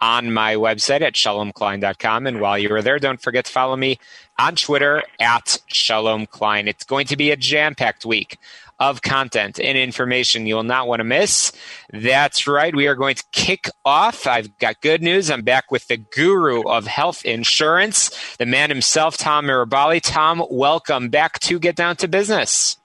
on 0.00 0.32
my 0.32 0.54
website 0.54 1.00
at 1.00 1.14
shalomklein.com. 1.14 2.26
And 2.26 2.40
while 2.40 2.58
you 2.58 2.72
are 2.72 2.82
there, 2.82 2.98
don't 2.98 3.20
forget 3.20 3.44
to 3.46 3.52
follow 3.52 3.76
me 3.76 3.98
on 4.38 4.56
Twitter 4.56 5.02
at 5.20 5.58
Shalom 5.66 6.26
Klein. 6.26 6.68
It's 6.68 6.84
going 6.84 7.06
to 7.06 7.16
be 7.16 7.30
a 7.30 7.36
jam 7.36 7.74
packed 7.74 8.04
week 8.04 8.38
of 8.78 9.02
content 9.02 9.58
and 9.58 9.78
information 9.78 10.46
you 10.46 10.54
will 10.54 10.62
not 10.62 10.86
want 10.86 11.00
to 11.00 11.04
miss. 11.04 11.52
That's 11.92 12.46
right. 12.46 12.74
We 12.74 12.86
are 12.86 12.94
going 12.94 13.14
to 13.14 13.24
kick 13.32 13.70
off. 13.84 14.26
I've 14.26 14.56
got 14.58 14.80
good 14.82 15.02
news. 15.02 15.30
I'm 15.30 15.42
back 15.42 15.70
with 15.70 15.86
the 15.88 15.96
guru 15.96 16.62
of 16.68 16.86
health 16.86 17.24
insurance, 17.24 18.10
the 18.36 18.46
man 18.46 18.68
himself, 18.68 19.16
Tom 19.16 19.46
Mirabali. 19.46 20.00
Tom, 20.02 20.44
welcome 20.50 21.08
back 21.08 21.38
to 21.40 21.58
Get 21.58 21.76
Down 21.76 21.96
to 21.96 22.08
Business. 22.08 22.76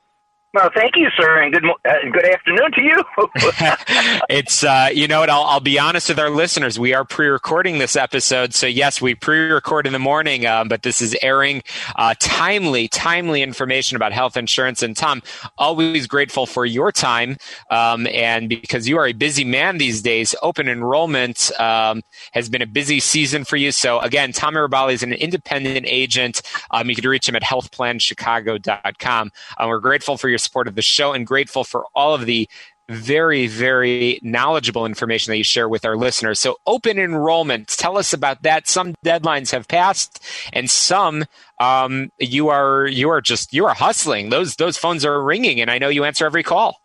Well, 0.54 0.70
thank 0.76 0.98
you, 0.98 1.08
sir, 1.18 1.44
and 1.44 1.54
good 1.54 1.64
uh, 1.66 1.94
good 2.12 2.26
afternoon 2.26 2.72
to 2.74 2.82
you. 2.82 3.04
it's 4.30 4.66
uh, 4.66 4.90
you 4.94 5.08
know 5.08 5.22
what? 5.22 5.30
I'll, 5.30 5.44
I'll 5.44 5.62
be 5.62 5.80
honest 5.80 6.10
with 6.10 6.20
our 6.20 6.30
listeners. 6.30 6.78
We 6.78 6.94
are 6.94 7.06
pre-recording 7.06 7.78
this 7.78 7.96
episode, 7.96 8.54
so 8.54 8.68
yes, 8.68 9.02
we 9.02 9.16
pre-record 9.16 9.88
in 9.88 9.94
the 9.94 10.00
morning, 10.00 10.46
um, 10.46 10.68
but 10.68 10.84
this 10.84 11.02
is 11.02 11.16
airing 11.22 11.64
uh, 11.96 12.16
timely, 12.20 12.90
timely 12.90 13.42
information 13.42 13.96
about 13.96 14.12
health 14.12 14.36
insurance. 14.36 14.84
And 14.84 14.98
Tom, 14.98 15.24
always 15.58 16.06
grateful 16.06 16.46
for 16.46 16.66
your 16.66 16.92
time, 16.92 17.38
um, 17.70 18.06
and 18.08 18.50
because 18.50 18.90
you 18.90 18.98
are 18.98 19.08
a 19.08 19.14
busy 19.14 19.46
man 19.46 19.78
these 19.78 20.02
days, 20.02 20.36
open 20.42 20.68
enrollment 20.68 21.50
um, 21.62 22.02
has 22.34 22.50
been 22.50 22.62
a 22.62 22.68
busy 22.68 23.00
season 23.00 23.46
for 23.46 23.56
you. 23.56 23.72
So 23.72 24.02
again, 24.02 24.34
Tom 24.34 24.56
Mirabali 24.56 24.96
is 24.96 25.04
an 25.04 25.14
independent 25.14 25.86
agent. 25.88 26.42
Um, 26.72 26.90
you 26.90 26.96
can 26.96 27.10
reach 27.10 27.30
him 27.30 27.38
at 27.38 27.44
healthplanchicago.com. 27.44 29.32
Uh, 29.58 29.66
we're 29.70 29.80
grateful 29.80 30.18
for 30.18 30.28
your 30.28 30.41
support 30.42 30.68
of 30.68 30.76
the 30.76 30.82
show 30.82 31.14
and 31.14 31.26
grateful 31.26 31.64
for 31.64 31.86
all 31.96 32.14
of 32.14 32.26
the 32.26 32.50
very, 32.92 33.48
very 33.48 34.20
knowledgeable 34.22 34.86
information 34.86 35.32
that 35.32 35.38
you 35.38 35.44
share 35.44 35.70
with 35.70 35.86
our 35.86 35.96
listeners. 35.96 36.40
So, 36.40 36.58
open 36.68 37.00
enrollment, 37.00 37.70
tell 37.70 37.98
us 37.98 38.14
about 38.14 38.44
that. 38.44 38.68
Some 38.68 38.94
deadlines 39.06 39.52
have 39.52 39.68
passed, 39.68 40.24
and 40.54 40.70
some 40.70 41.26
um, 41.60 42.12
you 42.20 42.50
are 42.50 42.86
you 42.88 43.10
are 43.10 43.22
just 43.22 43.54
you 43.54 43.66
are 43.66 43.74
hustling. 43.74 44.30
Those 44.30 44.56
those 44.56 44.78
phones 44.78 45.06
are 45.06 45.24
ringing, 45.24 45.62
and 45.62 45.72
I 45.72 45.78
know 45.78 45.90
you 45.90 46.04
answer 46.04 46.26
every 46.26 46.44
call. 46.44 46.82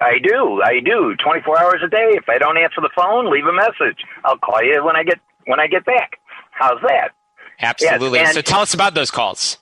I 0.00 0.18
do, 0.22 0.60
I 0.62 0.80
do. 0.80 1.16
Twenty 1.16 1.42
four 1.42 1.58
hours 1.58 1.80
a 1.84 1.88
day. 1.88 2.10
If 2.12 2.28
I 2.28 2.38
don't 2.38 2.58
answer 2.58 2.80
the 2.80 2.90
phone, 2.94 3.30
leave 3.30 3.46
a 3.46 3.52
message. 3.52 4.04
I'll 4.24 4.38
call 4.38 4.62
you 4.62 4.84
when 4.84 4.96
I 4.96 5.02
get 5.02 5.18
when 5.46 5.60
I 5.60 5.66
get 5.66 5.84
back. 5.84 6.20
How's 6.50 6.80
that? 6.82 7.12
Absolutely. 7.60 8.18
Yes, 8.18 8.34
so, 8.34 8.42
tell 8.42 8.60
us 8.60 8.74
about 8.74 8.94
those 8.94 9.10
calls. 9.10 9.58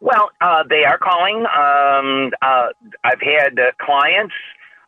Well, 0.00 0.30
uh, 0.40 0.64
they 0.68 0.84
are 0.84 0.98
calling. 0.98 1.44
Um, 1.44 2.30
uh, 2.40 2.68
I've 3.04 3.20
had 3.20 3.58
uh, 3.58 3.72
clients 3.78 4.34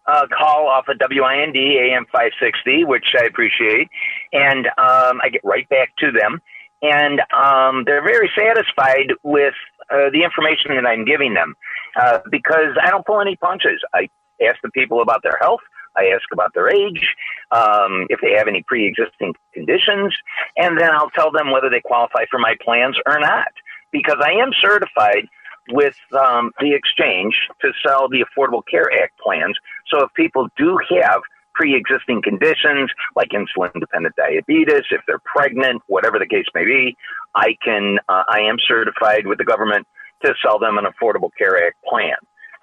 uh, 0.07 0.27
call 0.37 0.69
off 0.69 0.89
of 0.89 0.97
WIND 1.01 1.55
AM 1.57 2.07
560, 2.07 2.85
which 2.85 3.15
I 3.21 3.25
appreciate, 3.27 3.89
and 4.33 4.67
um, 4.67 5.21
I 5.23 5.29
get 5.31 5.43
right 5.45 5.69
back 5.69 5.95
to 5.99 6.11
them. 6.11 6.41
And 6.81 7.21
um, 7.33 7.85
they're 7.87 8.03
very 8.03 8.29
satisfied 8.37 9.13
with 9.23 9.55
uh, 9.91 10.11
the 10.13 10.25
information 10.25 10.75
that 10.75 10.87
I'm 10.87 11.05
giving 11.05 11.35
them 11.35 11.55
uh, 12.01 12.19
because 12.31 12.75
I 12.83 12.91
don't 12.91 13.07
pull 13.07 13.21
any 13.21 13.37
punches. 13.37 13.81
I 13.95 14.09
ask 14.45 14.57
the 14.65 14.71
people 14.71 15.01
about 15.01 15.23
their 15.23 15.39
health. 15.41 15.61
I 15.95 16.07
ask 16.07 16.25
about 16.33 16.55
their 16.55 16.75
age, 16.75 17.15
um, 17.51 18.07
if 18.09 18.19
they 18.23 18.33
have 18.33 18.49
any 18.49 18.63
pre-existing 18.63 19.35
conditions, 19.53 20.15
and 20.57 20.81
then 20.81 20.89
I'll 20.91 21.11
tell 21.11 21.31
them 21.31 21.51
whether 21.51 21.69
they 21.69 21.83
qualify 21.85 22.25
for 22.31 22.39
my 22.39 22.57
plans 22.65 22.97
or 23.07 23.21
not 23.21 23.53
because 23.93 24.19
I 24.21 24.33
am 24.33 24.51
certified 24.61 25.29
with 25.71 25.97
um, 26.19 26.51
the 26.61 26.75
exchange 26.75 27.35
to 27.61 27.73
sell 27.87 28.09
the 28.09 28.25
Affordable 28.25 28.63
Care 28.69 28.91
Act 29.03 29.19
plans. 29.19 29.57
So 29.89 30.05
if 30.05 30.13
people 30.15 30.49
do 30.57 30.79
have 31.01 31.21
pre-existing 31.55 32.23
conditions 32.23 32.91
like 33.15 33.29
insulin-dependent 33.31 34.17
diabetes, 34.17 34.85
if 34.91 35.03
they're 35.07 35.23
pregnant, 35.25 35.83
whatever 35.87 36.19
the 36.19 36.27
case 36.27 36.47
may 36.55 36.65
be, 36.65 36.97
I 37.35 37.57
can 37.63 37.99
uh, 38.09 38.25
I 38.29 38.41
am 38.41 38.57
certified 38.67 39.27
with 39.27 39.39
the 39.39 39.45
government 39.45 39.87
to 40.25 40.35
sell 40.45 40.59
them 40.59 40.79
an 40.79 40.85
Affordable 40.85 41.31
Care 41.37 41.67
Act 41.67 41.77
plan. 41.89 42.17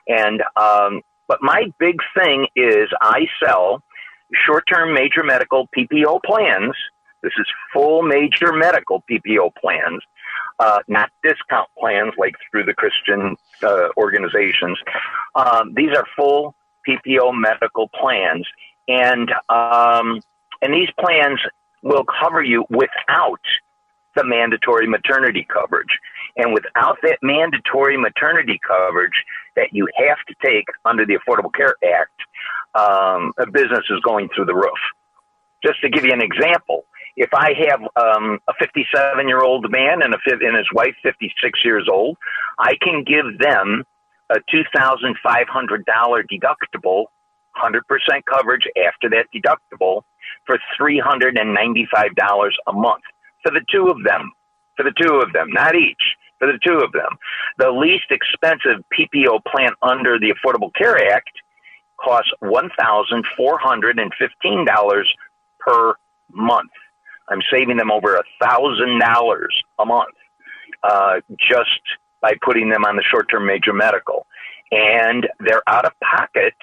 And 0.07 0.41
um, 0.55 1.01
but 1.27 1.39
my 1.41 1.71
big 1.79 1.97
thing 2.17 2.47
is 2.55 2.87
I 3.01 3.27
sell 3.43 3.81
short-term 4.45 4.93
major 4.93 5.23
medical 5.23 5.67
PPO 5.77 6.21
plans. 6.23 6.73
This 7.21 7.33
is 7.37 7.47
full 7.73 8.01
major 8.01 8.53
medical 8.53 9.03
PPO 9.09 9.55
plans 9.55 10.01
uh, 10.59 10.79
not 10.87 11.09
discount 11.23 11.69
plans 11.79 12.13
like 12.17 12.35
through 12.51 12.65
the 12.65 12.73
Christian 12.73 13.35
uh, 13.63 13.89
organizations. 13.97 14.77
Um, 15.35 15.73
these 15.73 15.89
are 15.95 16.05
full 16.15 16.53
PPO 16.87 17.33
medical 17.33 17.89
plans, 17.89 18.45
and 18.87 19.31
um, 19.49 20.21
and 20.61 20.73
these 20.73 20.89
plans 20.99 21.39
will 21.81 22.03
cover 22.03 22.43
you 22.43 22.65
without 22.69 23.39
the 24.15 24.25
mandatory 24.25 24.87
maternity 24.87 25.47
coverage. 25.51 25.97
And 26.35 26.53
without 26.53 26.97
that 27.03 27.19
mandatory 27.21 27.97
maternity 27.97 28.59
coverage 28.65 29.23
that 29.55 29.69
you 29.71 29.87
have 29.97 30.17
to 30.27 30.35
take 30.43 30.65
under 30.83 31.05
the 31.05 31.17
Affordable 31.17 31.53
Care 31.53 31.75
Act, 31.83 32.11
um, 32.75 33.33
a 33.37 33.49
business 33.49 33.85
is 33.89 33.99
going 34.01 34.29
through 34.35 34.45
the 34.45 34.55
roof. 34.55 34.79
Just 35.63 35.81
to 35.81 35.89
give 35.89 36.05
you 36.05 36.11
an 36.13 36.21
example, 36.21 36.85
if 37.19 37.29
I 37.33 37.53
have 37.67 37.81
um, 37.97 38.39
a 38.47 38.53
57 38.57 39.27
year 39.27 39.43
old 39.43 39.69
man 39.69 40.01
and 40.01 40.13
a 40.13 40.17
and 40.25 40.55
his 40.57 40.71
wife 40.73 40.95
56 41.03 41.59
years 41.65 41.85
old, 41.91 42.17
I 42.57 42.77
can 42.81 43.03
give 43.03 43.37
them 43.39 43.83
a 44.29 44.37
$2,500 44.53 45.83
deductible, 46.31 47.05
100% 47.57 47.81
coverage 48.25 48.65
after 48.87 49.09
that 49.09 49.25
deductible 49.35 50.03
for 50.45 50.57
$395 50.79 52.51
a 52.67 52.73
month 52.73 53.03
for 53.43 53.51
the 53.51 53.65
two 53.69 53.89
of 53.89 54.01
them. 54.05 54.31
For 54.77 54.83
the 54.83 54.93
two 54.97 55.15
of 55.15 55.33
them, 55.33 55.51
not 55.51 55.75
each, 55.75 56.15
for 56.37 56.47
the 56.47 56.57
two 56.65 56.79
of 56.79 56.93
them. 56.93 57.17
The 57.57 57.69
least 57.69 58.05
expensive 58.11 58.81
PPO 58.97 59.43
plan 59.43 59.71
under 59.81 60.17
the 60.17 60.33
Affordable 60.33 60.73
Care 60.73 61.11
Act 61.11 61.31
costs 62.01 62.31
$1,415 62.41 65.05
per 65.59 65.95
month. 66.31 66.71
I'm 67.29 67.41
saving 67.51 67.77
them 67.77 67.91
over 67.91 68.15
a 68.15 68.23
thousand 68.41 68.99
dollars 68.99 69.55
a 69.77 69.85
month 69.85 70.15
uh, 70.83 71.21
just 71.39 71.81
by 72.21 72.33
putting 72.41 72.69
them 72.69 72.85
on 72.85 72.95
the 72.95 73.03
short-term 73.03 73.45
major 73.45 73.73
medical, 73.73 74.25
and 74.71 75.27
they're 75.39 75.67
out 75.67 75.85
of 75.85 75.93
pocket. 75.99 76.55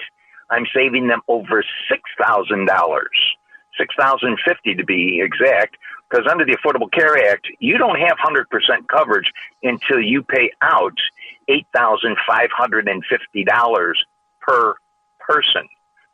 I'm 0.50 0.66
saving 0.75 1.09
them 1.09 1.22
over 1.28 1.65
six 1.91 2.03
thousand 2.21 2.66
dollars, 2.66 3.16
six 3.78 3.95
thousand 3.98 4.39
fifty 4.45 4.74
to 4.74 4.84
be 4.84 5.21
exact. 5.22 5.77
Because 6.09 6.27
under 6.30 6.45
the 6.45 6.57
Affordable 6.57 6.91
Care 6.92 7.30
Act, 7.33 7.48
you 7.59 7.78
don't 7.78 7.98
have 7.98 8.16
hundred 8.19 8.48
percent 8.48 8.89
coverage 8.89 9.30
until 9.62 10.01
you 10.01 10.22
pay 10.22 10.51
out 10.62 10.97
eight 11.48 11.66
thousand 11.74 12.16
five 12.28 12.48
hundred 12.57 12.89
and 12.89 13.03
fifty 13.09 13.45
dollars 13.45 13.98
per 14.41 14.74
person. 15.19 15.69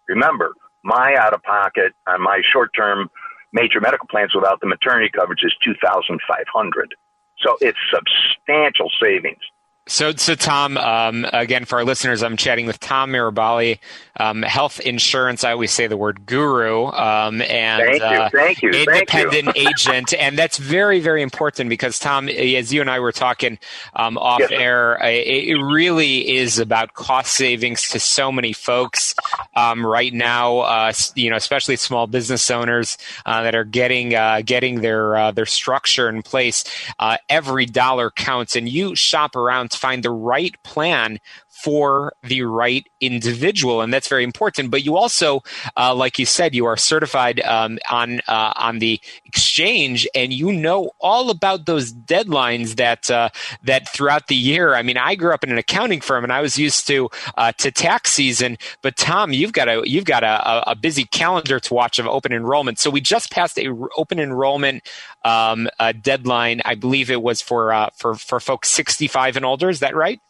Remember, 0.08 0.52
my 0.82 1.14
out 1.18 1.34
of 1.34 1.42
pocket 1.42 1.92
on 2.06 2.22
my 2.22 2.40
short 2.52 2.70
term 2.74 3.10
major 3.52 3.80
medical 3.80 4.08
plans 4.08 4.34
without 4.34 4.60
the 4.60 4.66
maternity 4.66 5.10
coverage 5.14 5.42
is 5.44 5.54
2500 5.64 6.94
So 7.38 7.56
it's 7.60 7.78
substantial 7.92 8.90
savings. 9.00 9.42
So, 9.88 10.12
so 10.12 10.36
Tom, 10.36 10.76
um, 10.76 11.26
again, 11.32 11.64
for 11.64 11.80
our 11.80 11.84
listeners, 11.84 12.22
I'm 12.22 12.36
chatting 12.36 12.66
with 12.66 12.78
Tom 12.78 13.10
Mirabali, 13.10 13.80
um, 14.16 14.42
health 14.42 14.78
insurance. 14.78 15.42
I 15.42 15.50
always 15.50 15.72
say 15.72 15.88
the 15.88 15.96
word 15.96 16.24
guru, 16.24 16.86
um, 16.86 17.42
and 17.42 17.82
thank 17.82 18.00
you, 18.00 18.06
uh, 18.06 18.30
thank 18.30 18.62
you, 18.62 18.70
independent 18.70 19.44
thank 19.46 19.56
you. 19.56 19.68
agent, 19.68 20.14
and 20.14 20.38
that's 20.38 20.56
very, 20.56 21.00
very 21.00 21.20
important 21.20 21.68
because 21.68 21.98
Tom, 21.98 22.28
as 22.28 22.72
you 22.72 22.80
and 22.80 22.88
I 22.88 23.00
were 23.00 23.10
talking 23.10 23.58
um, 23.96 24.16
off 24.18 24.38
yes, 24.38 24.50
air, 24.52 24.98
it, 25.02 25.48
it, 25.48 25.56
really 25.60 26.36
is 26.36 26.60
about 26.60 26.94
cost 26.94 27.32
savings 27.32 27.88
to 27.90 27.98
so 27.98 28.30
many 28.30 28.52
folks 28.52 29.11
um, 29.54 29.84
right 29.84 30.12
now. 30.12 30.58
Uh, 30.60 30.92
you 31.14 31.30
know, 31.30 31.36
especially 31.36 31.76
small 31.76 32.06
business 32.06 32.50
owners 32.50 32.98
uh, 33.26 33.42
that 33.42 33.54
are 33.54 33.64
getting 33.64 34.14
uh, 34.14 34.42
getting 34.44 34.80
their 34.80 35.16
uh, 35.16 35.30
their 35.30 35.46
structure 35.46 36.08
in 36.08 36.22
place. 36.22 36.64
Uh, 36.98 37.16
every 37.28 37.66
dollar 37.66 38.10
counts, 38.10 38.56
and 38.56 38.68
you 38.68 38.94
shop 38.94 39.36
around 39.36 39.70
to 39.70 39.78
find 39.78 40.02
the 40.02 40.10
right 40.10 40.60
plan 40.62 41.18
for 41.52 42.12
the 42.22 42.42
right 42.42 42.86
individual, 43.00 43.82
and 43.82 43.92
that's 43.92 44.08
very 44.08 44.24
important. 44.24 44.70
But 44.70 44.84
you 44.84 44.96
also, 44.96 45.42
uh, 45.76 45.94
like 45.94 46.18
you 46.18 46.26
said, 46.26 46.54
you 46.54 46.66
are 46.66 46.76
certified 46.76 47.40
um, 47.40 47.78
on 47.90 48.20
uh, 48.26 48.52
on 48.56 48.78
the 48.78 49.00
exchange, 49.24 50.08
and 50.14 50.32
you 50.32 50.52
know 50.52 50.90
all 50.98 51.30
about 51.30 51.66
those 51.66 51.92
deadlines 51.92 52.76
that 52.76 53.10
uh, 53.10 53.28
that 53.62 53.88
throughout 53.88 54.28
the 54.28 54.34
year. 54.34 54.74
I 54.74 54.82
mean, 54.82 54.96
I 54.96 55.14
grew 55.14 55.32
up 55.32 55.44
in 55.44 55.52
an 55.52 55.58
accounting 55.58 56.00
firm, 56.00 56.24
and 56.24 56.32
I 56.32 56.40
was 56.40 56.58
used 56.58 56.86
to 56.88 57.10
uh, 57.36 57.52
to 57.58 57.70
tax 57.70 58.12
season. 58.12 58.56
But 58.80 58.96
Tom, 58.96 59.32
you've 59.32 59.52
got 59.52 59.68
a 59.68 59.82
you've 59.84 60.06
got 60.06 60.24
a, 60.24 60.70
a 60.70 60.74
busy 60.74 61.04
calendar 61.04 61.60
to 61.60 61.74
watch 61.74 61.98
of 61.98 62.06
open 62.06 62.32
enrollment. 62.32 62.78
So 62.78 62.90
we 62.90 63.00
just 63.00 63.30
passed 63.30 63.58
a 63.58 63.68
open 63.96 64.18
enrollment 64.18 64.88
um, 65.24 65.68
deadline. 66.00 66.62
I 66.64 66.74
believe 66.74 67.10
it 67.10 67.22
was 67.22 67.42
for 67.42 67.72
uh, 67.72 67.90
for 67.94 68.14
for 68.14 68.40
folks 68.40 68.70
65 68.70 69.36
and 69.36 69.44
older. 69.44 69.68
Is 69.68 69.80
that 69.80 69.94
right? 69.94 70.20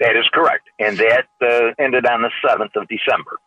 That 0.00 0.16
is 0.16 0.28
correct, 0.32 0.68
and 0.78 0.98
that 0.98 1.26
uh, 1.40 1.70
ended 1.78 2.06
on 2.06 2.22
the 2.22 2.30
seventh 2.44 2.72
of 2.76 2.88
December. 2.88 3.38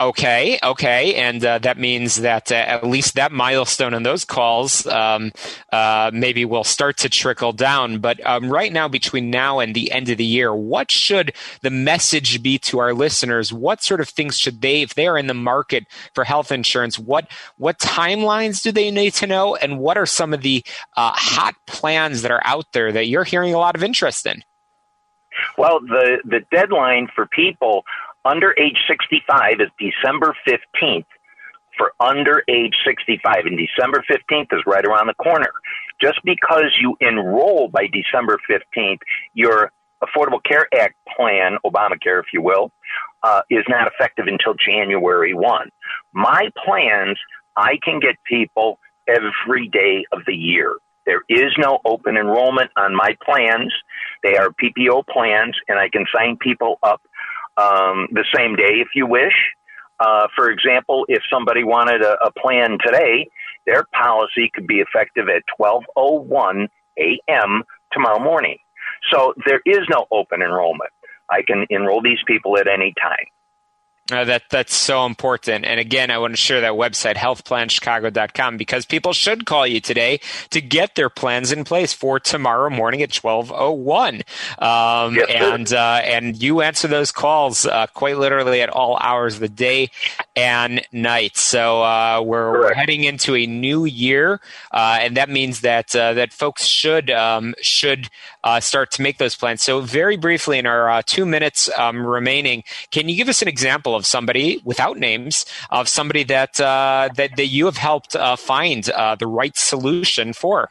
Okay, 0.00 0.58
okay, 0.62 1.14
and 1.16 1.44
uh, 1.44 1.58
that 1.58 1.76
means 1.76 2.16
that 2.22 2.50
uh, 2.50 2.54
at 2.54 2.86
least 2.86 3.16
that 3.16 3.32
milestone 3.32 3.92
and 3.92 4.06
those 4.06 4.24
calls 4.24 4.86
um, 4.86 5.30
uh, 5.74 6.10
maybe 6.14 6.46
will 6.46 6.64
start 6.64 6.96
to 6.98 7.10
trickle 7.10 7.52
down. 7.52 7.98
But 7.98 8.24
um, 8.24 8.48
right 8.48 8.72
now, 8.72 8.88
between 8.88 9.28
now 9.28 9.58
and 9.58 9.74
the 9.74 9.92
end 9.92 10.08
of 10.08 10.16
the 10.16 10.24
year, 10.24 10.54
what 10.54 10.90
should 10.90 11.34
the 11.60 11.68
message 11.68 12.42
be 12.42 12.56
to 12.60 12.78
our 12.78 12.94
listeners? 12.94 13.52
What 13.52 13.82
sort 13.82 14.00
of 14.00 14.08
things 14.08 14.38
should 14.38 14.62
they, 14.62 14.80
if 14.80 14.94
they 14.94 15.06
are 15.06 15.18
in 15.18 15.26
the 15.26 15.34
market 15.34 15.84
for 16.14 16.24
health 16.24 16.50
insurance, 16.50 16.98
what 16.98 17.30
what 17.58 17.78
timelines 17.78 18.62
do 18.62 18.72
they 18.72 18.90
need 18.90 19.12
to 19.14 19.26
know, 19.26 19.54
and 19.54 19.78
what 19.78 19.98
are 19.98 20.06
some 20.06 20.32
of 20.32 20.40
the 20.40 20.64
uh, 20.96 21.12
hot 21.14 21.56
plans 21.66 22.22
that 22.22 22.30
are 22.30 22.42
out 22.46 22.64
there 22.72 22.90
that 22.90 23.08
you're 23.08 23.24
hearing 23.24 23.52
a 23.52 23.58
lot 23.58 23.76
of 23.76 23.84
interest 23.84 24.24
in? 24.24 24.42
Well, 25.56 25.80
the, 25.80 26.18
the 26.24 26.40
deadline 26.50 27.08
for 27.14 27.26
people 27.26 27.84
under 28.24 28.54
age 28.58 28.78
65 28.88 29.60
is 29.60 29.68
December 29.78 30.34
15th. 30.46 31.06
For 31.78 31.92
under 31.98 32.42
age 32.48 32.74
65, 32.84 33.46
and 33.46 33.58
December 33.58 34.04
15th 34.10 34.52
is 34.52 34.60
right 34.66 34.84
around 34.84 35.06
the 35.06 35.14
corner. 35.14 35.50
Just 36.00 36.18
because 36.24 36.76
you 36.78 36.96
enroll 37.00 37.68
by 37.68 37.86
December 37.86 38.38
15th, 38.50 38.98
your 39.32 39.70
Affordable 40.02 40.42
Care 40.42 40.66
Act 40.78 40.94
plan, 41.16 41.56
Obamacare, 41.64 42.20
if 42.20 42.26
you 42.32 42.42
will, 42.42 42.70
uh, 43.22 43.42
is 43.50 43.64
not 43.68 43.86
effective 43.86 44.26
until 44.26 44.54
January 44.54 45.34
1. 45.34 45.68
My 46.12 46.50
plans, 46.64 47.18
I 47.56 47.78
can 47.82 48.00
get 48.00 48.16
people 48.24 48.78
every 49.06 49.68
day 49.68 50.04
of 50.12 50.20
the 50.26 50.34
year. 50.34 50.74
There 51.10 51.24
is 51.28 51.52
no 51.58 51.80
open 51.84 52.16
enrollment 52.16 52.70
on 52.76 52.94
my 52.94 53.16
plans. 53.24 53.72
They 54.22 54.36
are 54.36 54.50
PPO 54.50 55.08
plans, 55.08 55.56
and 55.66 55.76
I 55.76 55.88
can 55.88 56.04
sign 56.14 56.36
people 56.36 56.78
up 56.84 57.02
um, 57.56 58.06
the 58.12 58.24
same 58.32 58.54
day 58.54 58.74
if 58.78 58.90
you 58.94 59.06
wish. 59.06 59.34
Uh, 59.98 60.28
for 60.36 60.50
example, 60.50 61.04
if 61.08 61.20
somebody 61.28 61.64
wanted 61.64 62.02
a, 62.02 62.16
a 62.24 62.30
plan 62.40 62.78
today, 62.86 63.28
their 63.66 63.86
policy 63.92 64.52
could 64.54 64.68
be 64.68 64.76
effective 64.76 65.28
at 65.28 65.42
12:01 65.60 66.68
a.m. 66.96 67.64
tomorrow 67.92 68.20
morning. 68.20 68.58
So 69.12 69.34
there 69.46 69.60
is 69.66 69.80
no 69.90 70.06
open 70.12 70.42
enrollment. 70.42 70.92
I 71.28 71.42
can 71.42 71.66
enroll 71.70 72.02
these 72.02 72.22
people 72.24 72.56
at 72.56 72.68
any 72.68 72.94
time. 73.02 73.26
Uh, 74.12 74.24
that 74.24 74.42
that's 74.50 74.74
so 74.74 75.06
important. 75.06 75.64
And 75.64 75.78
again, 75.78 76.10
I 76.10 76.18
want 76.18 76.32
to 76.32 76.36
share 76.36 76.60
that 76.60 76.72
website, 76.72 77.14
healthplanchicago.com, 77.14 78.56
because 78.56 78.84
people 78.84 79.12
should 79.12 79.46
call 79.46 79.66
you 79.66 79.80
today 79.80 80.20
to 80.50 80.60
get 80.60 80.96
their 80.96 81.08
plans 81.08 81.52
in 81.52 81.64
place 81.64 81.92
for 81.92 82.18
tomorrow 82.18 82.70
morning 82.70 83.02
at 83.02 83.14
1201. 83.14 84.22
Um, 84.58 85.14
yes, 85.14 85.30
and, 85.30 85.72
uh, 85.72 86.00
and 86.04 86.42
you 86.42 86.60
answer 86.60 86.88
those 86.88 87.12
calls 87.12 87.66
uh, 87.66 87.86
quite 87.94 88.18
literally 88.18 88.62
at 88.62 88.68
all 88.68 88.96
hours 89.00 89.34
of 89.34 89.40
the 89.40 89.48
day 89.48 89.90
and 90.34 90.82
night. 90.92 91.36
So 91.36 91.82
uh, 91.82 92.22
we're, 92.24 92.52
we're, 92.52 92.74
heading 92.74 93.04
into 93.04 93.36
a 93.36 93.46
new 93.46 93.84
year, 93.84 94.40
uh, 94.72 94.98
and 95.00 95.16
that 95.16 95.28
means 95.28 95.60
that 95.60 95.94
uh, 95.94 96.14
that 96.14 96.32
folks 96.32 96.66
should 96.66 97.10
um, 97.10 97.54
should 97.60 98.08
start 98.60 98.90
to 98.92 99.02
make 99.02 99.18
those 99.18 99.36
plans. 99.36 99.62
So 99.62 99.80
very 99.80 100.16
briefly, 100.16 100.58
in 100.58 100.66
our 100.66 101.02
two 101.02 101.26
minutes 101.26 101.68
um, 101.76 102.06
remaining, 102.06 102.64
can 102.90 103.08
you 103.08 103.16
give 103.16 103.28
us 103.28 103.42
an 103.42 103.48
example 103.48 103.94
of 103.94 103.99
somebody 104.06 104.60
without 104.64 104.98
names 104.98 105.46
of 105.70 105.88
somebody 105.88 106.24
that 106.24 106.60
uh, 106.60 107.08
that, 107.16 107.36
that 107.36 107.46
you 107.46 107.66
have 107.66 107.76
helped 107.76 108.16
uh, 108.16 108.36
find 108.36 108.88
uh, 108.90 109.14
the 109.14 109.26
right 109.26 109.56
solution 109.56 110.32
for? 110.32 110.68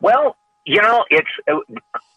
Well, 0.00 0.36
you 0.64 0.80
know, 0.80 1.04
it's 1.10 1.28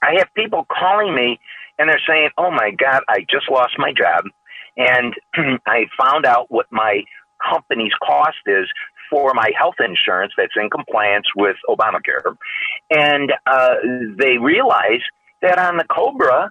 I 0.02 0.16
have 0.18 0.34
people 0.36 0.66
calling 0.70 1.16
me 1.16 1.40
and 1.78 1.90
they're 1.90 2.02
saying, 2.08 2.30
"Oh 2.38 2.52
my 2.52 2.72
God, 2.72 3.04
I 3.08 3.26
just 3.30 3.50
lost 3.50 3.74
my 3.78 3.94
job, 3.94 4.26
and 4.78 5.16
I 5.66 5.86
found 5.98 6.26
out 6.26 6.48
what 6.50 6.68
my 6.72 7.04
company's 7.52 7.94
cost 8.04 8.38
is." 8.46 8.68
For 9.10 9.32
my 9.36 9.52
health 9.56 9.76
insurance 9.80 10.34
that's 10.36 10.54
in 10.56 10.72
compliance 10.72 11.28
with 11.36 11.56
Obamacare. 11.70 12.36
And 12.90 13.32
uh, 13.46 13.76
they 14.18 14.40
realize 14.40 15.02
that 15.44 15.60
on 15.60 15.78
the 15.78 15.84
Cobra, 15.84 16.50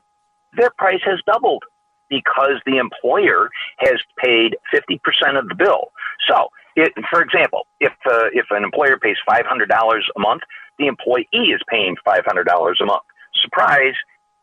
their 0.57 0.71
price 0.79 1.01
has 1.05 1.19
doubled 1.27 1.65
because 2.13 2.61
the 2.67 2.77
employer 2.77 3.49
has 3.79 3.97
paid 4.23 4.57
50% 4.73 5.39
of 5.39 5.49
the 5.49 5.55
bill. 5.55 5.93
So, 6.29 6.49
it, 6.77 6.93
for 7.11 7.23
example, 7.23 7.67
if 7.81 7.93
uh, 8.07 8.29
if 8.33 8.47
an 8.51 8.65
employer 8.65 8.99
pays 8.99 9.17
$500 9.29 9.45
a 9.45 10.21
month, 10.21 10.43
the 10.79 10.87
employee 10.87 11.27
is 11.33 11.61
paying 11.69 11.97
$500 12.07 12.21
a 12.21 12.85
month. 12.85 13.03
Surprise, 13.43 13.95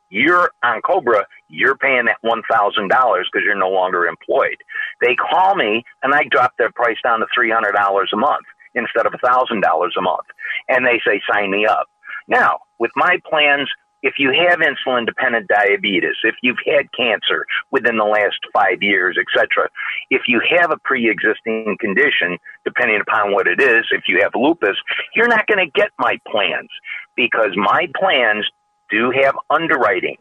you're 0.10 0.52
on 0.64 0.82
Cobra, 0.82 1.26
you're 1.48 1.78
paying 1.78 2.06
that 2.06 2.18
$1,000 2.26 2.42
because 2.90 3.44
you're 3.46 3.56
no 3.56 3.70
longer 3.70 4.08
employed. 4.08 4.58
They 5.02 5.16
call 5.16 5.56
me 5.56 5.84
and 6.04 6.14
I 6.14 6.24
drop 6.30 6.54
their 6.58 6.72
price 6.72 6.98
down 7.04 7.20
to 7.20 7.28
$300 7.38 7.74
a 8.14 8.18
month 8.18 8.46
instead 8.76 9.06
of 9.06 9.14
$1,000 9.14 9.62
a 9.62 10.02
month. 10.02 10.28
And 10.68 10.86
they 10.86 11.00
say, 11.06 11.22
sign 11.32 11.52
me 11.52 11.66
up. 11.66 11.88
Now, 12.28 12.60
with 12.80 12.92
my 12.96 13.18
plans, 13.30 13.70
if 14.02 14.16
you 14.18 14.32
have 14.32 14.60
insulin 14.60 15.06
dependent 15.06 15.48
diabetes, 15.48 16.16
if 16.24 16.36
you've 16.42 16.60
had 16.66 16.92
cancer 16.96 17.46
within 17.72 17.98
the 17.98 18.06
last 18.06 18.40
five 18.54 18.82
years, 18.82 19.18
etc., 19.20 19.70
if 20.10 20.24
you 20.28 20.42
have 20.58 20.72
a 20.72 20.78
pre 20.84 21.10
existing 21.10 21.78
condition, 21.80 22.38
depending 22.66 23.02
upon 23.02 23.34
what 23.34 23.48
it 23.48 23.62
is, 23.62 23.86
if 23.92 24.04
you 24.08 24.20
have 24.22 24.32
lupus, 24.36 24.78
you're 25.16 25.28
not 25.28 25.48
going 25.48 25.66
to 25.66 25.72
get 25.72 25.90
my 26.00 26.18
plans 26.32 26.70
because 27.16 27.52
my 27.56 27.88
plans 28.00 28.46
do 28.90 29.12
have 29.24 29.36
underwriting. 29.50 30.18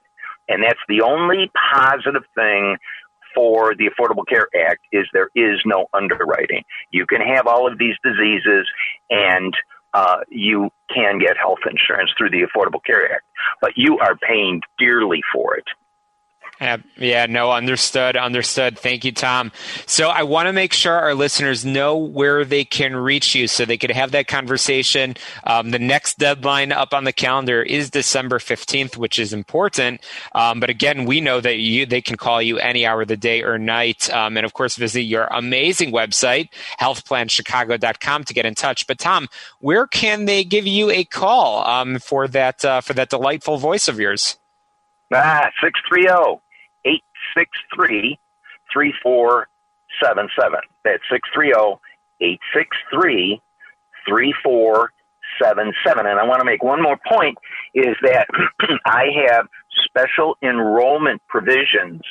And 0.48 0.62
that's 0.62 0.80
the 0.88 1.02
only 1.02 1.50
positive 1.74 2.24
thing 2.34 2.76
for 3.34 3.74
the 3.74 3.88
Affordable 3.88 4.26
Care 4.26 4.48
Act 4.68 4.80
is 4.92 5.06
there 5.12 5.30
is 5.34 5.60
no 5.64 5.86
underwriting. 5.92 6.64
You 6.90 7.06
can 7.06 7.20
have 7.20 7.46
all 7.46 7.70
of 7.70 7.78
these 7.78 7.94
diseases 8.02 8.66
and 9.10 9.54
uh, 9.94 10.18
you 10.28 10.70
can 10.94 11.18
get 11.18 11.36
health 11.36 11.60
insurance 11.68 12.10
through 12.16 12.30
the 12.30 12.42
Affordable 12.42 12.82
Care 12.84 13.12
Act, 13.12 13.24
but 13.60 13.72
you 13.76 13.98
are 13.98 14.16
paying 14.16 14.60
dearly 14.78 15.20
for 15.32 15.56
it. 15.56 15.64
Yeah, 16.60 16.78
yeah, 16.96 17.26
no, 17.26 17.52
understood, 17.52 18.16
understood. 18.16 18.78
Thank 18.80 19.04
you, 19.04 19.12
Tom. 19.12 19.52
So 19.86 20.08
I 20.08 20.24
want 20.24 20.48
to 20.48 20.52
make 20.52 20.72
sure 20.72 20.92
our 20.92 21.14
listeners 21.14 21.64
know 21.64 21.96
where 21.96 22.44
they 22.44 22.64
can 22.64 22.96
reach 22.96 23.32
you 23.36 23.46
so 23.46 23.64
they 23.64 23.78
could 23.78 23.92
have 23.92 24.10
that 24.10 24.26
conversation. 24.26 25.14
Um, 25.44 25.70
the 25.70 25.78
next 25.78 26.18
deadline 26.18 26.72
up 26.72 26.92
on 26.92 27.04
the 27.04 27.12
calendar 27.12 27.62
is 27.62 27.90
December 27.90 28.40
15th, 28.40 28.96
which 28.96 29.20
is 29.20 29.32
important. 29.32 30.00
Um, 30.34 30.58
but 30.58 30.68
again, 30.68 31.04
we 31.04 31.20
know 31.20 31.40
that 31.40 31.58
you 31.58 31.86
they 31.86 32.02
can 32.02 32.16
call 32.16 32.42
you 32.42 32.58
any 32.58 32.84
hour 32.84 33.02
of 33.02 33.08
the 33.08 33.16
day 33.16 33.44
or 33.44 33.56
night. 33.56 34.12
Um, 34.12 34.36
and 34.36 34.44
of 34.44 34.52
course, 34.52 34.74
visit 34.74 35.02
your 35.02 35.28
amazing 35.30 35.92
website, 35.92 36.48
healthplanchicago.com 36.80 38.24
to 38.24 38.34
get 38.34 38.46
in 38.46 38.56
touch. 38.56 38.84
But 38.88 38.98
Tom, 38.98 39.28
where 39.60 39.86
can 39.86 40.24
they 40.24 40.42
give 40.42 40.66
you 40.66 40.90
a 40.90 41.04
call 41.04 41.64
um, 41.64 42.00
for 42.00 42.26
that 42.26 42.64
uh, 42.64 42.80
for 42.80 42.94
that 42.94 43.10
delightful 43.10 43.58
voice 43.58 43.86
of 43.86 44.00
yours? 44.00 44.38
Ah, 45.12 45.48
630 45.62 46.40
863 47.36 48.18
3477. 48.72 50.60
That's 50.84 51.02
630 51.10 51.80
863 52.20 53.40
3477. 54.06 56.06
And 56.06 56.18
I 56.18 56.24
want 56.24 56.40
to 56.40 56.44
make 56.44 56.62
one 56.62 56.82
more 56.82 56.98
point 57.06 57.38
is 57.74 57.96
that 58.02 58.26
I 58.86 59.06
have 59.28 59.46
special 59.84 60.36
enrollment 60.42 61.22
provisions 61.28 62.02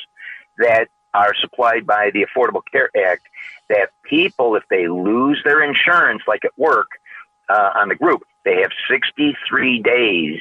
that 0.58 0.88
are 1.14 1.34
supplied 1.40 1.86
by 1.86 2.10
the 2.12 2.26
Affordable 2.26 2.62
Care 2.70 2.90
Act 2.96 3.22
that 3.68 3.90
people, 4.04 4.56
if 4.56 4.64
they 4.70 4.88
lose 4.88 5.40
their 5.44 5.62
insurance, 5.62 6.22
like 6.26 6.44
at 6.44 6.52
work 6.56 6.88
uh, 7.48 7.70
on 7.76 7.88
the 7.88 7.94
group, 7.94 8.22
they 8.44 8.62
have 8.62 8.70
63 8.90 9.82
days 9.82 10.40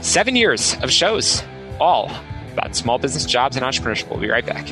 seven 0.00 0.36
years 0.36 0.74
of 0.82 0.90
shows, 0.90 1.42
all 1.78 2.10
about 2.52 2.74
small 2.74 2.98
business, 2.98 3.26
jobs, 3.26 3.56
and 3.56 3.64
entrepreneurship. 3.64 4.08
We'll 4.08 4.20
be 4.20 4.30
right 4.30 4.46
back. 4.46 4.66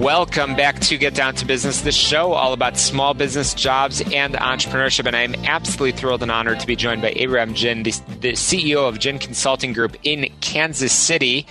Welcome 0.00 0.56
back 0.56 0.80
to 0.80 0.96
Get 0.96 1.14
Down 1.14 1.34
to 1.34 1.44
Business, 1.44 1.82
the 1.82 1.92
show 1.92 2.32
all 2.32 2.54
about 2.54 2.78
small 2.78 3.12
business, 3.12 3.52
jobs, 3.52 4.00
and 4.14 4.32
entrepreneurship. 4.32 5.04
And 5.06 5.14
I'm 5.14 5.34
absolutely 5.44 5.92
thrilled 5.92 6.22
and 6.22 6.32
honored 6.32 6.58
to 6.60 6.66
be 6.66 6.74
joined 6.74 7.02
by 7.02 7.12
Abraham 7.16 7.52
Jin, 7.52 7.82
the, 7.82 7.90
the 8.18 8.32
CEO 8.32 8.88
of 8.88 8.98
Jin 8.98 9.18
Consulting 9.18 9.74
Group 9.74 9.98
in 10.02 10.32
Kansas 10.40 10.94
City 10.94 11.46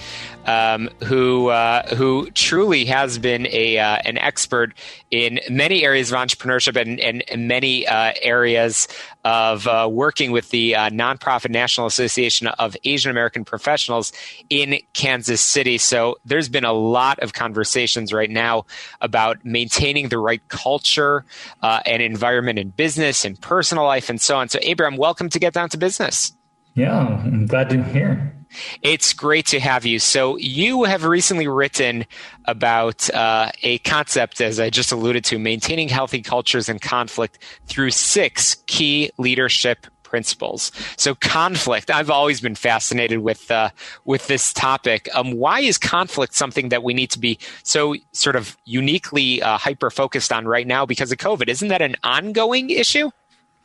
um, 0.49 0.89
who 1.03 1.49
uh, 1.49 1.87
who 1.95 2.29
truly 2.31 2.83
has 2.85 3.19
been 3.19 3.45
a 3.51 3.77
uh, 3.77 3.97
an 4.03 4.17
expert 4.17 4.73
in 5.11 5.39
many 5.47 5.83
areas 5.83 6.11
of 6.11 6.17
entrepreneurship 6.17 6.75
and, 6.75 6.99
and, 6.99 7.23
and 7.29 7.47
many 7.47 7.85
uh, 7.85 8.13
areas 8.23 8.87
of 9.23 9.67
uh, 9.67 9.87
working 9.91 10.31
with 10.31 10.49
the 10.49 10.75
uh, 10.75 10.89
nonprofit 10.89 11.51
National 11.51 11.85
Association 11.85 12.47
of 12.47 12.75
Asian 12.83 13.11
American 13.11 13.45
Professionals 13.45 14.11
in 14.49 14.79
Kansas 14.93 15.39
City. 15.39 15.77
So 15.77 16.17
there's 16.25 16.49
been 16.49 16.65
a 16.65 16.73
lot 16.73 17.19
of 17.19 17.33
conversations 17.33 18.11
right 18.11 18.29
now 18.29 18.65
about 19.01 19.45
maintaining 19.45 20.09
the 20.09 20.17
right 20.17 20.41
culture 20.47 21.25
and 21.61 22.01
environment 22.01 22.57
in 22.57 22.69
business 22.69 23.23
and 23.23 23.39
personal 23.39 23.83
life 23.83 24.09
and 24.09 24.19
so 24.19 24.37
on. 24.37 24.49
So 24.49 24.57
Abraham, 24.63 24.97
welcome 24.97 25.29
to 25.29 25.37
Get 25.37 25.53
Down 25.53 25.69
to 25.69 25.77
Business. 25.77 26.33
Yeah, 26.73 26.97
I'm 26.97 27.45
glad 27.45 27.69
to 27.69 27.77
be 27.77 27.91
here. 27.91 28.38
It's 28.81 29.13
great 29.13 29.45
to 29.47 29.59
have 29.59 29.85
you. 29.85 29.99
So, 29.99 30.37
you 30.37 30.83
have 30.83 31.03
recently 31.03 31.47
written 31.47 32.05
about 32.45 33.09
uh, 33.11 33.51
a 33.63 33.77
concept, 33.79 34.41
as 34.41 34.59
I 34.59 34.69
just 34.69 34.91
alluded 34.91 35.23
to, 35.25 35.39
maintaining 35.39 35.89
healthy 35.89 36.21
cultures 36.21 36.69
and 36.69 36.81
conflict 36.81 37.39
through 37.67 37.91
six 37.91 38.55
key 38.67 39.11
leadership 39.17 39.87
principles. 40.03 40.71
So, 40.97 41.13
conflict. 41.15 41.91
I've 41.91 42.09
always 42.09 42.41
been 42.41 42.55
fascinated 42.55 43.19
with 43.19 43.49
uh, 43.51 43.69
with 44.05 44.27
this 44.27 44.51
topic. 44.51 45.07
Um, 45.13 45.33
why 45.33 45.59
is 45.59 45.77
conflict 45.77 46.33
something 46.33 46.69
that 46.69 46.83
we 46.83 46.93
need 46.93 47.11
to 47.11 47.19
be 47.19 47.37
so 47.63 47.95
sort 48.11 48.35
of 48.35 48.57
uniquely 48.65 49.41
uh, 49.41 49.57
hyper 49.57 49.91
focused 49.91 50.33
on 50.33 50.45
right 50.45 50.65
now 50.65 50.85
because 50.85 51.11
of 51.11 51.19
COVID? 51.19 51.47
Isn't 51.47 51.67
that 51.67 51.81
an 51.81 51.95
ongoing 52.03 52.71
issue? 52.71 53.11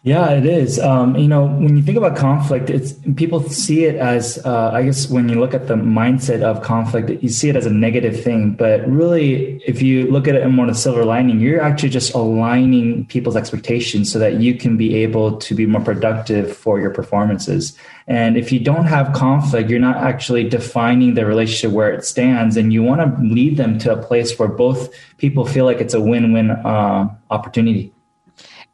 Yeah, 0.04 0.32
it 0.32 0.44
is. 0.44 0.78
Um, 0.78 1.16
you 1.16 1.26
know, 1.28 1.46
when 1.46 1.78
you 1.78 1.82
think 1.82 1.96
about 1.96 2.14
conflict, 2.14 2.68
it's 2.68 2.92
people 3.16 3.40
see 3.40 3.86
it 3.86 3.96
as, 3.96 4.38
uh, 4.44 4.70
I 4.70 4.82
guess, 4.82 5.08
when 5.08 5.30
you 5.30 5.40
look 5.40 5.54
at 5.54 5.66
the 5.66 5.76
mindset 5.76 6.42
of 6.42 6.60
conflict, 6.60 7.22
you 7.22 7.30
see 7.30 7.48
it 7.48 7.56
as 7.56 7.64
a 7.64 7.70
negative 7.70 8.22
thing. 8.22 8.50
But 8.50 8.86
really, 8.86 9.62
if 9.66 9.80
you 9.80 10.10
look 10.10 10.28
at 10.28 10.34
it 10.34 10.42
in 10.42 10.52
more 10.52 10.66
of 10.66 10.72
a 10.72 10.74
silver 10.74 11.06
lining, 11.06 11.40
you're 11.40 11.62
actually 11.62 11.88
just 11.88 12.12
aligning 12.12 13.06
people's 13.06 13.34
expectations 13.34 14.12
so 14.12 14.18
that 14.18 14.42
you 14.42 14.54
can 14.54 14.76
be 14.76 14.94
able 14.96 15.38
to 15.38 15.54
be 15.54 15.64
more 15.64 15.80
productive 15.80 16.54
for 16.54 16.78
your 16.78 16.90
performances. 16.90 17.74
And 18.06 18.36
if 18.36 18.52
you 18.52 18.60
don't 18.60 18.84
have 18.84 19.14
conflict, 19.14 19.70
you're 19.70 19.80
not 19.80 19.96
actually 19.96 20.46
defining 20.46 21.14
the 21.14 21.24
relationship 21.24 21.72
where 21.74 21.90
it 21.90 22.04
stands, 22.04 22.58
and 22.58 22.74
you 22.74 22.82
want 22.82 23.00
to 23.00 23.22
lead 23.24 23.56
them 23.56 23.78
to 23.78 23.92
a 23.92 23.96
place 23.96 24.38
where 24.38 24.48
both 24.48 24.94
people 25.16 25.46
feel 25.46 25.64
like 25.64 25.80
it's 25.80 25.94
a 25.94 26.00
win-win 26.02 26.50
uh, 26.50 27.08
opportunity. 27.30 27.93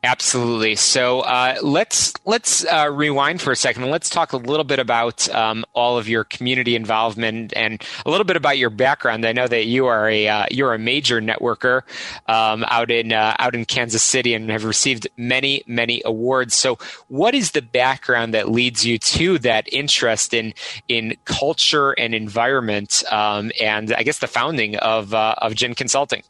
Absolutely. 0.03 0.77
So 0.77 1.21
uh, 1.21 1.57
let's 1.63 2.15
let's 2.25 2.65
uh, 2.65 2.89
rewind 2.91 3.43
for 3.43 3.53
a 3.53 3.57
second. 3.57 3.91
Let's 3.91 4.09
talk 4.09 4.33
a 4.33 4.39
little 4.39 4.65
bit 4.65 4.79
about 4.79 5.29
um, 5.29 5.63
all 5.75 5.99
of 5.99 6.09
your 6.09 6.25
community 6.25 6.75
involvement 6.75 7.53
and 7.55 7.83
a 8.07 8.11
little 8.11 8.25
bit 8.25 8.37
about 8.37 8.57
your 8.57 8.71
background. 8.71 9.27
I 9.27 9.33
know 9.33 9.47
that 9.47 9.67
you 9.67 9.85
are 9.85 10.09
a 10.09 10.27
uh, 10.27 10.47
you're 10.51 10.73
a 10.73 10.79
major 10.79 11.21
networker 11.21 11.83
um, 12.29 12.65
out 12.69 12.91
in 12.91 13.13
uh, 13.13 13.37
out 13.39 13.55
in 13.55 13.67
Kansas 13.67 14.03
City 14.03 14.33
and 14.33 14.51
have 14.51 14.65
received 14.65 15.07
many 15.19 15.63
many 15.67 16.01
awards. 16.07 16.55
So, 16.55 16.79
what 17.09 17.35
is 17.35 17.51
the 17.51 17.63
background 17.63 18.33
that 18.33 18.51
leads 18.51 18.87
you 18.87 18.99
to 18.99 19.39
that 19.41 19.71
interest 19.71 20.33
in 20.33 20.55
in 20.89 21.15
culture 21.27 21.91
and 21.93 22.15
environment, 22.15 23.05
um, 23.13 23.53
and 23.61 23.93
I 23.93 24.03
guess 24.03 24.21
the 24.21 24.29
founding 24.29 24.77
of 24.77 25.13
uh, 25.13 25.35
of 25.43 25.55
Jin 25.55 25.75
Consulting? 25.75 26.23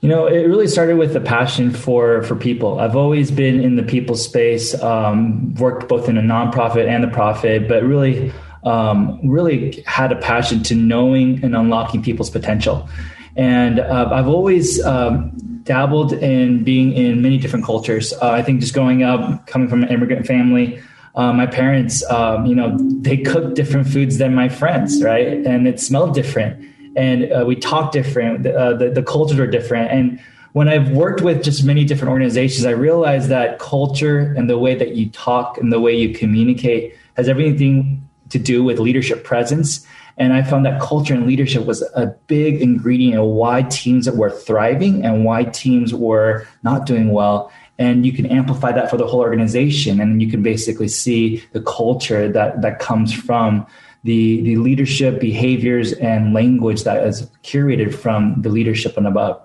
You 0.00 0.08
know, 0.08 0.26
it 0.26 0.46
really 0.46 0.66
started 0.66 0.96
with 0.96 1.14
a 1.14 1.20
passion 1.20 1.70
for 1.70 2.22
for 2.22 2.34
people. 2.34 2.80
I've 2.80 2.96
always 2.96 3.30
been 3.30 3.60
in 3.60 3.76
the 3.76 3.82
people 3.82 4.16
space, 4.16 4.74
um, 4.82 5.54
worked 5.56 5.88
both 5.88 6.08
in 6.08 6.16
a 6.16 6.22
nonprofit 6.22 6.88
and 6.88 7.04
the 7.04 7.08
profit, 7.08 7.68
but 7.68 7.82
really, 7.82 8.32
um, 8.64 9.20
really 9.22 9.82
had 9.86 10.10
a 10.10 10.16
passion 10.16 10.62
to 10.64 10.74
knowing 10.74 11.44
and 11.44 11.54
unlocking 11.54 12.02
people's 12.02 12.30
potential. 12.30 12.88
And 13.36 13.78
uh, 13.78 14.08
I've 14.10 14.26
always 14.26 14.82
um, 14.84 15.32
dabbled 15.64 16.14
in 16.14 16.64
being 16.64 16.94
in 16.94 17.20
many 17.20 17.36
different 17.36 17.66
cultures. 17.66 18.14
Uh, 18.14 18.30
I 18.30 18.42
think 18.42 18.60
just 18.60 18.72
growing 18.72 19.02
up, 19.02 19.46
coming 19.46 19.68
from 19.68 19.82
an 19.82 19.90
immigrant 19.90 20.26
family, 20.26 20.80
uh, 21.14 21.32
my 21.34 21.46
parents, 21.46 22.02
um, 22.10 22.46
you 22.46 22.54
know, 22.54 22.76
they 22.78 23.18
cook 23.18 23.54
different 23.54 23.86
foods 23.86 24.16
than 24.16 24.34
my 24.34 24.48
friends, 24.48 25.02
right? 25.02 25.44
And 25.46 25.68
it 25.68 25.78
smelled 25.78 26.14
different 26.14 26.69
and 26.96 27.32
uh, 27.32 27.44
we 27.46 27.56
talk 27.56 27.92
different. 27.92 28.46
Uh, 28.46 28.74
the, 28.74 28.90
the 28.90 29.02
cultures 29.02 29.38
are 29.38 29.46
different. 29.46 29.90
And 29.90 30.20
when 30.52 30.68
I've 30.68 30.90
worked 30.90 31.20
with 31.20 31.44
just 31.44 31.64
many 31.64 31.84
different 31.84 32.10
organizations, 32.10 32.66
I 32.66 32.70
realized 32.70 33.28
that 33.28 33.58
culture 33.58 34.34
and 34.36 34.50
the 34.50 34.58
way 34.58 34.74
that 34.74 34.96
you 34.96 35.08
talk 35.10 35.58
and 35.58 35.72
the 35.72 35.80
way 35.80 35.94
you 35.94 36.14
communicate 36.14 36.96
has 37.16 37.28
everything 37.28 38.08
to 38.30 38.38
do 38.38 38.64
with 38.64 38.78
leadership 38.78 39.24
presence. 39.24 39.86
And 40.16 40.32
I 40.32 40.42
found 40.42 40.66
that 40.66 40.80
culture 40.80 41.14
and 41.14 41.26
leadership 41.26 41.64
was 41.64 41.82
a 41.94 42.06
big 42.26 42.60
ingredient 42.60 43.20
of 43.20 43.26
why 43.26 43.62
teams 43.62 44.10
were 44.10 44.30
thriving 44.30 45.04
and 45.04 45.24
why 45.24 45.44
teams 45.44 45.94
were 45.94 46.46
not 46.62 46.84
doing 46.84 47.12
well. 47.12 47.50
And 47.78 48.04
you 48.04 48.12
can 48.12 48.26
amplify 48.26 48.72
that 48.72 48.90
for 48.90 48.98
the 48.98 49.06
whole 49.06 49.20
organization. 49.20 50.00
And 50.00 50.20
you 50.20 50.30
can 50.30 50.42
basically 50.42 50.88
see 50.88 51.42
the 51.52 51.62
culture 51.62 52.30
that, 52.30 52.60
that 52.60 52.78
comes 52.78 53.12
from 53.12 53.66
the 54.04 54.40
the 54.42 54.56
leadership 54.56 55.20
behaviors 55.20 55.92
and 55.94 56.32
language 56.32 56.84
that 56.84 57.06
is 57.06 57.30
curated 57.42 57.94
from 57.94 58.40
the 58.40 58.48
leadership 58.48 58.96
and 58.96 59.06
above. 59.06 59.40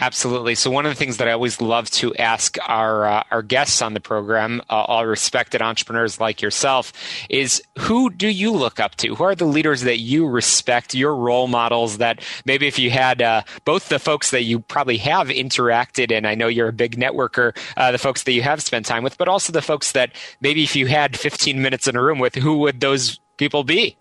Absolutely. 0.00 0.54
So 0.54 0.70
one 0.70 0.86
of 0.86 0.92
the 0.92 0.96
things 0.96 1.16
that 1.16 1.26
I 1.26 1.32
always 1.32 1.60
love 1.60 1.90
to 1.90 2.14
ask 2.14 2.56
our 2.68 3.04
uh, 3.04 3.22
our 3.32 3.42
guests 3.42 3.82
on 3.82 3.94
the 3.94 4.00
program, 4.00 4.62
uh, 4.70 4.74
all 4.74 5.04
respected 5.04 5.60
entrepreneurs 5.60 6.20
like 6.20 6.40
yourself, 6.40 6.92
is 7.28 7.60
who 7.76 8.08
do 8.08 8.28
you 8.28 8.52
look 8.52 8.78
up 8.78 8.94
to? 8.96 9.16
Who 9.16 9.24
are 9.24 9.34
the 9.34 9.44
leaders 9.44 9.80
that 9.82 9.98
you 9.98 10.28
respect? 10.28 10.94
Your 10.94 11.16
role 11.16 11.48
models 11.48 11.98
that 11.98 12.24
maybe 12.44 12.68
if 12.68 12.78
you 12.78 12.92
had 12.92 13.20
uh, 13.20 13.42
both 13.64 13.88
the 13.88 13.98
folks 13.98 14.30
that 14.30 14.44
you 14.44 14.60
probably 14.60 14.98
have 14.98 15.28
interacted, 15.28 16.12
and 16.12 16.28
I 16.28 16.36
know 16.36 16.46
you're 16.46 16.68
a 16.68 16.72
big 16.72 16.96
networker, 16.96 17.56
uh, 17.76 17.90
the 17.90 17.98
folks 17.98 18.22
that 18.22 18.32
you 18.32 18.42
have 18.42 18.62
spent 18.62 18.86
time 18.86 19.02
with, 19.02 19.18
but 19.18 19.26
also 19.26 19.52
the 19.52 19.62
folks 19.62 19.92
that 19.92 20.12
maybe 20.40 20.62
if 20.62 20.76
you 20.76 20.86
had 20.86 21.18
15 21.18 21.60
minutes 21.60 21.88
in 21.88 21.96
a 21.96 22.02
room 22.02 22.20
with, 22.20 22.36
who 22.36 22.58
would 22.58 22.80
those 22.80 23.18
people 23.38 23.64
be? 23.64 23.96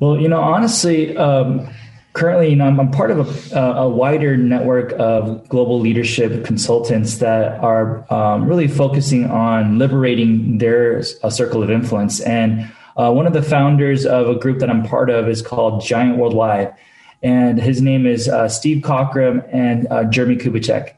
Well, 0.00 0.20
you 0.20 0.28
know, 0.28 0.40
honestly, 0.40 1.16
um, 1.16 1.68
currently, 2.12 2.50
you 2.50 2.56
know, 2.56 2.66
I'm, 2.66 2.78
I'm 2.78 2.90
part 2.90 3.10
of 3.10 3.52
a, 3.52 3.58
a, 3.58 3.88
wider 3.88 4.36
network 4.36 4.92
of 4.98 5.48
global 5.48 5.80
leadership 5.80 6.44
consultants 6.44 7.18
that 7.18 7.58
are 7.60 8.12
um, 8.12 8.46
really 8.46 8.68
focusing 8.68 9.30
on 9.30 9.78
liberating 9.78 10.58
their 10.58 11.02
circle 11.02 11.62
of 11.62 11.70
influence. 11.70 12.20
And 12.20 12.70
uh, 12.96 13.12
one 13.12 13.26
of 13.26 13.32
the 13.32 13.42
founders 13.42 14.04
of 14.04 14.28
a 14.28 14.34
group 14.34 14.58
that 14.58 14.68
I'm 14.68 14.82
part 14.84 15.08
of 15.08 15.28
is 15.28 15.40
called 15.40 15.82
Giant 15.82 16.18
Worldwide, 16.18 16.74
and 17.22 17.60
his 17.60 17.80
name 17.80 18.06
is 18.06 18.28
uh, 18.28 18.48
Steve 18.48 18.82
Cockram 18.82 19.48
and 19.52 19.86
uh, 19.90 20.04
Jeremy 20.04 20.36
Kubicek 20.36 20.94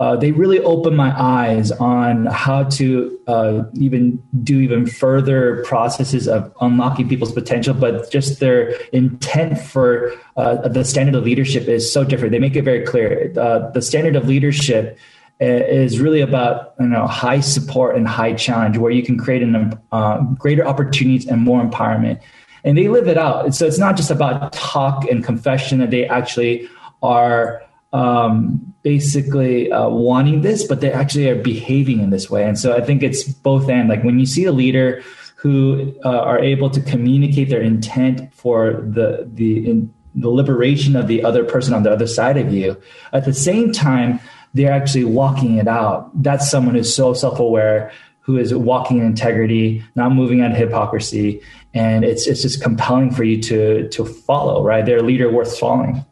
uh, 0.00 0.16
they 0.16 0.32
really 0.32 0.58
opened 0.60 0.96
my 0.96 1.14
eyes 1.20 1.70
on 1.72 2.26
how 2.26 2.64
to 2.64 3.18
uh, 3.26 3.62
even 3.74 4.22
do 4.42 4.60
even 4.60 4.86
further 4.86 5.62
processes 5.64 6.26
of 6.26 6.52
unlocking 6.60 7.08
people's 7.08 7.32
potential, 7.32 7.74
but 7.74 8.10
just 8.10 8.40
their 8.40 8.70
intent 8.92 9.58
for 9.58 10.12
uh, 10.36 10.68
the 10.68 10.84
standard 10.84 11.14
of 11.14 11.24
leadership 11.24 11.68
is 11.68 11.92
so 11.92 12.04
different. 12.04 12.32
They 12.32 12.38
make 12.38 12.56
it 12.56 12.62
very 12.62 12.84
clear. 12.84 13.32
Uh, 13.36 13.70
the 13.70 13.82
standard 13.82 14.16
of 14.16 14.26
leadership 14.26 14.98
uh, 15.40 15.44
is 15.44 16.00
really 16.00 16.20
about 16.20 16.74
you 16.80 16.86
know 16.86 17.06
high 17.06 17.40
support 17.40 17.96
and 17.96 18.08
high 18.08 18.32
challenge, 18.32 18.78
where 18.78 18.90
you 18.90 19.02
can 19.02 19.18
create 19.18 19.42
an 19.42 19.78
uh, 19.92 20.18
greater 20.38 20.66
opportunities 20.66 21.26
and 21.26 21.42
more 21.42 21.62
empowerment. 21.62 22.20
And 22.64 22.78
they 22.78 22.88
live 22.88 23.08
it 23.08 23.18
out. 23.18 23.54
So 23.54 23.66
it's 23.66 23.78
not 23.78 23.96
just 23.96 24.10
about 24.10 24.52
talk 24.52 25.04
and 25.10 25.24
confession 25.24 25.78
that 25.78 25.90
they 25.90 26.06
actually 26.06 26.68
are 27.02 27.62
um, 27.92 28.74
basically 28.82 29.70
uh, 29.70 29.88
wanting 29.88 30.40
this, 30.40 30.64
but 30.64 30.80
they 30.80 30.92
actually 30.92 31.28
are 31.28 31.40
behaving 31.40 32.00
in 32.00 32.10
this 32.10 32.30
way. 32.30 32.44
And 32.44 32.58
so 32.58 32.76
I 32.76 32.80
think 32.80 33.02
it's 33.02 33.24
both 33.24 33.68
and. 33.68 33.88
Like 33.88 34.02
when 34.02 34.18
you 34.18 34.26
see 34.26 34.44
a 34.44 34.52
leader 34.52 35.02
who 35.36 35.94
uh, 36.04 36.08
are 36.08 36.38
able 36.38 36.70
to 36.70 36.80
communicate 36.80 37.48
their 37.48 37.60
intent 37.60 38.32
for 38.32 38.82
the 38.82 39.28
the 39.32 39.68
in, 39.68 39.94
the 40.14 40.28
liberation 40.28 40.94
of 40.94 41.06
the 41.06 41.24
other 41.24 41.42
person 41.42 41.72
on 41.72 41.82
the 41.82 41.90
other 41.90 42.06
side 42.06 42.36
of 42.36 42.52
you, 42.52 42.80
at 43.12 43.24
the 43.24 43.34
same 43.34 43.72
time 43.72 44.20
they're 44.54 44.72
actually 44.72 45.04
walking 45.04 45.56
it 45.56 45.66
out. 45.66 46.10
That's 46.22 46.50
someone 46.50 46.74
who's 46.74 46.94
so 46.94 47.14
self 47.14 47.38
aware. 47.38 47.92
Who 48.20 48.36
is 48.36 48.54
walking 48.54 48.98
in 48.98 49.06
integrity, 49.06 49.82
not 49.96 50.12
moving 50.12 50.42
of 50.42 50.52
hypocrisy, 50.52 51.40
and 51.74 52.04
it's 52.04 52.28
it's 52.28 52.40
just 52.42 52.62
compelling 52.62 53.10
for 53.10 53.24
you 53.24 53.42
to 53.42 53.88
to 53.88 54.04
follow. 54.04 54.62
Right, 54.62 54.86
they're 54.86 54.98
a 54.98 55.02
leader 55.02 55.28
worth 55.28 55.58
following. 55.58 56.06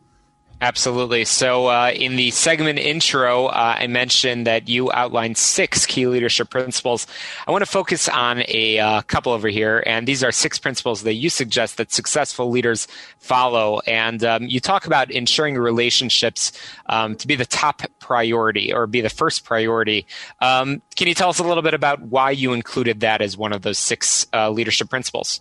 Absolutely. 0.63 1.25
So, 1.25 1.69
uh, 1.69 1.91
in 1.95 2.17
the 2.17 2.31
segment 2.33 2.79
intro, 2.79 3.47
uh, 3.47 3.77
I 3.79 3.87
mentioned 3.87 4.47
that 4.47 4.69
you 4.69 4.93
outlined 4.93 5.39
six 5.39 5.87
key 5.87 6.07
leadership 6.07 6.51
principles. 6.51 7.07
I 7.47 7.51
want 7.51 7.63
to 7.63 7.71
focus 7.71 8.11
on 8.11 8.43
a 8.47 8.79
uh, 8.79 9.01
couple 9.03 9.33
over 9.33 9.49
here, 9.49 9.83
and 9.87 10.07
these 10.07 10.23
are 10.23 10.31
six 10.31 10.59
principles 10.59 11.03
that 11.05 11.15
you 11.15 11.31
suggest 11.31 11.79
that 11.79 11.93
successful 11.93 12.51
leaders 12.51 12.89
follow. 13.21 13.81
And 13.87 14.23
um, 14.23 14.45
you 14.45 14.61
talk 14.61 14.87
about 14.87 15.11
ensuring 15.11 15.57
relationships 15.57 16.53
um, 16.87 17.17
to 17.17 17.27
be 17.27 17.37
the 17.37 17.47
top 17.47 17.81
priority 17.99 18.71
or 18.71 18.87
be 18.87 19.01
the 19.01 19.09
first 19.09 19.47
priority. 19.47 20.07
Um, 20.41 20.83
can 20.95 21.09
you 21.09 21.15
tell 21.15 21.31
us 21.31 21.39
a 21.39 21.45
little 21.45 21.63
bit 21.63 21.73
about 21.73 22.03
why 22.03 22.33
you 22.33 22.53
included 22.53 23.01
that 23.01 23.23
as 23.23 23.35
one 23.35 23.55
of 23.55 23.63
those 23.63 23.79
six 23.79 24.27
uh, 24.35 24.51
leadership 24.51 24.91
principles? 24.91 25.41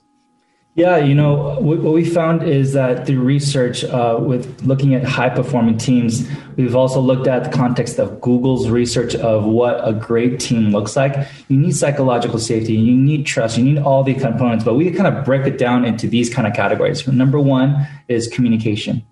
Yeah, 0.75 0.97
you 0.97 1.15
know, 1.15 1.59
what 1.59 1.81
we 1.81 2.05
found 2.05 2.43
is 2.43 2.73
that 2.73 3.05
through 3.05 3.21
research 3.21 3.83
uh, 3.83 4.17
with 4.21 4.61
looking 4.63 4.93
at 4.93 5.03
high 5.03 5.27
performing 5.27 5.77
teams, 5.77 6.29
we've 6.55 6.75
also 6.75 7.01
looked 7.01 7.27
at 7.27 7.43
the 7.43 7.49
context 7.49 7.99
of 7.99 8.21
Google's 8.21 8.69
research 8.69 9.13
of 9.15 9.43
what 9.43 9.85
a 9.85 9.91
great 9.91 10.39
team 10.39 10.71
looks 10.71 10.95
like. 10.95 11.27
You 11.49 11.57
need 11.57 11.75
psychological 11.75 12.39
safety, 12.39 12.75
you 12.75 12.95
need 12.95 13.25
trust, 13.25 13.57
you 13.57 13.63
need 13.63 13.79
all 13.79 14.03
the 14.03 14.13
components, 14.13 14.63
but 14.63 14.75
we 14.75 14.89
kind 14.91 15.13
of 15.13 15.25
break 15.25 15.45
it 15.45 15.57
down 15.57 15.83
into 15.83 16.07
these 16.07 16.33
kind 16.33 16.47
of 16.47 16.53
categories. 16.53 17.05
Number 17.07 17.41
one 17.41 17.85
is 18.07 18.27
communication. 18.27 19.03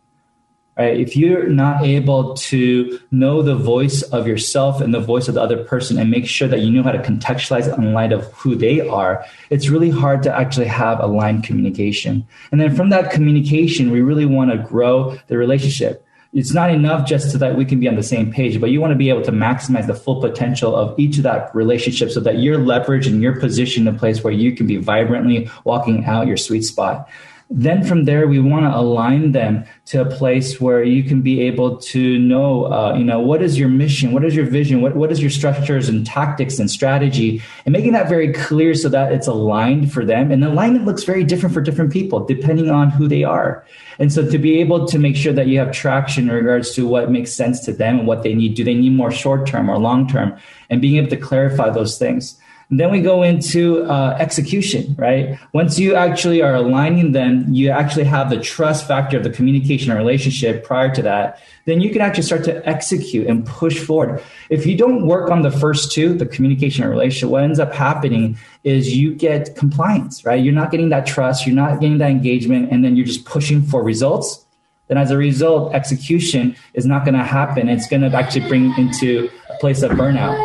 Right? 0.77 0.99
If 0.99 1.15
you're 1.17 1.47
not 1.47 1.83
able 1.83 2.35
to 2.35 2.99
know 3.09 3.41
the 3.41 3.55
voice 3.55 4.03
of 4.03 4.27
yourself 4.27 4.79
and 4.79 4.93
the 4.93 4.99
voice 4.99 5.27
of 5.27 5.33
the 5.33 5.41
other 5.41 5.63
person 5.63 5.97
and 5.97 6.11
make 6.11 6.27
sure 6.27 6.47
that 6.47 6.59
you 6.59 6.69
know 6.69 6.83
how 6.83 6.91
to 6.91 6.99
contextualize 6.99 7.75
in 7.75 7.93
light 7.93 8.11
of 8.11 8.31
who 8.33 8.55
they 8.55 8.87
are, 8.87 9.25
it's 9.49 9.69
really 9.69 9.89
hard 9.89 10.21
to 10.23 10.35
actually 10.35 10.67
have 10.67 10.99
aligned 10.99 11.43
communication. 11.43 12.27
And 12.51 12.61
then 12.61 12.75
from 12.75 12.89
that 12.89 13.09
communication, 13.09 13.89
we 13.89 14.01
really 14.01 14.27
want 14.27 14.51
to 14.51 14.57
grow 14.57 15.17
the 15.27 15.37
relationship. 15.37 16.05
It's 16.33 16.53
not 16.53 16.69
enough 16.69 17.07
just 17.07 17.31
so 17.31 17.39
that 17.39 17.55
we 17.55 17.65
can 17.65 17.79
be 17.79 17.87
on 17.87 17.95
the 17.95 18.03
same 18.03 18.31
page, 18.31 18.61
but 18.61 18.69
you 18.69 18.79
want 18.79 18.91
to 18.91 18.97
be 18.97 19.09
able 19.09 19.23
to 19.23 19.31
maximize 19.31 19.87
the 19.87 19.95
full 19.95 20.21
potential 20.21 20.75
of 20.75 20.93
each 20.99 21.17
of 21.17 21.23
that 21.23 21.55
relationship 21.55 22.11
so 22.11 22.19
that 22.19 22.37
you're 22.37 22.59
leveraged 22.59 23.07
and 23.07 23.23
you're 23.23 23.39
positioned 23.39 23.87
in 23.87 23.95
a 23.95 23.97
place 23.97 24.23
where 24.23 24.33
you 24.33 24.51
can 24.55 24.67
be 24.67 24.77
vibrantly 24.77 25.49
walking 25.63 26.05
out 26.05 26.27
your 26.27 26.37
sweet 26.37 26.63
spot. 26.63 27.09
Then 27.49 27.83
from 27.85 28.03
there, 28.03 28.27
we 28.27 28.39
want 28.39 28.65
to 28.65 28.77
align 28.77 29.31
them 29.31 29.63
to 29.85 30.01
a 30.01 30.05
place 30.05 30.59
where 30.59 30.83
you 30.83 31.01
can 31.01 31.21
be 31.21 31.41
able 31.43 31.77
to 31.77 32.19
know, 32.19 32.65
uh, 32.65 32.93
you 32.97 33.05
know, 33.05 33.21
what 33.21 33.41
is 33.41 33.57
your 33.57 33.69
mission? 33.69 34.11
What 34.11 34.25
is 34.25 34.35
your 34.35 34.45
vision? 34.45 34.81
What, 34.81 34.97
what 34.97 35.13
is 35.13 35.21
your 35.21 35.29
structures 35.29 35.87
and 35.87 36.05
tactics 36.05 36.59
and 36.59 36.69
strategy? 36.69 37.41
And 37.65 37.71
making 37.71 37.93
that 37.93 38.09
very 38.09 38.33
clear 38.33 38.73
so 38.73 38.89
that 38.89 39.13
it's 39.13 39.27
aligned 39.27 39.93
for 39.93 40.03
them. 40.03 40.29
And 40.29 40.43
alignment 40.43 40.85
looks 40.85 41.03
very 41.03 41.23
different 41.23 41.53
for 41.53 41.61
different 41.61 41.93
people, 41.93 42.25
depending 42.25 42.69
on 42.69 42.89
who 42.89 43.07
they 43.07 43.23
are. 43.23 43.65
And 43.97 44.11
so 44.11 44.29
to 44.29 44.37
be 44.37 44.59
able 44.59 44.85
to 44.85 44.99
make 44.99 45.15
sure 45.15 45.33
that 45.33 45.47
you 45.47 45.57
have 45.59 45.71
traction 45.71 46.29
in 46.29 46.35
regards 46.35 46.71
to 46.75 46.85
what 46.85 47.09
makes 47.09 47.31
sense 47.31 47.61
to 47.61 47.71
them 47.71 47.99
and 47.99 48.07
what 48.07 48.23
they 48.23 48.35
need. 48.35 48.55
Do 48.55 48.65
they 48.65 48.75
need 48.75 48.91
more 48.91 49.11
short 49.11 49.47
term 49.47 49.69
or 49.69 49.77
long 49.77 50.05
term? 50.07 50.37
And 50.69 50.81
being 50.81 50.97
able 50.97 51.09
to 51.09 51.17
clarify 51.17 51.69
those 51.69 51.97
things. 51.97 52.37
And 52.69 52.81
then 52.81 52.91
we 52.91 52.99
go 52.99 53.23
into 53.23 53.83
uh, 53.83 54.17
execution, 54.19 54.93
right? 54.97 55.39
Once 55.53 55.79
you 55.79 55.95
actually 55.95 56.41
are 56.41 56.53
aligning 56.53 57.13
them, 57.13 57.45
you 57.53 57.69
actually 57.69 58.03
have 58.03 58.29
the 58.29 58.41
trust 58.41 58.85
factor 58.85 59.15
of 59.15 59.23
the 59.23 59.29
communication 59.29 59.89
and 59.89 59.97
relationship 59.97 60.65
prior 60.65 60.93
to 60.93 61.01
that, 61.03 61.41
then 61.63 61.79
you 61.79 61.91
can 61.91 62.01
actually 62.01 62.23
start 62.23 62.43
to 62.43 62.67
execute 62.67 63.25
and 63.27 63.45
push 63.45 63.79
forward. 63.79 64.21
If 64.49 64.65
you 64.65 64.77
don't 64.77 65.07
work 65.07 65.31
on 65.31 65.43
the 65.43 65.51
first 65.51 65.93
two, 65.93 66.13
the 66.13 66.25
communication 66.25 66.83
and 66.83 66.91
relationship, 66.91 67.29
what 67.29 67.43
ends 67.43 67.59
up 67.59 67.73
happening 67.73 68.37
is 68.65 68.93
you 68.93 69.15
get 69.15 69.55
compliance, 69.55 70.25
right? 70.25 70.43
You're 70.43 70.53
not 70.53 70.69
getting 70.69 70.89
that 70.89 71.05
trust, 71.05 71.47
you're 71.47 71.55
not 71.55 71.79
getting 71.79 71.99
that 71.99 72.09
engagement, 72.09 72.69
and 72.69 72.83
then 72.83 72.97
you're 72.97 73.05
just 73.05 73.23
pushing 73.23 73.61
for 73.61 73.81
results. 73.81 74.45
Then 74.89 74.97
as 74.97 75.09
a 75.09 75.17
result, 75.17 75.73
execution 75.73 76.55
is 76.73 76.85
not 76.85 77.05
going 77.05 77.15
to 77.15 77.23
happen. 77.23 77.69
It's 77.69 77.87
going 77.87 78.01
to 78.01 78.13
actually 78.13 78.47
bring 78.47 78.73
into 78.77 79.29
a 79.49 79.57
place 79.59 79.83
of 79.83 79.91
burnout. 79.91 80.37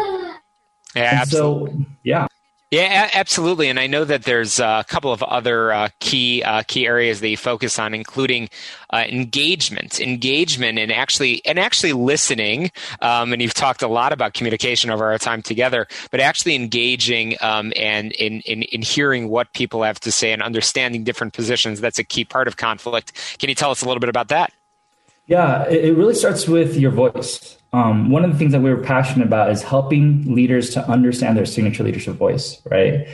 Yeah, 0.94 1.20
absolutely. 1.22 1.84
So, 1.84 1.86
yeah. 2.72 3.10
Absolutely, 3.14 3.68
and 3.68 3.78
I 3.78 3.86
know 3.86 4.04
that 4.04 4.24
there's 4.24 4.58
a 4.58 4.84
couple 4.88 5.12
of 5.12 5.22
other 5.22 5.72
uh, 5.72 5.88
key 6.00 6.42
uh, 6.42 6.62
key 6.66 6.86
areas 6.86 7.20
that 7.20 7.28
you 7.28 7.36
focus 7.36 7.78
on, 7.78 7.94
including 7.94 8.48
uh, 8.92 9.04
engagement, 9.08 10.00
engagement, 10.00 10.78
and 10.78 10.90
actually 10.90 11.44
and 11.44 11.58
actually 11.58 11.92
listening. 11.92 12.70
Um, 13.00 13.32
and 13.32 13.42
you've 13.42 13.54
talked 13.54 13.82
a 13.82 13.88
lot 13.88 14.12
about 14.12 14.34
communication 14.34 14.90
over 14.90 15.04
our 15.12 15.18
time 15.18 15.42
together, 15.42 15.86
but 16.10 16.20
actually 16.20 16.54
engaging 16.54 17.36
um, 17.42 17.72
and 17.76 18.12
in, 18.12 18.40
in 18.40 18.62
in 18.62 18.82
hearing 18.82 19.28
what 19.28 19.52
people 19.52 19.82
have 19.82 20.00
to 20.00 20.10
say 20.10 20.32
and 20.32 20.42
understanding 20.42 21.04
different 21.04 21.34
positions. 21.34 21.80
That's 21.80 21.98
a 21.98 22.04
key 22.04 22.24
part 22.24 22.48
of 22.48 22.56
conflict. 22.56 23.38
Can 23.38 23.48
you 23.50 23.54
tell 23.54 23.70
us 23.70 23.82
a 23.82 23.86
little 23.86 24.00
bit 24.00 24.08
about 24.08 24.28
that? 24.28 24.52
Yeah, 25.26 25.68
it 25.68 25.96
really 25.96 26.14
starts 26.14 26.48
with 26.48 26.76
your 26.76 26.90
voice. 26.90 27.56
Um, 27.72 28.10
one 28.10 28.24
of 28.24 28.32
the 28.32 28.38
things 28.38 28.52
that 28.52 28.60
we 28.60 28.70
were 28.72 28.82
passionate 28.82 29.26
about 29.26 29.50
is 29.50 29.62
helping 29.62 30.34
leaders 30.34 30.70
to 30.70 30.86
understand 30.88 31.36
their 31.38 31.46
signature 31.46 31.84
leadership 31.84 32.16
voice, 32.16 32.60
right? 32.70 33.06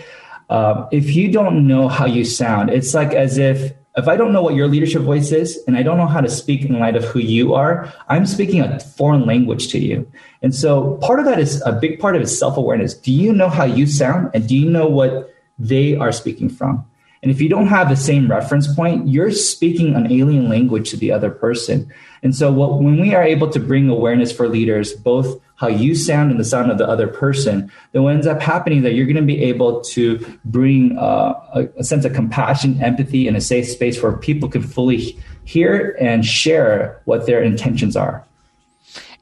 Um, 0.50 0.88
if 0.90 1.14
you 1.14 1.30
don't 1.30 1.66
know 1.66 1.88
how 1.88 2.06
you 2.06 2.24
sound, 2.24 2.70
it's 2.70 2.94
like 2.94 3.12
as 3.12 3.38
if 3.38 3.72
if 3.96 4.06
I 4.06 4.16
don't 4.16 4.32
know 4.32 4.42
what 4.42 4.54
your 4.54 4.68
leadership 4.68 5.02
voice 5.02 5.32
is 5.32 5.58
and 5.66 5.76
I 5.76 5.82
don't 5.82 5.98
know 5.98 6.06
how 6.06 6.20
to 6.20 6.30
speak 6.30 6.64
in 6.64 6.78
light 6.78 6.94
of 6.94 7.04
who 7.04 7.18
you 7.18 7.54
are, 7.54 7.92
I'm 8.08 8.26
speaking 8.26 8.60
a 8.60 8.78
foreign 8.78 9.26
language 9.26 9.68
to 9.72 9.78
you. 9.80 10.08
And 10.40 10.54
so 10.54 10.98
part 10.98 11.18
of 11.18 11.24
that 11.24 11.40
is 11.40 11.60
a 11.66 11.72
big 11.72 11.98
part 11.98 12.14
of 12.14 12.20
it 12.20 12.24
is 12.24 12.38
self 12.38 12.56
awareness. 12.56 12.94
Do 12.94 13.12
you 13.12 13.32
know 13.32 13.48
how 13.48 13.64
you 13.64 13.86
sound 13.86 14.30
and 14.34 14.48
do 14.48 14.56
you 14.56 14.70
know 14.70 14.86
what 14.86 15.34
they 15.58 15.96
are 15.96 16.12
speaking 16.12 16.48
from? 16.48 16.86
And 17.22 17.30
if 17.30 17.40
you 17.40 17.48
don't 17.48 17.66
have 17.66 17.88
the 17.88 17.96
same 17.96 18.30
reference 18.30 18.72
point, 18.74 19.08
you're 19.08 19.32
speaking 19.32 19.94
an 19.94 20.10
alien 20.12 20.48
language 20.48 20.90
to 20.90 20.96
the 20.96 21.10
other 21.10 21.30
person. 21.30 21.92
And 22.22 22.34
so 22.34 22.52
what, 22.52 22.80
when 22.80 23.00
we 23.00 23.14
are 23.14 23.22
able 23.22 23.50
to 23.50 23.60
bring 23.60 23.88
awareness 23.88 24.32
for 24.32 24.48
leaders, 24.48 24.92
both 24.92 25.40
how 25.56 25.66
you 25.66 25.94
sound 25.94 26.30
and 26.30 26.38
the 26.38 26.44
sound 26.44 26.70
of 26.70 26.78
the 26.78 26.88
other 26.88 27.08
person, 27.08 27.70
then 27.92 28.04
what 28.04 28.14
ends 28.14 28.26
up 28.26 28.40
happening 28.40 28.78
is 28.78 28.84
that 28.84 28.94
you're 28.94 29.06
going 29.06 29.16
to 29.16 29.22
be 29.22 29.42
able 29.42 29.80
to 29.80 30.18
bring 30.44 30.96
uh, 30.96 31.34
a, 31.54 31.68
a 31.78 31.84
sense 31.84 32.04
of 32.04 32.12
compassion, 32.12 32.80
empathy, 32.80 33.26
and 33.26 33.36
a 33.36 33.40
safe 33.40 33.66
space 33.66 34.00
where 34.00 34.16
people 34.16 34.48
can 34.48 34.62
fully 34.62 35.18
hear 35.44 35.96
and 36.00 36.24
share 36.24 37.00
what 37.06 37.26
their 37.26 37.42
intentions 37.42 37.96
are. 37.96 38.24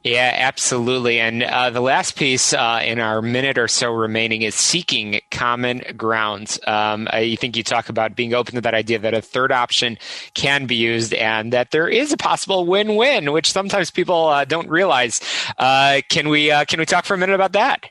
Yeah, 0.07 0.33
absolutely. 0.37 1.19
And 1.19 1.43
uh, 1.43 1.69
the 1.69 1.81
last 1.81 2.15
piece 2.15 2.53
uh, 2.53 2.79
in 2.81 2.97
our 2.99 3.21
minute 3.21 3.57
or 3.57 3.67
so 3.67 3.91
remaining 3.91 4.41
is 4.41 4.55
seeking 4.55 5.19
common 5.31 5.81
grounds. 5.97 6.57
Um, 6.65 7.09
I 7.11 7.35
think 7.35 7.57
you 7.57 7.63
talk 7.63 7.89
about 7.89 8.15
being 8.15 8.33
open 8.33 8.55
to 8.55 8.61
that 8.61 8.73
idea 8.73 8.99
that 8.99 9.13
a 9.13 9.21
third 9.21 9.51
option 9.51 9.97
can 10.33 10.65
be 10.65 10.75
used 10.75 11.13
and 11.13 11.51
that 11.51 11.71
there 11.71 11.89
is 11.89 12.13
a 12.13 12.17
possible 12.17 12.65
win-win, 12.65 13.33
which 13.33 13.51
sometimes 13.51 13.91
people 13.91 14.27
uh, 14.27 14.45
don't 14.45 14.69
realize. 14.69 15.19
Uh, 15.57 15.99
can 16.09 16.29
we 16.29 16.51
uh, 16.51 16.63
can 16.63 16.79
we 16.79 16.85
talk 16.85 17.03
for 17.03 17.13
a 17.13 17.17
minute 17.17 17.35
about 17.35 17.51
that? 17.51 17.87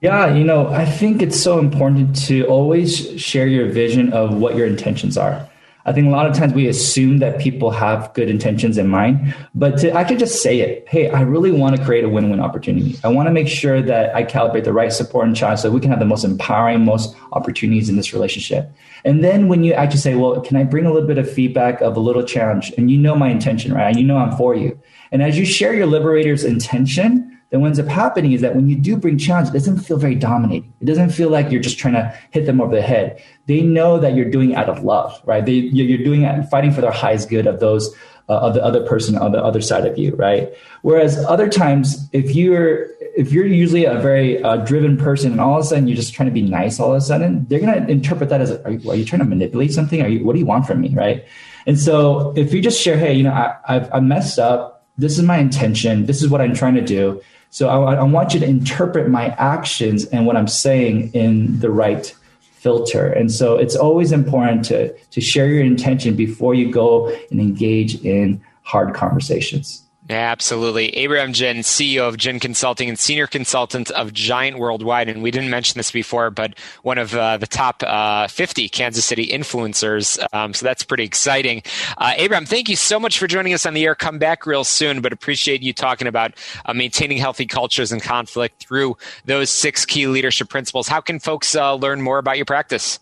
Yeah, 0.00 0.32
you 0.32 0.44
know, 0.44 0.68
I 0.68 0.84
think 0.84 1.20
it's 1.20 1.40
so 1.40 1.58
important 1.58 2.14
to 2.26 2.44
always 2.44 3.20
share 3.20 3.48
your 3.48 3.66
vision 3.66 4.12
of 4.12 4.34
what 4.34 4.54
your 4.54 4.68
intentions 4.68 5.18
are. 5.18 5.48
I 5.88 5.92
think 5.92 6.06
a 6.06 6.10
lot 6.10 6.26
of 6.26 6.36
times 6.36 6.52
we 6.52 6.68
assume 6.68 7.18
that 7.18 7.40
people 7.40 7.70
have 7.70 8.12
good 8.12 8.28
intentions 8.28 8.76
in 8.76 8.88
mind, 8.88 9.34
but 9.54 9.78
to 9.78 9.90
actually 9.90 10.18
just 10.18 10.42
say 10.42 10.60
it, 10.60 10.86
hey, 10.86 11.08
I 11.08 11.22
really 11.22 11.50
want 11.50 11.76
to 11.76 11.82
create 11.82 12.04
a 12.04 12.10
win-win 12.10 12.40
opportunity. 12.40 12.98
I 13.02 13.08
want 13.08 13.26
to 13.26 13.32
make 13.32 13.48
sure 13.48 13.80
that 13.80 14.14
I 14.14 14.22
calibrate 14.22 14.64
the 14.64 14.72
right 14.74 14.92
support 14.92 15.26
and 15.26 15.34
challenge 15.34 15.60
so 15.60 15.70
we 15.70 15.80
can 15.80 15.88
have 15.88 15.98
the 15.98 16.04
most 16.04 16.24
empowering, 16.24 16.84
most 16.84 17.16
opportunities 17.32 17.88
in 17.88 17.96
this 17.96 18.12
relationship. 18.12 18.70
And 19.06 19.24
then 19.24 19.48
when 19.48 19.64
you 19.64 19.72
actually 19.72 20.00
say, 20.00 20.14
well, 20.14 20.40
can 20.42 20.58
I 20.58 20.64
bring 20.64 20.84
a 20.84 20.92
little 20.92 21.08
bit 21.08 21.16
of 21.16 21.30
feedback 21.30 21.80
of 21.80 21.96
a 21.96 22.00
little 22.00 22.22
challenge? 22.22 22.70
And 22.76 22.90
you 22.90 22.98
know 22.98 23.14
my 23.14 23.30
intention, 23.30 23.72
right? 23.72 23.96
You 23.96 24.04
know 24.04 24.18
I'm 24.18 24.36
for 24.36 24.54
you. 24.54 24.78
And 25.10 25.22
as 25.22 25.38
you 25.38 25.46
share 25.46 25.72
your 25.72 25.86
liberator's 25.86 26.44
intention, 26.44 27.37
then 27.50 27.60
what 27.60 27.68
ends 27.68 27.78
up 27.78 27.86
happening 27.86 28.32
is 28.32 28.42
that 28.42 28.54
when 28.54 28.68
you 28.68 28.76
do 28.76 28.96
bring 28.96 29.16
challenge, 29.16 29.48
it 29.48 29.52
doesn't 29.52 29.78
feel 29.78 29.96
very 29.96 30.14
dominating. 30.14 30.72
It 30.80 30.84
doesn't 30.84 31.10
feel 31.10 31.30
like 31.30 31.50
you're 31.50 31.62
just 31.62 31.78
trying 31.78 31.94
to 31.94 32.14
hit 32.30 32.44
them 32.44 32.60
over 32.60 32.74
the 32.74 32.82
head. 32.82 33.22
They 33.46 33.62
know 33.62 33.98
that 33.98 34.14
you're 34.14 34.30
doing 34.30 34.54
out 34.54 34.68
of 34.68 34.84
love, 34.84 35.18
right? 35.24 35.44
They, 35.44 35.52
you're 35.52 36.04
doing 36.04 36.22
it, 36.22 36.42
fighting 36.50 36.72
for 36.72 36.82
their 36.82 36.90
highest 36.90 37.30
good 37.30 37.46
of 37.46 37.60
those 37.60 37.94
uh, 38.28 38.40
of 38.40 38.54
the 38.54 38.62
other 38.62 38.84
person 38.84 39.16
on 39.16 39.32
the 39.32 39.42
other 39.42 39.62
side 39.62 39.86
of 39.86 39.96
you, 39.96 40.14
right? 40.16 40.52
Whereas 40.82 41.16
other 41.24 41.48
times, 41.48 42.08
if 42.12 42.34
you're 42.34 42.88
if 43.16 43.32
you're 43.32 43.46
usually 43.46 43.86
a 43.86 43.94
very 43.94 44.42
uh, 44.42 44.58
driven 44.58 44.98
person 44.98 45.32
and 45.32 45.40
all 45.40 45.58
of 45.58 45.64
a 45.64 45.66
sudden 45.66 45.88
you're 45.88 45.96
just 45.96 46.12
trying 46.12 46.28
to 46.28 46.32
be 46.32 46.42
nice, 46.42 46.78
all 46.78 46.90
of 46.90 46.98
a 46.98 47.00
sudden 47.00 47.46
they're 47.48 47.58
gonna 47.58 47.86
interpret 47.86 48.28
that 48.28 48.42
as, 48.42 48.50
are 48.50 48.72
you, 48.72 48.90
are 48.90 48.96
you 48.96 49.04
trying 49.06 49.20
to 49.20 49.24
manipulate 49.24 49.72
something? 49.72 50.02
Are 50.02 50.08
you 50.08 50.24
what 50.24 50.34
do 50.34 50.40
you 50.40 50.46
want 50.46 50.66
from 50.66 50.82
me, 50.82 50.94
right? 50.94 51.24
And 51.66 51.78
so 51.78 52.34
if 52.36 52.52
you 52.52 52.60
just 52.60 52.80
share, 52.80 52.98
hey, 52.98 53.14
you 53.14 53.22
know, 53.22 53.32
I, 53.32 53.56
I've 53.66 53.92
I 53.94 54.00
messed 54.00 54.38
up. 54.38 54.86
This 54.98 55.16
is 55.16 55.24
my 55.24 55.38
intention. 55.38 56.06
This 56.06 56.22
is 56.22 56.28
what 56.28 56.40
I'm 56.42 56.54
trying 56.54 56.74
to 56.74 56.82
do 56.82 57.22
so 57.50 57.68
I, 57.68 57.94
I 57.94 58.02
want 58.02 58.34
you 58.34 58.40
to 58.40 58.46
interpret 58.46 59.08
my 59.08 59.28
actions 59.38 60.04
and 60.06 60.26
what 60.26 60.36
I'm 60.36 60.48
saying 60.48 61.12
in 61.14 61.60
the 61.60 61.70
right 61.70 62.14
filter. 62.40 63.06
And 63.06 63.32
so 63.32 63.56
it's 63.56 63.76
always 63.76 64.12
important 64.12 64.64
to, 64.66 64.92
to 64.92 65.20
share 65.20 65.48
your 65.48 65.64
intention 65.64 66.16
before 66.16 66.54
you 66.54 66.70
go 66.70 67.08
and 67.30 67.40
engage 67.40 68.04
in 68.04 68.42
hard 68.62 68.94
conversations. 68.94 69.87
Absolutely. 70.10 70.88
Abraham 70.96 71.34
Jin, 71.34 71.58
CEO 71.58 72.08
of 72.08 72.16
Jin 72.16 72.40
Consulting 72.40 72.88
and 72.88 72.98
senior 72.98 73.26
consultant 73.26 73.90
of 73.90 74.14
Giant 74.14 74.58
Worldwide. 74.58 75.08
And 75.08 75.22
we 75.22 75.30
didn't 75.30 75.50
mention 75.50 75.78
this 75.78 75.90
before, 75.90 76.30
but 76.30 76.58
one 76.82 76.96
of 76.96 77.14
uh, 77.14 77.36
the 77.36 77.46
top 77.46 77.82
uh, 77.82 78.26
50 78.28 78.70
Kansas 78.70 79.04
City 79.04 79.26
influencers. 79.26 80.18
Um, 80.32 80.54
so 80.54 80.64
that's 80.64 80.82
pretty 80.82 81.04
exciting. 81.04 81.62
Uh, 81.98 82.14
Abraham, 82.16 82.46
thank 82.46 82.70
you 82.70 82.76
so 82.76 82.98
much 82.98 83.18
for 83.18 83.26
joining 83.26 83.52
us 83.52 83.66
on 83.66 83.74
the 83.74 83.84
air. 83.84 83.94
Come 83.94 84.18
back 84.18 84.46
real 84.46 84.64
soon, 84.64 85.02
but 85.02 85.12
appreciate 85.12 85.62
you 85.62 85.74
talking 85.74 86.08
about 86.08 86.32
uh, 86.64 86.72
maintaining 86.72 87.18
healthy 87.18 87.44
cultures 87.44 87.92
and 87.92 88.02
conflict 88.02 88.64
through 88.64 88.96
those 89.26 89.50
six 89.50 89.84
key 89.84 90.06
leadership 90.06 90.48
principles. 90.48 90.88
How 90.88 91.02
can 91.02 91.18
folks 91.18 91.54
uh, 91.54 91.74
learn 91.74 92.00
more 92.00 92.16
about 92.16 92.38
your 92.38 92.46
practice? 92.46 92.98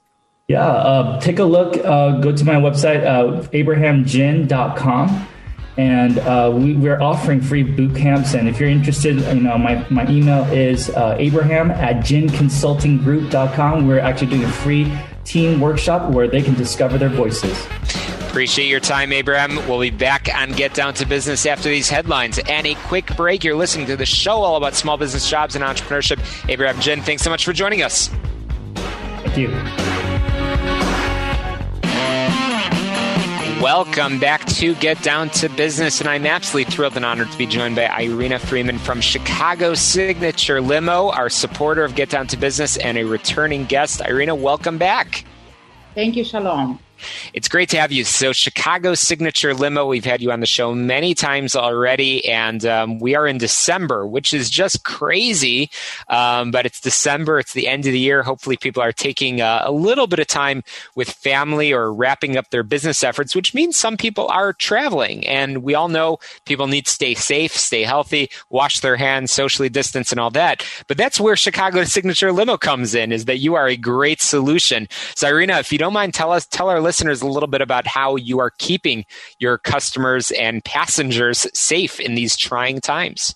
Yeah, 0.49 0.67
uh, 0.67 1.21
take 1.21 1.39
a 1.39 1.45
look. 1.45 1.75
go 1.75 2.33
to 2.33 2.45
my 2.45 2.55
website, 2.55 3.05
abrahamjin.com 3.51 5.29
and 5.77 6.19
uh, 6.21 6.51
we, 6.55 6.89
are 6.89 7.01
offering 7.03 7.41
free 7.41 7.63
boot 7.63 7.95
camps. 7.95 8.35
And 8.35 8.49
if 8.49 8.59
you're 8.59 8.69
interested, 8.69 9.17
you 9.17 9.43
know, 9.43 9.59
my, 9.59 9.87
my 9.91 10.09
email 10.09 10.45
is 10.53 10.91
uh, 10.91 11.17
abraham 11.19 11.71
at 11.71 11.97
jinconsultinggroup.com. 11.97 13.87
We're 13.87 14.01
actually 14.01 14.29
doing 14.29 14.45
a 14.45 14.53
free 14.53 14.93
team 15.25 15.61
workshop 15.61 16.11
where 16.13 16.29
they 16.29 16.43
can 16.43 16.55
discover 16.55 16.97
their 16.99 17.09
voices. 17.11 17.67
Appreciate 18.29 18.69
your 18.69 18.81
time, 18.81 19.13
Abraham. 19.13 19.57
We'll 19.67 19.81
be 19.81 19.91
back 19.91 20.29
on 20.35 20.53
Get 20.53 20.75
Down 20.75 20.93
to 20.95 21.07
Business 21.07 21.47
after 21.47 21.69
these 21.71 21.89
headlines 21.89 22.39
and 22.39 22.67
a 22.67 22.75
quick 22.75 23.17
break. 23.17 23.45
You're 23.45 23.57
listening 23.57 23.87
to 23.87 23.97
the 23.97 24.05
show 24.05 24.43
all 24.43 24.57
about 24.57 24.75
small 24.75 24.99
business 24.99 25.29
jobs 25.29 25.57
and 25.57 25.65
entrepreneurship. 25.65 26.21
Abraham 26.49 26.79
Jin, 26.81 27.01
thanks 27.03 27.23
so 27.23 27.31
much 27.31 27.45
for 27.45 27.55
joining 27.55 27.83
us. 27.83 28.11
Thank 28.75 29.39
you. 29.39 29.96
Welcome 33.67 34.21
back 34.21 34.45
to 34.47 34.77
Get 34.77 35.03
Down 35.03 35.29
to 35.31 35.49
Business, 35.49 35.99
and 35.99 36.09
I'm 36.09 36.25
absolutely 36.25 36.73
thrilled 36.73 36.95
and 36.95 37.05
honored 37.05 37.33
to 37.33 37.37
be 37.37 37.47
joined 37.47 37.75
by 37.75 37.89
Irina 38.01 38.39
Freeman 38.39 38.79
from 38.79 39.01
Chicago 39.01 39.75
Signature 39.75 40.61
Limo, 40.61 41.11
our 41.11 41.29
supporter 41.29 41.83
of 41.83 41.97
Get 41.97 42.09
Down 42.09 42.29
to 42.29 42.37
Business 42.37 42.77
and 42.77 42.97
a 42.97 43.03
returning 43.03 43.65
guest. 43.65 44.01
Irina, 44.07 44.37
welcome 44.37 44.79
back. 44.79 45.25
Thank 45.97 46.15
you, 46.15 46.23
Shalom. 46.23 46.79
It's 47.33 47.49
great 47.49 47.69
to 47.71 47.79
have 47.79 47.93
you. 47.93 48.05
So, 48.05 48.33
Chicago 48.33 48.95
Signature 48.95 49.55
Limo, 49.55 49.87
we've 49.87 50.05
had 50.05 50.21
you 50.21 50.31
on 50.33 50.41
the 50.41 50.47
show 50.47 50.75
many 50.75 51.15
times 51.15 51.55
already, 51.55 52.27
and 52.29 52.65
um, 52.65 52.99
we 52.99 53.15
are 53.15 53.27
in 53.27 53.39
December, 53.39 54.07
which 54.07 54.33
is 54.33 54.51
just 54.51 54.85
crazy. 54.85 55.71
Um, 56.09 56.51
but 56.51 56.67
it's 56.67 56.81
December, 56.81 57.39
it's 57.39 57.53
the 57.53 57.69
end 57.69 57.87
of 57.87 57.93
the 57.93 57.99
year. 57.99 58.23
Hopefully, 58.23 58.57
people 58.57 58.83
are 58.83 58.93
taking 58.93 59.41
uh, 59.41 59.63
a 59.65 59.73
little 59.73 60.07
bit 60.07 60.19
of 60.19 60.27
time 60.27 60.63
with 60.95 61.11
family 61.11 61.73
or 61.73 61.93
wrapping 61.93 62.37
up 62.37 62.51
their 62.51 62.63
business 62.63 63.03
efforts, 63.03 63.35
which 63.35 63.55
means 63.55 63.77
some 63.77 63.97
people 63.97 64.29
are 64.29 64.53
traveling. 64.53 65.27
And 65.27 65.63
we 65.63 65.75
all 65.75 65.89
know 65.89 66.19
people 66.45 66.67
need 66.67 66.87
to 66.87 66.93
stay 66.93 67.15
safe, 67.15 67.53
stay 67.53 67.83
healthy, 67.83 68.31
wash 68.51 68.81
their 68.81 68.97
hands, 68.97 69.33
socially 69.33 69.69
distance, 69.69 70.11
and 70.11 70.21
all 70.21 70.31
that. 70.31 70.65
But 70.89 70.97
that's 70.97 71.21
where 71.21 71.37
Chicago 71.37 71.85
Signature 71.97 72.33
Limo 72.33 72.57
comes 72.57 72.95
in, 72.95 73.13
is 73.13 73.27
that 73.27 73.39
you 73.39 73.55
are 73.55 73.69
a 73.69 73.77
great 73.77 74.21
solution. 74.21 74.89
So, 75.15 75.29
Irina, 75.29 75.59
if 75.59 75.73
you 75.73 75.79
don't 75.79 75.93
mind, 75.93 76.15
tell 76.15 76.33
us, 76.33 76.47
tell 76.47 76.69
our 76.69 76.81
listeners 76.87 77.21
a 77.21 77.27
little 77.27 77.49
bit 77.49 77.61
about 77.61 77.85
how 77.85 78.15
you 78.15 78.39
are 78.39 78.53
keeping 78.59 79.05
your 79.41 79.59
customers 79.59 80.31
and 80.31 80.65
passengers 80.65 81.49
safe 81.53 81.99
in 81.99 82.15
these 82.15 82.37
trying 82.37 82.81
times. 82.81 83.35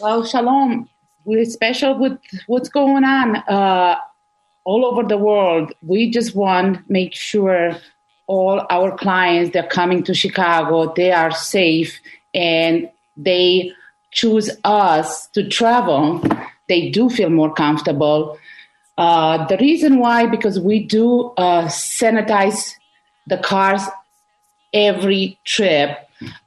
Well, 0.00 0.24
shalom. 0.24 0.88
We're 1.24 1.44
special 1.44 1.98
with 1.98 2.18
what's 2.46 2.68
going 2.68 3.02
on 3.04 3.36
uh, 3.36 3.96
all 4.64 4.86
over 4.86 5.02
the 5.02 5.18
world. 5.18 5.72
We 5.82 6.08
just 6.10 6.36
want 6.36 6.76
to 6.76 6.82
make 6.88 7.14
sure 7.14 7.76
all 8.28 8.64
our 8.70 8.96
clients 8.96 9.52
that 9.52 9.64
are 9.64 9.68
coming 9.68 10.04
to 10.04 10.14
Chicago, 10.14 10.92
they 10.94 11.10
are 11.10 11.32
safe 11.32 12.00
and 12.32 12.88
they 13.16 13.72
choose 14.12 14.48
us 14.62 15.26
to 15.34 15.48
travel. 15.48 16.22
They 16.68 16.90
do 16.90 17.10
feel 17.10 17.30
more 17.30 17.52
comfortable 17.52 18.38
uh, 19.00 19.46
the 19.46 19.56
reason 19.56 19.98
why, 19.98 20.26
because 20.26 20.60
we 20.60 20.78
do 20.78 21.32
uh, 21.38 21.64
sanitize 21.68 22.74
the 23.26 23.38
cars 23.38 23.80
every 24.74 25.38
trip. 25.46 25.96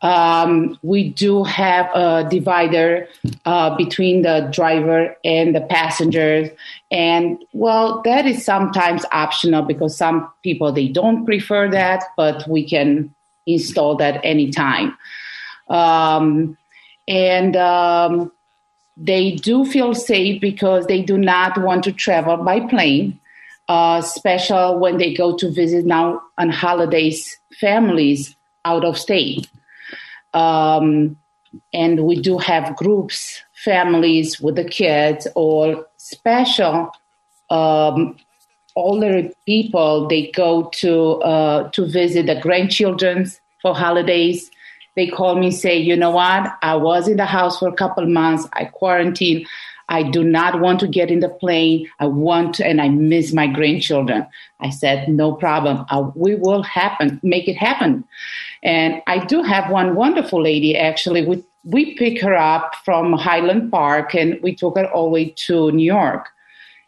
Um, 0.04 0.78
we 0.84 1.10
do 1.10 1.44
have 1.46 1.90
a 1.96 2.28
divider 2.30 3.08
uh, 3.46 3.76
between 3.76 4.22
the 4.22 4.48
driver 4.54 5.18
and 5.26 5.56
the 5.56 5.62
passengers, 5.62 6.52
and 6.92 7.44
well, 7.54 8.04
that 8.04 8.28
is 8.28 8.46
sometimes 8.46 9.04
optional 9.12 9.64
because 9.64 9.98
some 9.98 10.32
people 10.44 10.72
they 10.72 10.88
don't 10.88 11.26
prefer 11.26 11.68
that, 11.72 12.04
but 12.16 12.48
we 12.48 12.64
can 12.64 13.12
install 13.48 13.96
that 13.96 14.22
anytime. 14.24 14.96
Um, 15.70 16.56
and 17.08 17.56
um, 17.56 18.32
they 18.96 19.32
do 19.32 19.66
feel 19.66 19.94
safe 19.94 20.40
because 20.40 20.86
they 20.86 21.02
do 21.02 21.18
not 21.18 21.58
want 21.62 21.84
to 21.86 21.92
travel 21.92 22.38
by 22.38 22.60
plane, 22.60 23.20
uh, 23.68 24.02
special 24.02 24.80
when 24.80 24.98
they 24.98 25.14
go 25.14 25.36
to 25.36 25.50
visit 25.52 25.86
now 25.86 26.22
on 26.38 26.50
holidays 26.50 27.40
families 27.60 28.36
out 28.66 28.86
of 28.86 28.98
state. 28.98 29.50
Um, 30.34 31.18
and 31.74 32.06
we 32.06 32.20
do 32.20 32.38
have 32.38 32.76
groups, 32.76 33.42
families 33.64 34.40
with 34.42 34.56
the 34.56 34.64
kids, 34.64 35.28
or 35.36 35.86
special 35.98 36.92
um, 37.50 38.18
older 38.76 39.30
people. 39.46 40.08
They 40.08 40.32
go 40.32 40.70
to 40.82 41.22
uh, 41.22 41.70
to 41.70 41.86
visit 41.86 42.26
the 42.26 42.40
grandchildren 42.42 43.32
for 43.62 43.76
holidays 43.76 44.50
they 44.96 45.08
call 45.08 45.36
me 45.36 45.52
say, 45.52 45.78
you 45.78 45.96
know 45.96 46.12
what? 46.12 46.56
I 46.62 46.76
was 46.76 47.08
in 47.08 47.18
the 47.18 47.26
house 47.26 47.60
for 47.60 47.68
a 47.68 47.74
couple 47.74 48.06
months. 48.06 48.48
I 48.54 48.66
quarantined. 48.66 49.48
I 49.90 50.04
do 50.04 50.24
not 50.24 50.60
want 50.60 50.80
to 50.80 50.88
get 50.88 51.12
in 51.12 51.20
the 51.20 51.30
plane. 51.30 51.90
I 52.00 52.06
want 52.06 52.56
to, 52.56 52.66
and 52.66 52.80
I 52.80 52.90
miss 52.90 53.34
my 53.34 53.48
grandchildren. 53.48 54.26
I 54.60 54.70
said, 54.70 55.10
no 55.10 55.34
problem. 55.34 55.86
I, 55.90 56.00
we 56.00 56.36
will 56.36 56.64
happen, 56.64 57.20
make 57.22 57.48
it 57.48 57.58
happen. 57.58 58.04
And 58.62 59.02
I 59.08 59.26
do 59.26 59.44
have 59.44 59.70
one 59.70 59.96
wonderful 59.96 60.42
lady 60.42 60.78
actually. 60.78 61.26
We, 61.26 61.44
we 61.66 61.96
pick 61.96 62.22
her 62.22 62.36
up 62.36 62.76
from 62.86 63.14
Highland 63.14 63.72
Park 63.72 64.16
and 64.16 64.40
we 64.42 64.56
took 64.56 64.78
her 64.78 64.90
all 64.92 65.06
the 65.06 65.12
way 65.12 65.30
to 65.48 65.72
New 65.72 65.86
York. 65.86 66.30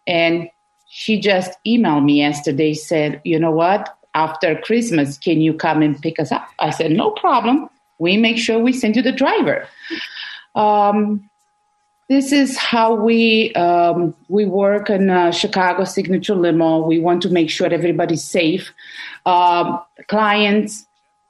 And 0.07 0.49
she 0.87 1.19
just 1.19 1.57
emailed 1.67 2.05
me 2.05 2.19
yesterday, 2.19 2.73
said, 2.73 3.19
you 3.25 3.37
know 3.39 3.51
what? 3.51 3.97
After 4.13 4.55
Christmas, 4.55 5.17
can 5.17 5.41
you 5.41 5.53
come 5.53 5.81
and 5.81 6.01
pick 6.01 6.19
us 6.19 6.31
up? 6.31 6.47
I 6.59 6.69
said, 6.69 6.91
no 6.91 7.11
problem 7.11 7.69
we 7.99 8.17
make 8.17 8.38
sure 8.38 8.60
we 8.60 8.73
send 8.73 8.95
you 8.95 9.01
the 9.01 9.12
driver. 9.12 9.67
Um, 10.55 11.29
this 12.08 12.31
is 12.31 12.55
how 12.58 12.93
we 12.93 13.51
um, 13.53 14.13
we 14.29 14.45
work 14.45 14.89
in 14.89 15.10
uh, 15.10 15.31
Chicago 15.31 15.86
Signature 15.86 16.36
Limo. 16.36 16.86
We 16.86 16.99
want 16.99 17.21
to 17.23 17.29
make 17.29 17.49
sure 17.49 17.67
everybody's 17.67 18.23
safe. 18.23 18.71
Um, 19.25 19.81
clients 20.08 20.86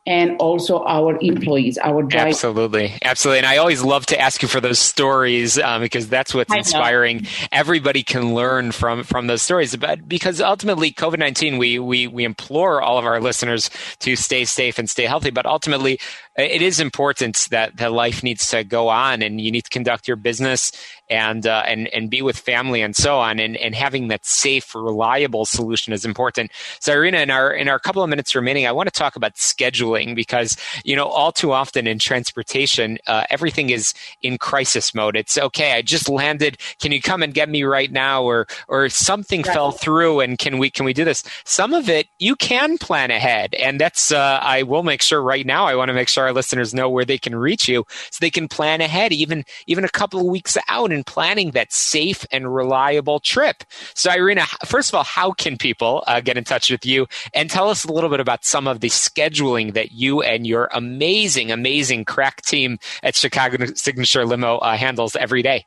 and 0.06 0.38
also 0.38 0.84
our 0.84 1.18
employees, 1.20 1.80
our 1.80 2.04
drivers. 2.04 2.36
Absolutely, 2.36 2.98
absolutely. 3.02 3.40
And 3.40 3.48
I 3.48 3.58
always 3.58 3.82
love 3.82 4.06
to 4.08 4.20
ask 4.20 4.42
you 4.42 4.48
for 4.48 4.62
those 4.62 4.78
stories 4.78 5.58
um, 5.58 5.82
because 5.82 6.08
that's 6.08 6.34
what's 6.34 6.54
inspiring. 6.54 7.26
Everybody 7.52 8.04
can 8.04 8.36
learn 8.36 8.72
from 8.72 9.04
from 9.04 9.28
those 9.28 9.42
stories. 9.42 9.76
But 9.76 10.08
because 10.08 10.40
ultimately, 10.42 10.92
COVID 10.92 11.18
nineteen, 11.18 11.58
we 11.58 11.80
we 11.80 12.08
we 12.08 12.24
implore 12.24 12.82
all 12.82 12.98
of 12.98 13.06
our 13.06 13.20
listeners 13.20 13.70
to 14.00 14.16
stay 14.16 14.46
safe 14.46 14.78
and 14.78 14.90
stay 14.90 15.06
healthy. 15.06 15.32
But 15.32 15.46
ultimately, 15.46 16.00
it 16.38 16.62
is 16.62 16.80
important 16.80 17.48
that 17.52 17.78
that 17.78 17.92
life 17.92 18.22
needs 18.22 18.48
to 18.52 18.64
go 18.64 18.90
on, 18.90 19.22
and 19.22 19.42
you 19.42 19.52
need 19.52 19.64
to 19.64 19.70
conduct 19.70 20.08
your 20.08 20.18
business 20.18 20.72
and 21.10 21.46
uh, 21.46 21.64
and 21.66 21.88
and 21.90 22.10
be 22.10 22.22
with 22.22 22.38
family 22.38 22.82
and 22.82 22.96
so 22.96 23.18
on. 23.20 23.40
And 23.40 23.58
and 23.58 23.76
having 23.76 24.08
that 24.10 24.26
safe, 24.26 24.74
reliable 24.74 25.46
solution 25.46 25.94
is 25.94 26.06
important. 26.06 26.52
So, 26.80 26.94
Irina, 26.94 27.20
in 27.20 27.32
our 27.32 27.52
in 27.52 27.68
our 27.68 27.80
couple 27.80 28.04
of 28.04 28.10
minutes 28.10 28.36
remaining, 28.36 28.68
I 28.68 28.72
want 28.72 28.88
to 28.88 28.92
talk 28.92 29.16
about 29.16 29.36
scheduling 29.36 30.16
because 30.16 30.58
you 30.84 30.96
know 30.96 31.06
all 31.06 31.32
too 31.32 31.52
often 31.52 31.88
in 31.88 32.00
transportation, 32.00 32.98
uh, 33.08 33.26
everything 33.30 33.70
is 33.70 33.94
in 34.22 34.38
crisis 34.38 34.94
mode. 34.94 35.16
It's 35.16 35.38
okay. 35.38 35.74
I 35.74 35.82
just 35.82 36.10
landed. 36.10 36.58
Can 36.82 36.92
you 36.92 37.02
come 37.02 37.24
and 37.24 37.34
get 37.34 37.50
me 37.50 37.64
right 37.64 37.92
now? 37.92 38.24
Or 38.24 38.48
or 38.68 38.90
something 38.90 39.42
right. 39.42 39.54
fell 39.54 39.72
through, 39.72 40.22
and 40.22 40.38
can 40.38 40.58
we 40.58 40.70
can 40.70 40.86
we 40.86 40.94
do 40.94 41.06
this? 41.06 41.24
Some 41.46 41.74
of 41.74 41.90
it 41.90 42.08
you 42.20 42.36
can 42.36 42.78
plan 42.78 43.12
ahead, 43.12 43.54
and 43.56 43.80
that's 43.80 44.12
uh, 44.12 44.40
I 44.42 44.64
will 44.64 44.84
make 44.84 45.02
sure 45.02 45.22
right 45.22 45.46
now. 45.46 45.66
I 45.66 45.76
want 45.76 45.90
to 45.90 45.94
make 45.94 46.10
sure 46.10 46.26
our 46.26 46.34
listeners 46.34 46.74
know 46.74 46.90
where 46.90 47.06
they 47.06 47.18
can 47.18 47.36
reach 47.36 47.68
you 47.68 47.86
so 48.12 48.18
they 48.22 48.30
can 48.30 48.48
plan 48.48 48.82
ahead, 48.82 49.14
even 49.14 49.44
even 49.68 49.84
a 49.84 49.90
couple 49.90 50.20
of 50.20 50.26
weeks 50.26 50.58
out, 50.68 50.92
and 50.96 51.06
planning 51.06 51.52
that 51.52 51.72
safe 51.72 52.26
and 52.32 52.54
reliable 52.54 53.20
trip. 53.20 53.64
So, 53.94 54.12
Irina, 54.12 54.46
first 54.66 54.90
of 54.90 54.96
all, 54.96 55.04
how 55.04 55.32
can 55.32 55.58
people 55.58 56.04
uh, 56.08 56.22
get 56.22 56.38
in 56.38 56.44
touch 56.44 56.72
with 56.72 56.86
you 56.86 57.08
and 57.34 57.50
tell 57.50 57.70
us 57.70 57.86
a 57.86 57.92
little 57.92 58.10
bit 58.10 58.20
about 58.20 58.46
some 58.46 58.68
of 58.68 58.80
the 58.80 58.90
scheduling 58.90 59.74
that 59.74 59.92
you 59.92 60.22
and 60.22 60.48
your 60.48 60.70
amazing, 60.74 61.52
amazing 61.52 62.06
crack 62.06 62.42
team 62.42 62.80
at 63.04 63.16
Chicago 63.16 63.66
Signature 63.76 64.26
Limo 64.26 64.58
uh, 64.58 64.76
handles 64.76 65.16
every 65.16 65.44
day? 65.44 65.66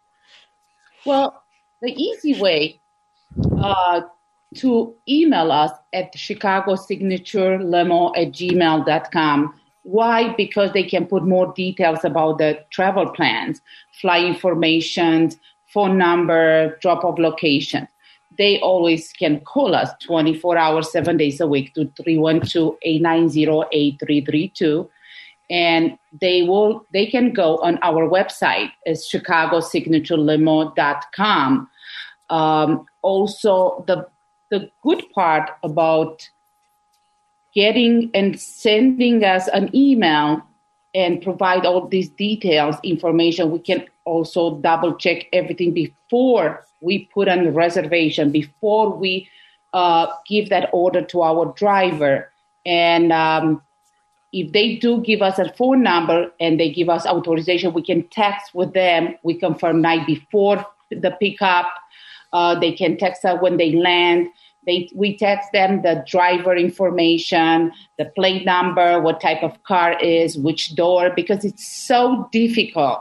Well, 1.04 1.42
the 1.80 1.92
easy 1.92 2.40
way 2.40 2.80
uh, 3.60 4.02
to 4.56 4.94
email 5.08 5.52
us 5.52 5.72
at 5.92 6.16
Chicago 6.18 6.74
Signature 6.74 7.62
Limo 7.62 8.12
at 8.14 8.32
gmail.com 8.32 9.57
why? 9.88 10.34
Because 10.34 10.72
they 10.72 10.82
can 10.82 11.06
put 11.06 11.24
more 11.24 11.50
details 11.54 12.04
about 12.04 12.36
the 12.36 12.62
travel 12.68 13.08
plans, 13.08 13.62
flight 14.02 14.26
information, 14.26 15.30
phone 15.72 15.96
number, 15.96 16.76
drop 16.82 17.04
off 17.04 17.18
location. 17.18 17.88
They 18.36 18.60
always 18.60 19.14
can 19.14 19.40
call 19.40 19.74
us 19.74 19.88
24 20.02 20.58
hours, 20.58 20.92
seven 20.92 21.16
days 21.16 21.40
a 21.40 21.46
week 21.46 21.72
to 21.72 21.86
312-890-8332. 22.02 24.90
And 25.48 25.98
they 26.20 26.42
will 26.42 26.84
they 26.92 27.06
can 27.06 27.32
go 27.32 27.56
on 27.56 27.78
our 27.80 28.06
website 28.06 28.70
is 28.84 29.08
chicagosignatureLimo.com. 29.10 31.70
Um, 32.28 32.84
also 33.00 33.84
the 33.86 34.06
the 34.50 34.70
good 34.82 35.02
part 35.14 35.50
about 35.62 36.28
getting 37.58 38.10
and 38.14 38.38
sending 38.40 39.24
us 39.24 39.48
an 39.48 39.66
email 39.74 40.28
and 40.94 41.22
provide 41.22 41.64
all 41.66 41.86
these 41.88 42.10
details 42.26 42.76
information 42.82 43.50
we 43.50 43.58
can 43.58 43.80
also 44.04 44.42
double 44.68 44.92
check 45.04 45.26
everything 45.32 45.72
before 45.84 46.64
we 46.80 46.94
put 47.12 47.28
on 47.28 47.44
the 47.44 47.52
reservation 47.52 48.30
before 48.30 48.86
we 49.02 49.28
uh, 49.72 50.06
give 50.26 50.48
that 50.48 50.70
order 50.72 51.02
to 51.02 51.22
our 51.22 51.52
driver. 51.56 52.30
And 52.64 53.12
um, 53.12 53.62
if 54.32 54.52
they 54.52 54.76
do 54.76 55.02
give 55.02 55.22
us 55.22 55.38
a 55.38 55.52
phone 55.54 55.82
number 55.82 56.30
and 56.40 56.58
they 56.58 56.70
give 56.70 56.88
us 56.88 57.06
authorization 57.06 57.72
we 57.72 57.82
can 57.82 58.06
text 58.08 58.54
with 58.54 58.72
them. 58.72 59.14
We 59.22 59.34
confirm 59.34 59.80
night 59.80 60.06
before 60.06 60.64
the 60.90 61.16
pickup. 61.20 61.66
Uh, 62.32 62.58
they 62.58 62.72
can 62.72 62.98
text 62.98 63.24
us 63.24 63.40
when 63.40 63.56
they 63.56 63.72
land 63.72 64.28
they, 64.68 64.90
we 64.94 65.16
text 65.16 65.48
them 65.52 65.80
the 65.80 66.04
driver 66.06 66.54
information, 66.54 67.72
the 67.96 68.04
plate 68.04 68.44
number, 68.44 69.00
what 69.00 69.18
type 69.18 69.42
of 69.42 69.62
car 69.62 69.98
is, 69.98 70.36
which 70.36 70.74
door, 70.74 71.10
because 71.16 71.42
it's 71.42 71.66
so 71.66 72.28
difficult 72.30 73.00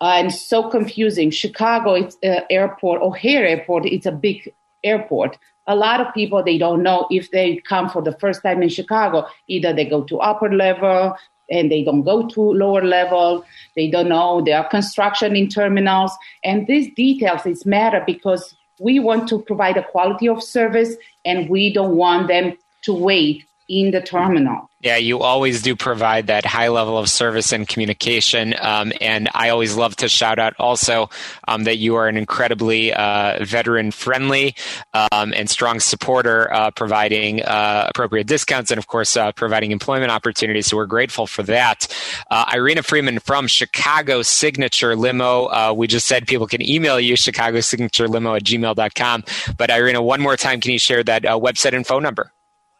and 0.00 0.34
so 0.34 0.68
confusing. 0.68 1.30
Chicago 1.30 1.94
it's, 1.94 2.16
uh, 2.24 2.40
airport, 2.50 3.00
O'Hare 3.02 3.46
Airport, 3.46 3.86
it's 3.86 4.04
a 4.04 4.10
big 4.10 4.52
airport. 4.82 5.38
A 5.68 5.76
lot 5.76 6.00
of 6.00 6.12
people 6.12 6.42
they 6.42 6.58
don't 6.58 6.82
know 6.82 7.06
if 7.08 7.30
they 7.30 7.62
come 7.68 7.88
for 7.88 8.02
the 8.02 8.16
first 8.18 8.42
time 8.42 8.60
in 8.62 8.68
Chicago. 8.68 9.26
Either 9.46 9.72
they 9.72 9.84
go 9.84 10.02
to 10.04 10.18
upper 10.18 10.52
level 10.52 11.16
and 11.48 11.70
they 11.70 11.84
don't 11.84 12.02
go 12.02 12.26
to 12.26 12.40
lower 12.40 12.82
level. 12.82 13.44
They 13.76 13.88
don't 13.88 14.08
know 14.08 14.42
there 14.44 14.58
are 14.58 14.68
construction 14.68 15.36
in 15.36 15.48
terminals, 15.48 16.12
and 16.42 16.66
these 16.66 16.92
details 16.94 17.46
is 17.46 17.64
matter 17.64 18.02
because 18.04 18.56
we 18.78 18.98
want 18.98 19.28
to 19.28 19.40
provide 19.42 19.76
a 19.76 19.84
quality 19.84 20.28
of 20.28 20.42
service 20.42 20.96
and 21.24 21.48
we 21.48 21.72
don't 21.72 21.96
want 21.96 22.28
them 22.28 22.56
to 22.82 22.92
wait 22.92 23.44
in 23.68 23.90
the 23.90 24.00
terminal. 24.00 24.65
Yeah, 24.86 24.98
you 24.98 25.18
always 25.18 25.62
do 25.62 25.74
provide 25.74 26.28
that 26.28 26.44
high 26.44 26.68
level 26.68 26.96
of 26.96 27.10
service 27.10 27.50
and 27.50 27.66
communication. 27.66 28.54
Um, 28.60 28.92
and 29.00 29.28
I 29.34 29.48
always 29.48 29.74
love 29.74 29.96
to 29.96 30.08
shout 30.08 30.38
out 30.38 30.54
also 30.60 31.10
um, 31.48 31.64
that 31.64 31.78
you 31.78 31.96
are 31.96 32.06
an 32.06 32.16
incredibly 32.16 32.92
uh, 32.92 33.44
veteran 33.44 33.90
friendly 33.90 34.54
um, 34.94 35.34
and 35.34 35.50
strong 35.50 35.80
supporter, 35.80 36.54
uh, 36.54 36.70
providing 36.70 37.42
uh, 37.42 37.86
appropriate 37.88 38.28
discounts 38.28 38.70
and, 38.70 38.78
of 38.78 38.86
course, 38.86 39.16
uh, 39.16 39.32
providing 39.32 39.72
employment 39.72 40.12
opportunities. 40.12 40.68
So 40.68 40.76
we're 40.76 40.86
grateful 40.86 41.26
for 41.26 41.42
that. 41.42 41.92
Uh, 42.30 42.44
Irina 42.54 42.84
Freeman 42.84 43.18
from 43.18 43.48
Chicago 43.48 44.22
Signature 44.22 44.94
Limo. 44.94 45.46
Uh, 45.46 45.74
we 45.76 45.88
just 45.88 46.06
said 46.06 46.28
people 46.28 46.46
can 46.46 46.62
email 46.62 47.00
you, 47.00 47.16
Chicago 47.16 47.58
Signature 47.58 48.06
Limo 48.06 48.36
at 48.36 48.44
gmail.com. 48.44 49.24
But 49.58 49.68
Irina, 49.68 50.00
one 50.00 50.20
more 50.20 50.36
time, 50.36 50.60
can 50.60 50.70
you 50.70 50.78
share 50.78 51.02
that 51.02 51.24
website 51.24 51.74
and 51.74 51.84
phone 51.84 52.04
number? 52.04 52.30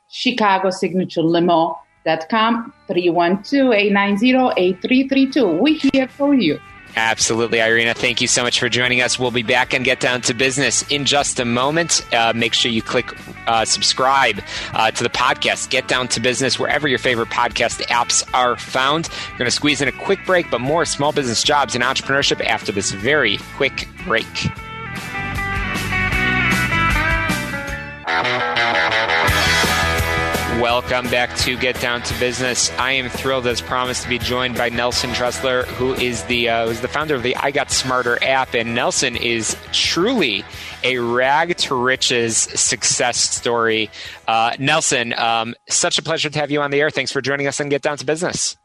Chicago 0.08 0.70
Signature 0.70 1.22
Limo 1.22 1.80
com 2.28 2.72
312-890-8332. 2.88 5.60
We're 5.60 5.78
here 5.92 6.08
for 6.08 6.34
you. 6.34 6.58
Absolutely, 6.98 7.60
Irina. 7.60 7.92
Thank 7.92 8.22
you 8.22 8.26
so 8.26 8.42
much 8.42 8.58
for 8.58 8.70
joining 8.70 9.02
us. 9.02 9.18
We'll 9.18 9.30
be 9.30 9.42
back 9.42 9.74
and 9.74 9.84
get 9.84 10.00
down 10.00 10.22
to 10.22 10.32
business 10.32 10.82
in 10.90 11.04
just 11.04 11.38
a 11.38 11.44
moment. 11.44 12.02
Uh, 12.14 12.32
make 12.34 12.54
sure 12.54 12.70
you 12.70 12.80
click 12.80 13.14
uh, 13.46 13.66
subscribe 13.66 14.40
uh, 14.72 14.90
to 14.92 15.02
the 15.02 15.10
podcast. 15.10 15.68
Get 15.68 15.88
down 15.88 16.08
to 16.08 16.20
business 16.20 16.58
wherever 16.58 16.88
your 16.88 16.98
favorite 16.98 17.28
podcast 17.28 17.82
apps 17.88 18.26
are 18.32 18.56
found. 18.56 19.10
We're 19.32 19.38
going 19.38 19.46
to 19.46 19.50
squeeze 19.50 19.82
in 19.82 19.88
a 19.88 19.92
quick 19.92 20.24
break, 20.24 20.50
but 20.50 20.62
more 20.62 20.86
small 20.86 21.12
business 21.12 21.42
jobs 21.42 21.74
and 21.74 21.84
entrepreneurship 21.84 22.42
after 22.44 22.72
this 22.72 22.92
very 22.92 23.36
quick 23.56 23.86
break. 24.06 24.24
Welcome 30.60 31.10
back 31.10 31.36
to 31.40 31.54
Get 31.58 31.78
Down 31.82 32.00
to 32.00 32.18
Business. 32.18 32.70
I 32.78 32.92
am 32.92 33.10
thrilled, 33.10 33.46
as 33.46 33.60
promised, 33.60 34.04
to 34.04 34.08
be 34.08 34.18
joined 34.18 34.56
by 34.56 34.70
Nelson 34.70 35.10
Tressler, 35.10 35.66
who 35.66 35.92
is 35.92 36.24
the 36.24 36.48
uh, 36.48 36.66
who's 36.66 36.80
the 36.80 36.88
founder 36.88 37.14
of 37.14 37.22
the 37.22 37.36
I 37.36 37.50
Got 37.50 37.70
Smarter 37.70 38.18
app. 38.24 38.54
And 38.54 38.74
Nelson 38.74 39.16
is 39.16 39.54
truly 39.72 40.46
a 40.82 40.96
rag 40.96 41.58
to 41.58 41.74
riches 41.74 42.38
success 42.38 43.18
story. 43.18 43.90
Uh, 44.26 44.56
Nelson, 44.58 45.12
um, 45.12 45.54
such 45.68 45.98
a 45.98 46.02
pleasure 46.02 46.30
to 46.30 46.38
have 46.38 46.50
you 46.50 46.62
on 46.62 46.70
the 46.70 46.80
air. 46.80 46.88
Thanks 46.88 47.12
for 47.12 47.20
joining 47.20 47.46
us 47.46 47.60
on 47.60 47.68
Get 47.68 47.82
Down 47.82 47.98
to 47.98 48.06
Business. 48.06 48.56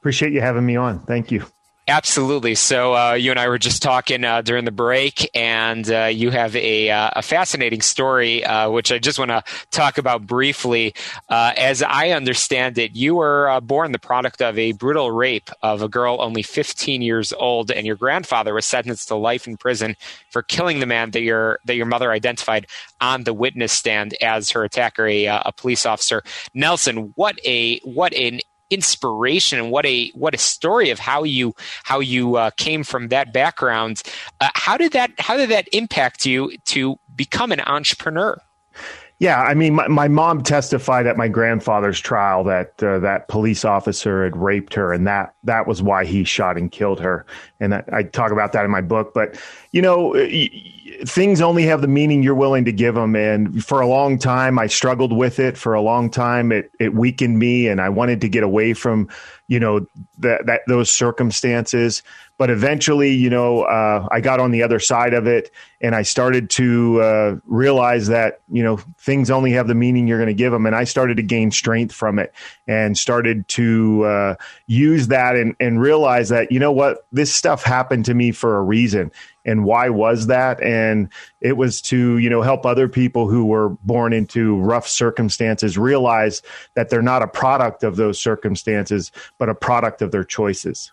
Appreciate 0.00 0.32
you 0.32 0.42
having 0.42 0.66
me 0.66 0.76
on. 0.76 1.00
Thank 1.00 1.30
you. 1.30 1.46
Absolutely. 1.88 2.54
So 2.54 2.94
uh, 2.94 3.14
you 3.14 3.30
and 3.30 3.40
I 3.40 3.48
were 3.48 3.56
just 3.58 3.80
talking 3.82 4.22
uh, 4.22 4.42
during 4.42 4.66
the 4.66 4.70
break, 4.70 5.30
and 5.34 5.90
uh, 5.90 6.04
you 6.04 6.30
have 6.30 6.54
a, 6.54 6.90
uh, 6.90 7.10
a 7.16 7.22
fascinating 7.22 7.80
story, 7.80 8.44
uh, 8.44 8.68
which 8.68 8.92
I 8.92 8.98
just 8.98 9.18
want 9.18 9.30
to 9.30 9.42
talk 9.70 9.96
about 9.96 10.26
briefly. 10.26 10.92
Uh, 11.30 11.54
as 11.56 11.82
I 11.82 12.10
understand 12.10 12.76
it, 12.76 12.94
you 12.94 13.14
were 13.14 13.58
born 13.62 13.92
the 13.92 13.98
product 13.98 14.42
of 14.42 14.58
a 14.58 14.72
brutal 14.72 15.10
rape 15.10 15.48
of 15.62 15.80
a 15.80 15.88
girl 15.88 16.18
only 16.20 16.42
15 16.42 17.00
years 17.00 17.32
old, 17.32 17.70
and 17.70 17.86
your 17.86 17.96
grandfather 17.96 18.52
was 18.52 18.66
sentenced 18.66 19.08
to 19.08 19.14
life 19.14 19.46
in 19.46 19.56
prison 19.56 19.96
for 20.28 20.42
killing 20.42 20.80
the 20.80 20.86
man 20.86 21.12
that 21.12 21.22
your 21.22 21.58
that 21.64 21.76
your 21.76 21.86
mother 21.86 22.12
identified 22.12 22.66
on 23.00 23.24
the 23.24 23.32
witness 23.32 23.72
stand 23.72 24.14
as 24.20 24.50
her 24.50 24.62
attacker, 24.62 25.06
a, 25.06 25.24
a 25.24 25.52
police 25.56 25.86
officer. 25.86 26.22
Nelson, 26.52 27.14
what 27.16 27.38
a 27.46 27.78
what 27.78 28.12
an 28.12 28.40
inspiration 28.70 29.58
and 29.58 29.70
what 29.70 29.86
a 29.86 30.10
what 30.10 30.34
a 30.34 30.38
story 30.38 30.90
of 30.90 30.98
how 30.98 31.22
you 31.22 31.54
how 31.84 32.00
you 32.00 32.36
uh, 32.36 32.50
came 32.56 32.84
from 32.84 33.08
that 33.08 33.32
background. 33.32 34.02
Uh, 34.40 34.48
how 34.54 34.76
did 34.76 34.92
that 34.92 35.10
how 35.18 35.36
did 35.36 35.50
that 35.50 35.68
impact 35.72 36.26
you 36.26 36.56
to 36.66 36.98
become 37.14 37.52
an 37.52 37.60
entrepreneur? 37.60 38.40
Yeah, 39.20 39.40
I 39.40 39.54
mean, 39.54 39.74
my, 39.74 39.88
my 39.88 40.06
mom 40.06 40.42
testified 40.42 41.06
at 41.08 41.16
my 41.16 41.26
grandfather's 41.26 41.98
trial 41.98 42.44
that 42.44 42.80
uh, 42.80 43.00
that 43.00 43.26
police 43.26 43.64
officer 43.64 44.22
had 44.22 44.36
raped 44.36 44.74
her, 44.74 44.92
and 44.92 45.08
that 45.08 45.34
that 45.42 45.66
was 45.66 45.82
why 45.82 46.04
he 46.04 46.22
shot 46.22 46.56
and 46.56 46.70
killed 46.70 47.00
her. 47.00 47.26
And 47.58 47.74
I, 47.74 47.84
I 47.92 48.02
talk 48.04 48.30
about 48.30 48.52
that 48.52 48.64
in 48.64 48.70
my 48.70 48.80
book. 48.80 49.12
But 49.14 49.36
you 49.72 49.82
know, 49.82 50.14
things 51.04 51.40
only 51.40 51.64
have 51.64 51.80
the 51.80 51.88
meaning 51.88 52.22
you're 52.22 52.36
willing 52.36 52.64
to 52.66 52.72
give 52.72 52.94
them. 52.94 53.16
And 53.16 53.64
for 53.64 53.80
a 53.80 53.88
long 53.88 54.20
time, 54.20 54.56
I 54.56 54.68
struggled 54.68 55.12
with 55.12 55.40
it. 55.40 55.58
For 55.58 55.74
a 55.74 55.82
long 55.82 56.10
time, 56.10 56.52
it 56.52 56.70
it 56.78 56.94
weakened 56.94 57.40
me, 57.40 57.66
and 57.66 57.80
I 57.80 57.88
wanted 57.88 58.20
to 58.20 58.28
get 58.28 58.44
away 58.44 58.72
from, 58.72 59.08
you 59.48 59.58
know, 59.58 59.86
that 60.18 60.46
that 60.46 60.60
those 60.68 60.90
circumstances. 60.90 62.02
But 62.36 62.50
eventually, 62.50 63.12
you 63.14 63.30
know, 63.30 63.62
uh, 63.62 64.06
I 64.12 64.20
got 64.20 64.38
on 64.38 64.52
the 64.52 64.62
other 64.62 64.78
side 64.78 65.12
of 65.12 65.26
it, 65.26 65.50
and 65.80 65.96
I 65.96 66.02
started 66.02 66.50
to 66.50 67.02
uh, 67.02 67.36
realize 67.46 68.06
that 68.08 68.42
you 68.48 68.62
know 68.62 68.76
things 68.98 69.30
only 69.30 69.50
have 69.52 69.66
the 69.66 69.74
meaning 69.74 70.06
you're 70.06 70.18
going 70.18 70.28
to 70.28 70.34
give 70.34 70.52
them. 70.52 70.66
And 70.66 70.76
I 70.76 70.84
started 70.84 71.16
to 71.16 71.22
gain 71.22 71.50
strength 71.50 71.92
from 71.92 72.18
it, 72.18 72.32
and 72.68 72.96
started 72.96 73.48
to 73.48 74.04
uh, 74.04 74.34
use 74.66 75.08
that, 75.08 75.34
and 75.34 75.56
and 75.58 75.80
realize 75.80 76.28
that 76.28 76.52
you 76.52 76.60
know 76.60 76.70
what, 76.70 77.06
this 77.10 77.34
stuff 77.34 77.64
happened 77.64 78.04
to 78.04 78.14
me 78.14 78.30
for 78.30 78.58
a 78.58 78.62
reason 78.62 79.10
and 79.48 79.64
why 79.64 79.88
was 79.88 80.26
that 80.26 80.62
and 80.62 81.08
it 81.40 81.56
was 81.56 81.80
to 81.80 82.18
you 82.18 82.28
know 82.28 82.42
help 82.42 82.66
other 82.66 82.88
people 82.88 83.28
who 83.28 83.44
were 83.44 83.70
born 83.82 84.12
into 84.12 84.56
rough 84.58 84.86
circumstances 84.86 85.78
realize 85.78 86.42
that 86.74 86.90
they're 86.90 87.02
not 87.02 87.22
a 87.22 87.28
product 87.28 87.82
of 87.82 87.96
those 87.96 88.20
circumstances 88.20 89.10
but 89.38 89.48
a 89.48 89.54
product 89.54 90.02
of 90.02 90.12
their 90.12 90.24
choices 90.24 90.92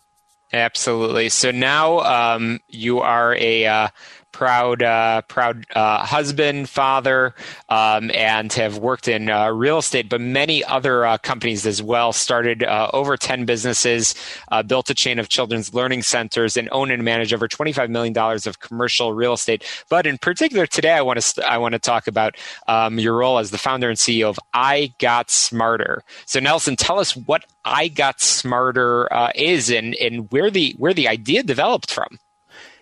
Absolutely. 0.53 1.29
So 1.29 1.51
now 1.51 1.99
um, 1.99 2.59
you 2.69 2.99
are 2.99 3.35
a 3.35 3.65
uh, 3.65 3.87
proud, 4.35 4.83
uh, 4.83 5.21
proud 5.29 5.65
uh, 5.75 6.05
husband, 6.05 6.67
father, 6.67 7.33
um, 7.69 8.11
and 8.13 8.51
have 8.51 8.77
worked 8.77 9.07
in 9.07 9.29
uh, 9.29 9.49
real 9.49 9.77
estate, 9.77 10.09
but 10.09 10.19
many 10.19 10.61
other 10.65 11.05
uh, 11.05 11.17
companies 11.19 11.65
as 11.65 11.81
well. 11.81 12.11
Started 12.11 12.61
uh, 12.61 12.89
over 12.91 13.15
10 13.15 13.45
businesses, 13.45 14.13
uh, 14.51 14.61
built 14.61 14.89
a 14.89 14.93
chain 14.93 15.19
of 15.19 15.29
children's 15.29 15.73
learning 15.73 16.01
centers, 16.01 16.57
and 16.57 16.67
own 16.73 16.91
and 16.91 17.01
manage 17.05 17.33
over 17.33 17.47
$25 17.47 17.87
million 17.87 18.13
of 18.17 18.59
commercial 18.59 19.13
real 19.13 19.31
estate. 19.31 19.63
But 19.89 20.05
in 20.05 20.17
particular, 20.17 20.67
today 20.67 20.91
I 20.91 21.01
want 21.01 21.21
to 21.21 21.49
I 21.49 21.57
want 21.57 21.71
to 21.71 21.79
talk 21.79 22.05
about 22.05 22.35
um, 22.67 22.99
your 22.99 23.15
role 23.15 23.39
as 23.39 23.51
the 23.51 23.57
founder 23.57 23.87
and 23.87 23.97
CEO 23.97 24.27
of 24.27 24.37
I 24.53 24.93
Got 24.99 25.31
Smarter. 25.31 26.03
So 26.25 26.41
Nelson, 26.41 26.75
tell 26.75 26.99
us 26.99 27.15
what 27.15 27.45
I 27.63 27.87
Got 27.87 28.19
Smarter 28.19 29.07
is 29.33 29.71
and 29.71 29.95
and 29.95 30.29
where 30.29 30.51
the 30.51 30.75
where 30.77 30.93
the 30.93 31.07
idea 31.07 31.41
developed 31.41 31.89
from. 31.89 32.19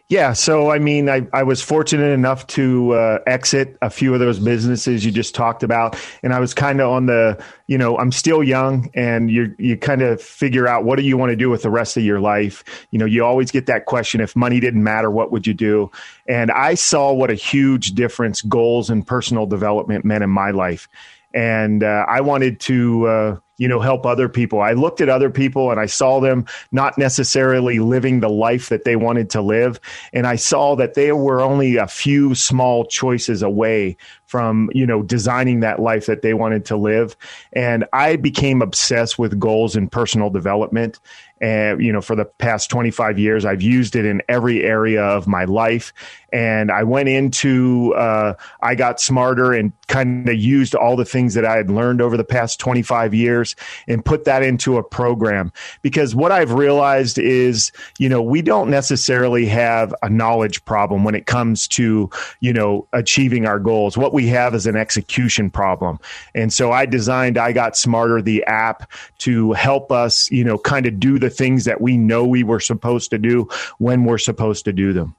Yeah, 0.09 0.33
so 0.33 0.69
I 0.69 0.79
mean, 0.79 1.09
I, 1.09 1.25
I 1.33 1.43
was 1.43 1.61
fortunate 1.61 2.11
enough 2.11 2.45
to 2.47 2.91
uh, 2.91 3.19
exit 3.25 3.77
a 3.81 3.89
few 3.89 4.13
of 4.13 4.19
those 4.19 4.37
businesses 4.37 5.03
you 5.03 5.11
just 5.11 5.33
talked 5.33 5.63
about, 5.63 5.97
and 6.21 6.33
I 6.33 6.39
was 6.39 6.53
kind 6.53 6.81
of 6.81 6.91
on 6.91 7.05
the, 7.05 7.41
you 7.67 7.77
know, 7.77 7.97
I'm 7.97 8.11
still 8.11 8.43
young, 8.43 8.91
and 8.93 9.31
you 9.31 9.55
you 9.57 9.77
kind 9.77 10.01
of 10.01 10.21
figure 10.21 10.67
out 10.67 10.83
what 10.83 10.97
do 10.97 11.03
you 11.03 11.17
want 11.17 11.31
to 11.31 11.35
do 11.37 11.49
with 11.49 11.63
the 11.63 11.69
rest 11.69 11.95
of 11.97 12.03
your 12.03 12.19
life. 12.19 12.63
You 12.91 12.99
know, 12.99 13.05
you 13.05 13.23
always 13.23 13.49
get 13.49 13.65
that 13.67 13.85
question: 13.85 14.19
if 14.21 14.35
money 14.35 14.59
didn't 14.59 14.83
matter, 14.83 15.09
what 15.09 15.31
would 15.31 15.47
you 15.47 15.53
do? 15.53 15.89
And 16.27 16.51
I 16.51 16.75
saw 16.75 17.11
what 17.13 17.31
a 17.31 17.35
huge 17.35 17.93
difference 17.93 18.41
goals 18.41 18.89
and 18.89 19.07
personal 19.07 19.47
development 19.47 20.05
meant 20.05 20.23
in 20.23 20.29
my 20.29 20.51
life, 20.51 20.89
and 21.33 21.83
uh, 21.83 22.05
I 22.07 22.21
wanted 22.21 22.59
to. 22.61 23.07
Uh, 23.07 23.37
you 23.57 23.67
know 23.67 23.79
help 23.79 24.05
other 24.05 24.27
people. 24.27 24.61
I 24.61 24.73
looked 24.73 24.99
at 24.99 25.09
other 25.09 25.29
people 25.29 25.71
and 25.71 25.79
i 25.79 25.85
saw 25.85 26.19
them 26.19 26.45
not 26.71 26.97
necessarily 26.97 27.79
living 27.79 28.19
the 28.19 28.29
life 28.29 28.69
that 28.69 28.83
they 28.83 28.95
wanted 28.95 29.29
to 29.31 29.41
live. 29.41 29.79
And 30.11 30.25
i 30.25 30.35
saw 30.35 30.75
that 30.75 30.95
they 30.95 31.11
were 31.11 31.39
only 31.39 31.77
a 31.77 31.87
few 31.87 32.35
small 32.35 32.85
choices 32.85 33.41
away 33.41 33.95
from 34.25 34.69
you 34.73 34.85
know 34.85 35.03
designing 35.03 35.59
that 35.59 35.79
life 35.79 36.07
that 36.07 36.23
they 36.23 36.33
wanted 36.33 36.65
to 36.65 36.77
live. 36.77 37.15
And 37.53 37.85
i 37.93 38.15
became 38.15 38.61
obsessed 38.61 39.19
with 39.19 39.39
goals 39.39 39.75
and 39.75 39.91
personal 39.91 40.29
development. 40.29 40.99
And 41.39 41.81
you 41.83 41.93
know 41.93 42.01
for 42.01 42.15
the 42.15 42.25
past 42.25 42.69
25 42.69 43.19
years 43.19 43.45
i've 43.45 43.61
used 43.61 43.95
it 43.95 44.05
in 44.05 44.21
every 44.29 44.63
area 44.63 45.03
of 45.03 45.27
my 45.27 45.43
life 45.43 45.93
and 46.33 46.71
i 46.71 46.83
went 46.83 47.07
into 47.07 47.93
uh, 47.93 48.33
i 48.61 48.75
got 48.75 48.99
smarter 48.99 49.53
and 49.53 49.71
kind 49.87 50.27
of 50.27 50.35
used 50.35 50.75
all 50.75 50.95
the 50.95 51.05
things 51.05 51.35
that 51.35 51.45
i 51.45 51.55
had 51.55 51.69
learned 51.69 52.01
over 52.01 52.17
the 52.17 52.23
past 52.23 52.59
25 52.59 53.13
years 53.13 53.55
and 53.87 54.03
put 54.03 54.25
that 54.25 54.43
into 54.43 54.77
a 54.77 54.83
program. 54.83 55.51
Because 55.81 56.15
what 56.15 56.31
i've 56.31 56.51
realized 56.51 57.17
is 57.17 57.71
you 57.99 58.09
know 58.09 58.21
we 58.21 58.41
don't 58.41 58.69
necessarily 58.69 59.45
have 59.45 59.93
a 60.01 60.09
knowledge 60.09 60.63
problem 60.65 61.03
when 61.03 61.15
it 61.15 61.25
comes 61.25 61.67
to 61.69 62.09
you 62.39 62.53
know 62.53 62.87
achieving 62.93 63.45
our 63.45 63.59
goals. 63.59 63.97
What 63.97 64.13
we 64.13 64.27
have 64.27 64.55
is 64.55 64.65
an 64.65 64.75
execution 64.75 65.49
problem. 65.49 65.99
And 66.33 66.51
so 66.51 66.71
i 66.71 66.85
designed 66.85 67.37
i 67.37 67.51
got 67.51 67.77
smarter 67.77 68.21
the 68.21 68.43
app 68.45 68.89
to 69.19 69.53
help 69.53 69.91
us 69.91 70.29
you 70.31 70.43
know 70.43 70.57
kind 70.57 70.85
of 70.85 70.99
do 70.99 71.19
the 71.19 71.29
things 71.29 71.65
that 71.65 71.81
we 71.81 71.97
know 71.97 72.25
we 72.25 72.43
were 72.43 72.59
supposed 72.59 73.11
to 73.11 73.17
do 73.17 73.47
when 73.77 74.05
we're 74.05 74.17
supposed 74.17 74.65
to 74.65 74.73
do 74.73 74.93
them. 74.93 75.15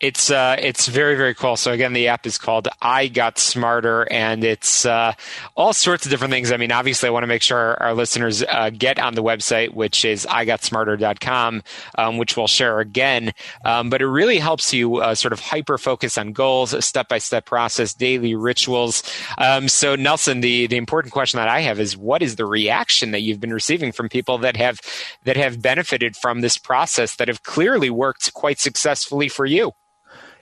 It's 0.00 0.28
uh, 0.28 0.56
it's 0.58 0.88
very 0.88 1.14
very 1.14 1.34
cool. 1.34 1.56
So 1.56 1.70
again, 1.70 1.92
the 1.92 2.08
app 2.08 2.26
is 2.26 2.36
called 2.36 2.66
I 2.82 3.06
Got 3.06 3.38
Smarter, 3.38 4.10
and 4.10 4.42
it's 4.42 4.84
uh, 4.84 5.12
all 5.54 5.72
sorts 5.72 6.04
of 6.04 6.10
different 6.10 6.32
things. 6.32 6.50
I 6.50 6.56
mean, 6.56 6.72
obviously, 6.72 7.06
I 7.06 7.10
want 7.10 7.22
to 7.22 7.28
make 7.28 7.42
sure 7.42 7.80
our, 7.80 7.94
listeners 7.94 8.42
uh, 8.42 8.70
get 8.70 8.98
on 8.98 9.14
the 9.14 9.22
website, 9.22 9.72
which 9.72 10.04
is 10.04 10.26
igotsmarter.com, 10.26 11.62
um, 11.96 12.18
which 12.18 12.36
we'll 12.36 12.48
share 12.48 12.80
again. 12.80 13.32
Um, 13.64 13.88
but 13.88 14.02
it 14.02 14.08
really 14.08 14.38
helps 14.38 14.74
you 14.74 14.96
uh, 14.96 15.14
sort 15.14 15.32
of 15.32 15.38
hyper 15.38 15.78
focus 15.78 16.18
on 16.18 16.32
goals, 16.32 16.74
a 16.74 16.82
step 16.82 17.08
by 17.08 17.18
step 17.18 17.46
process, 17.46 17.94
daily 17.94 18.34
rituals. 18.34 19.04
Um, 19.38 19.68
so 19.68 19.94
Nelson, 19.94 20.40
the 20.40 20.66
the 20.66 20.76
important 20.76 21.12
question 21.12 21.38
that 21.38 21.48
I 21.48 21.60
have 21.60 21.78
is, 21.78 21.96
what 21.96 22.20
is 22.20 22.34
the 22.34 22.46
reaction 22.46 23.12
that 23.12 23.20
you've 23.20 23.40
been 23.40 23.54
receiving 23.54 23.92
from 23.92 24.08
people 24.08 24.38
that 24.38 24.56
have 24.56 24.80
that 25.22 25.36
have 25.36 25.62
benefited 25.62 26.16
from 26.16 26.40
this 26.40 26.58
process 26.58 27.14
that 27.14 27.28
have 27.28 27.44
clearly 27.44 27.90
worked 27.90 28.34
quite 28.34 28.58
successfully 28.58 29.28
for 29.28 29.46
you? 29.46 29.72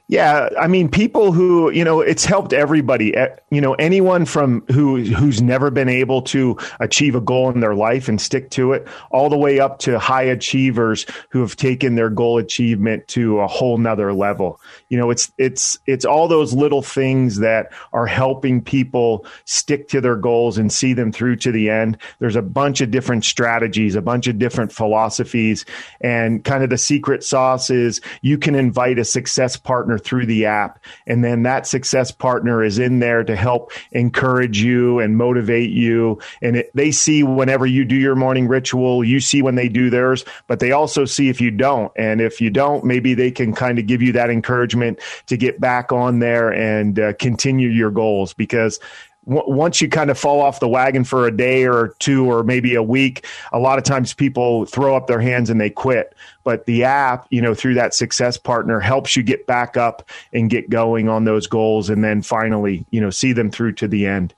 Yeah, 0.08 0.48
I 0.60 0.66
mean, 0.66 0.90
people 0.90 1.32
who 1.32 1.70
you 1.70 1.84
know, 1.84 2.00
it's 2.00 2.24
helped 2.24 2.52
everybody. 2.52 3.14
Eh, 3.16 3.28
you 3.50 3.60
know, 3.60 3.74
anyone 3.74 4.26
from 4.26 4.62
who 4.70 5.02
who's 5.04 5.40
never 5.40 5.70
been 5.70 5.88
able 5.88 6.20
to 6.22 6.58
achieve 6.80 7.14
a 7.14 7.20
goal 7.20 7.50
in 7.50 7.60
their 7.60 7.74
life 7.74 8.08
and 8.08 8.20
stick 8.20 8.50
to 8.50 8.72
it, 8.72 8.86
all 9.10 9.30
the 9.30 9.38
way 9.38 9.60
up 9.60 9.78
to 9.80 9.98
high 9.98 10.24
achievers 10.24 11.06
who 11.30 11.40
have 11.40 11.56
taken 11.56 11.94
their 11.94 12.10
goal 12.10 12.36
achievement 12.36 13.06
to 13.08 13.40
a 13.40 13.46
whole 13.46 13.78
nother 13.78 14.12
level. 14.12 14.60
You 14.90 14.98
know, 14.98 15.08
it's 15.10 15.32
it's 15.38 15.78
it's 15.86 16.04
all 16.04 16.28
those 16.28 16.52
little 16.52 16.82
things 16.82 17.38
that 17.38 17.72
are 17.92 18.06
helping 18.06 18.60
people 18.60 19.24
stick 19.46 19.88
to 19.88 20.00
their 20.00 20.16
goals 20.16 20.58
and 20.58 20.70
see 20.70 20.92
them 20.92 21.12
through 21.12 21.36
to 21.36 21.52
the 21.52 21.70
end. 21.70 21.96
There's 22.18 22.36
a 22.36 22.42
bunch 22.42 22.80
of 22.82 22.90
different 22.90 23.24
strategies, 23.24 23.94
a 23.94 24.02
bunch 24.02 24.26
of 24.26 24.38
different 24.38 24.72
philosophies, 24.72 25.64
and 26.02 26.44
kind 26.44 26.64
of 26.64 26.70
the 26.70 26.76
secret 26.76 27.24
sauce 27.24 27.70
is 27.70 28.00
you 28.20 28.36
can 28.36 28.54
invite 28.56 28.98
a 28.98 29.04
success 29.04 29.56
partner 29.56 29.91
through 29.98 30.26
the 30.26 30.46
app. 30.46 30.78
And 31.06 31.24
then 31.24 31.42
that 31.42 31.66
success 31.66 32.10
partner 32.10 32.62
is 32.62 32.78
in 32.78 32.98
there 32.98 33.24
to 33.24 33.36
help 33.36 33.72
encourage 33.92 34.60
you 34.60 34.98
and 34.98 35.16
motivate 35.16 35.70
you. 35.70 36.20
And 36.40 36.56
it, 36.56 36.70
they 36.74 36.90
see 36.90 37.22
whenever 37.22 37.66
you 37.66 37.84
do 37.84 37.96
your 37.96 38.16
morning 38.16 38.48
ritual, 38.48 39.04
you 39.04 39.20
see 39.20 39.42
when 39.42 39.54
they 39.54 39.68
do 39.68 39.90
theirs, 39.90 40.24
but 40.46 40.60
they 40.60 40.72
also 40.72 41.04
see 41.04 41.28
if 41.28 41.40
you 41.40 41.50
don't. 41.50 41.92
And 41.96 42.20
if 42.20 42.40
you 42.40 42.50
don't, 42.50 42.84
maybe 42.84 43.14
they 43.14 43.30
can 43.30 43.54
kind 43.54 43.78
of 43.78 43.86
give 43.86 44.02
you 44.02 44.12
that 44.12 44.30
encouragement 44.30 45.00
to 45.26 45.36
get 45.36 45.60
back 45.60 45.92
on 45.92 46.18
there 46.18 46.52
and 46.52 46.98
uh, 46.98 47.12
continue 47.14 47.68
your 47.68 47.90
goals 47.90 48.34
because 48.34 48.80
once 49.24 49.80
you 49.80 49.88
kind 49.88 50.10
of 50.10 50.18
fall 50.18 50.40
off 50.40 50.60
the 50.60 50.68
wagon 50.68 51.04
for 51.04 51.26
a 51.26 51.36
day 51.36 51.64
or 51.64 51.94
two 52.00 52.30
or 52.30 52.42
maybe 52.42 52.74
a 52.74 52.82
week, 52.82 53.26
a 53.52 53.58
lot 53.58 53.78
of 53.78 53.84
times 53.84 54.12
people 54.12 54.66
throw 54.66 54.96
up 54.96 55.06
their 55.06 55.20
hands 55.20 55.48
and 55.48 55.60
they 55.60 55.70
quit. 55.70 56.14
But 56.44 56.66
the 56.66 56.84
app, 56.84 57.26
you 57.30 57.40
know, 57.40 57.54
through 57.54 57.74
that 57.74 57.94
success 57.94 58.36
partner 58.36 58.80
helps 58.80 59.14
you 59.16 59.22
get 59.22 59.46
back 59.46 59.76
up 59.76 60.08
and 60.32 60.50
get 60.50 60.70
going 60.70 61.08
on 61.08 61.24
those 61.24 61.46
goals 61.46 61.88
and 61.88 62.02
then 62.02 62.22
finally, 62.22 62.84
you 62.90 63.00
know, 63.00 63.10
see 63.10 63.32
them 63.32 63.50
through 63.50 63.72
to 63.74 63.86
the 63.86 64.06
end. 64.06 64.34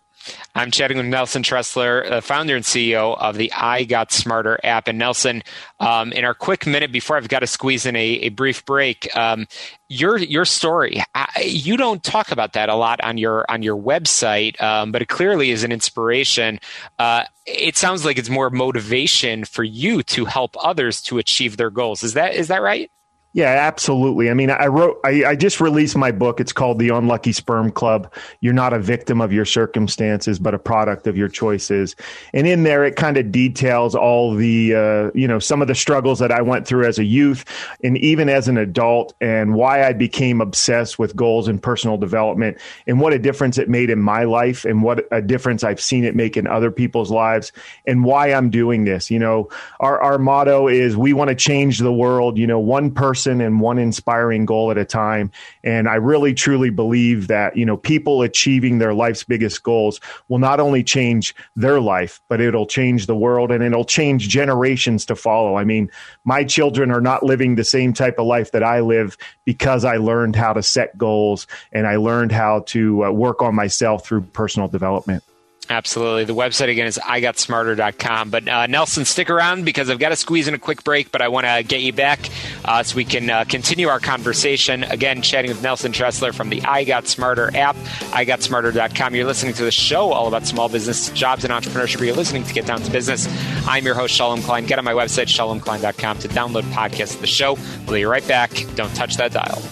I'm 0.55 0.71
chatting 0.71 0.97
with 0.97 1.07
Nelson 1.07 1.43
Tressler, 1.43 2.09
the 2.09 2.23
founder 2.23 2.57
and 2.57 2.65
CEO 2.65 3.19
of 3.19 3.37
the 3.37 3.53
I 3.53 3.85
Got 3.85 4.13
Smarter 4.13 4.59
app. 4.65 4.89
And 4.89 4.99
Nelson, 4.99 5.43
um, 5.81 6.13
in 6.13 6.25
our 6.25 6.35
quick 6.35 6.67
minute 6.67 6.93
before 6.93 7.17
I've 7.17 7.29
got 7.29 7.41
to 7.41 7.47
squeeze 7.47 7.87
in 7.87 7.97
a, 7.97 8.01
a 8.01 8.29
brief 8.31 8.65
break, 8.65 9.15
um, 9.17 9.47
your 9.89 10.17
your 10.19 10.45
story, 10.45 11.03
I, 11.15 11.45
you 11.47 11.77
don't 11.77 12.03
talk 12.03 12.33
about 12.33 12.55
that 12.55 12.69
a 12.69 12.75
lot 12.75 13.03
on 13.03 13.19
your 13.19 13.45
on 13.51 13.63
your 13.63 13.77
website, 13.77 14.61
um, 14.61 14.93
but 14.93 15.03
it 15.03 15.09
clearly 15.09 15.51
is 15.51 15.65
an 15.65 15.73
inspiration. 15.73 16.59
Uh, 16.99 17.25
it 17.47 17.77
sounds 17.77 18.05
like 18.05 18.19
it's 18.19 18.31
more 18.31 18.51
motivation 18.51 19.45
for 19.45 19.63
you 19.63 20.03
to 20.05 20.25
help 20.25 20.57
others 20.65 21.03
to 21.03 21.19
achieve 21.19 21.57
their 21.57 21.71
goals. 21.71 22.03
Is 22.03 22.15
that 22.15 22.35
is 22.35 22.49
that 22.49 22.63
right? 22.63 22.91
Yeah, 23.35 23.47
absolutely. 23.47 24.31
I 24.31 24.35
mean, 24.35 24.49
I 24.49 24.69
wrote, 24.69 25.01
I, 25.05 25.25
I, 25.25 25.35
just 25.35 25.61
released 25.61 25.97
my 25.97 26.13
book. 26.13 26.39
It's 26.39 26.53
called 26.53 26.79
The 26.79 26.91
Unlucky 26.91 27.33
Sperm 27.33 27.73
Club. 27.73 28.13
You're 28.39 28.53
not 28.53 28.73
a 28.73 28.79
victim 28.79 29.21
of 29.21 29.33
your 29.33 29.45
circumstances, 29.45 30.39
but 30.39 30.55
a 30.55 30.59
product 30.59 31.09
of 31.09 31.17
your 31.17 31.27
choices. 31.27 31.97
And 32.33 32.47
in 32.47 32.63
there, 32.63 32.85
it 32.85 32.95
kind 32.95 33.17
of 33.17 33.33
details 33.33 33.97
all 33.97 34.37
the, 34.37 34.77
uh, 34.77 35.11
you 35.17 35.27
know, 35.27 35.41
some 35.41 35.61
of 35.63 35.67
the 35.67 35.75
struggles 35.75 36.21
that 36.21 36.31
I 36.31 36.43
went 36.43 36.65
through 36.65 36.87
as 36.87 37.01
a 37.01 37.05
youth 37.05 37.45
and 37.83 37.99
even 37.99 38.29
as 38.29 38.47
an 38.47 38.57
adult 38.57 39.15
and 39.21 39.57
why 39.57 39.85
I 39.85 39.95
became 39.95 40.41
obsessed 40.41 41.01
with 41.01 41.17
goals 41.17 41.49
and 41.49 41.61
personal 41.61 41.97
development 41.97 42.59
and 42.87 43.01
what 43.01 43.13
a 43.13 43.19
difference 43.19 43.59
it 43.59 43.69
made 43.69 43.91
in 43.91 43.99
my 43.99 44.23
life 44.23 44.65
and 44.65 44.81
what 44.81 45.09
a 45.11 45.21
difference 45.21 45.65
I've 45.65 45.81
seen 45.81 46.05
it 46.05 46.15
make 46.15 46.37
in 46.37 46.47
other 46.47 46.71
people's 46.71 47.11
lives 47.11 47.51
and 47.85 48.05
why 48.05 48.33
I'm 48.33 48.49
doing 48.49 48.85
this. 48.85 49.11
You 49.11 49.19
know, 49.19 49.49
our, 49.81 50.01
our 50.01 50.19
motto 50.21 50.69
is 50.69 50.97
we 50.97 51.13
want 51.13 51.31
to 51.31 51.35
change 51.35 51.81
the 51.81 51.93
world, 51.93 52.39
you 52.39 52.47
know, 52.47 52.61
one 52.61 52.93
person 52.93 53.24
person 53.25 53.41
and 53.41 53.61
one 53.61 53.79
inspiring 53.79 54.45
goal 54.45 54.71
at 54.71 54.79
a 54.79 54.85
time. 54.85 55.31
And 55.63 55.89
I 55.89 55.95
really 55.95 56.35
truly 56.35 56.71
believe 56.71 57.29
that, 57.29 57.57
you 57.57 57.65
know, 57.65 57.77
people 57.77 58.23
achieving 58.23 58.79
their 58.79 58.93
life's 58.93 59.25
biggest 59.25 59.63
goals 59.63 60.01
will 60.29 60.39
not 60.39 60.61
only 60.61 60.85
change 60.85 61.35
their 61.57 61.81
life, 61.81 62.21
but 62.29 62.41
it'll 62.41 62.67
change 62.67 63.07
the 63.07 63.17
world 63.17 63.51
and 63.51 63.65
it'll 63.65 63.85
change 63.85 64.29
generations 64.29 65.07
to 65.07 65.17
follow. 65.17 65.57
I 65.57 65.65
mean, 65.65 65.91
my 66.25 66.45
children 66.45 66.91
are 66.91 67.01
not 67.01 67.23
living 67.23 67.55
the 67.55 67.65
same 67.65 67.95
type 67.95 68.19
of 68.19 68.27
life 68.27 68.53
that 68.53 68.63
I 68.63 68.81
live 68.81 69.17
because 69.45 69.85
I 69.85 69.97
learned 69.97 70.37
how 70.37 70.53
to 70.53 70.63
set 70.63 70.97
goals 70.99 71.47
and 71.73 71.87
I 71.87 71.97
learned 71.97 72.33
how 72.33 72.61
to 72.67 73.05
uh, 73.07 73.11
work 73.11 73.41
on 73.41 73.55
myself 73.55 74.07
through 74.07 74.23
personal 74.33 74.69
development. 74.69 75.25
Absolutely. 75.71 76.25
The 76.25 76.35
website 76.35 76.69
again 76.69 76.87
is 76.87 76.99
igotsmarter.com. 76.99 78.31
But 78.31 78.49
uh, 78.49 78.67
Nelson, 78.67 79.05
stick 79.05 79.31
around 79.31 79.65
because 79.65 79.89
I've 79.89 79.99
got 79.99 80.11
to 80.11 80.17
squeeze 80.17 80.47
in 80.47 80.55
a 80.55 80.59
quick 80.59 80.85
break, 80.85 81.11
but 81.11 81.23
I 81.23 81.29
want 81.29 81.47
to 81.47 81.63
get 81.67 81.81
you 81.81 81.93
back 81.93 82.29
uh, 82.65 82.83
so 82.83 82.97
we 82.97 83.05
can 83.05 83.31
uh, 83.31 83.45
continue 83.45 83.89
our 83.89 84.01
conversation. 84.01 84.85
Again, 84.85 85.23
chatting 85.23 85.51
with 85.51 85.63
Nelson 85.63 85.93
Tressler 85.93 86.35
from 86.35 86.51
the 86.51 86.63
I 86.63 86.85
Got 86.85 87.07
Smarter 87.07 87.55
app, 87.57 87.77
igotsmarter.com. 87.77 89.15
You're 89.15 89.27
listening 89.27 89.55
to 89.55 89.65
the 89.65 89.71
show 89.71 90.13
all 90.13 90.29
about 90.29 90.47
small 90.47 90.69
business, 90.69 91.09
jobs, 91.11 91.45
and 91.45 91.53
entrepreneurship. 91.53 92.05
You're 92.05 92.15
listening 92.15 92.45
to 92.45 92.53
Get 92.53 92.67
Down 92.67 92.83
to 92.83 92.91
Business. 92.91 93.27
I'm 93.67 93.85
your 93.85 93.95
host, 93.95 94.15
Shalom 94.15 94.43
Klein. 94.43 94.67
Get 94.67 94.79
on 94.79 94.85
my 94.85 94.93
website, 94.93 95.29
shalomklein.com, 95.29 96.19
to 96.19 96.29
download 96.29 96.63
podcasts 96.73 97.15
of 97.15 97.21
the 97.23 97.27
show. 97.27 97.55
We'll 97.87 97.95
be 97.95 98.05
right 98.05 98.27
back. 98.29 98.51
Don't 98.75 98.95
touch 98.95 99.17
that 99.17 99.33
dial. 99.33 99.63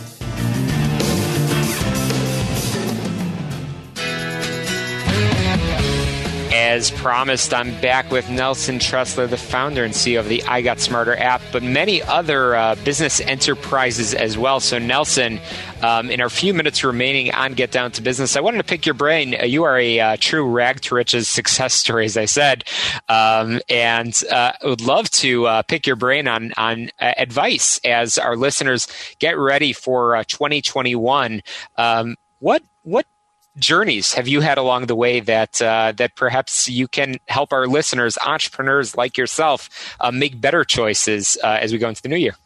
As 6.72 6.90
promised, 6.90 7.52
I'm 7.52 7.78
back 7.82 8.10
with 8.10 8.30
Nelson 8.30 8.78
Tressler, 8.78 9.28
the 9.28 9.36
founder 9.36 9.84
and 9.84 9.92
CEO 9.92 10.18
of 10.18 10.30
the 10.30 10.42
I 10.44 10.62
Got 10.62 10.80
Smarter 10.80 11.14
app, 11.14 11.42
but 11.52 11.62
many 11.62 12.00
other 12.00 12.56
uh, 12.56 12.76
business 12.76 13.20
enterprises 13.20 14.14
as 14.14 14.38
well. 14.38 14.58
So, 14.58 14.78
Nelson, 14.78 15.38
um, 15.82 16.08
in 16.08 16.22
our 16.22 16.30
few 16.30 16.54
minutes 16.54 16.82
remaining 16.82 17.30
on 17.34 17.52
Get 17.52 17.72
Down 17.72 17.92
to 17.92 18.00
Business, 18.00 18.38
I 18.38 18.40
wanted 18.40 18.56
to 18.56 18.64
pick 18.64 18.86
your 18.86 18.94
brain. 18.94 19.36
Uh, 19.38 19.44
you 19.44 19.64
are 19.64 19.78
a 19.78 20.00
uh, 20.00 20.16
true 20.18 20.48
rag 20.48 20.80
to 20.80 20.94
riches 20.94 21.28
success 21.28 21.74
story, 21.74 22.06
as 22.06 22.16
I 22.16 22.24
said, 22.24 22.64
um, 23.06 23.60
and 23.68 24.18
uh, 24.30 24.52
I 24.58 24.66
would 24.66 24.80
love 24.80 25.10
to 25.10 25.46
uh, 25.46 25.62
pick 25.64 25.86
your 25.86 25.96
brain 25.96 26.26
on 26.26 26.54
on 26.56 26.88
uh, 26.98 27.12
advice 27.18 27.82
as 27.84 28.16
our 28.16 28.34
listeners 28.34 28.88
get 29.18 29.36
ready 29.36 29.74
for 29.74 30.24
2021. 30.26 31.42
Um, 31.76 32.16
what 32.38 32.62
what 32.82 33.04
journeys 33.56 34.12
have 34.12 34.28
you 34.28 34.40
had 34.40 34.58
along 34.58 34.86
the 34.86 34.96
way 34.96 35.20
that 35.20 35.60
uh, 35.60 35.92
that 35.96 36.16
perhaps 36.16 36.68
you 36.68 36.88
can 36.88 37.16
help 37.28 37.52
our 37.52 37.66
listeners, 37.66 38.18
entrepreneurs 38.24 38.96
like 38.96 39.16
yourself, 39.16 39.68
uh, 40.00 40.10
make 40.10 40.40
better 40.40 40.64
choices 40.64 41.38
uh, 41.42 41.58
as 41.60 41.72
we 41.72 41.78
go 41.78 41.88
into 41.88 42.02
the 42.02 42.08
new 42.08 42.16
year? 42.16 42.36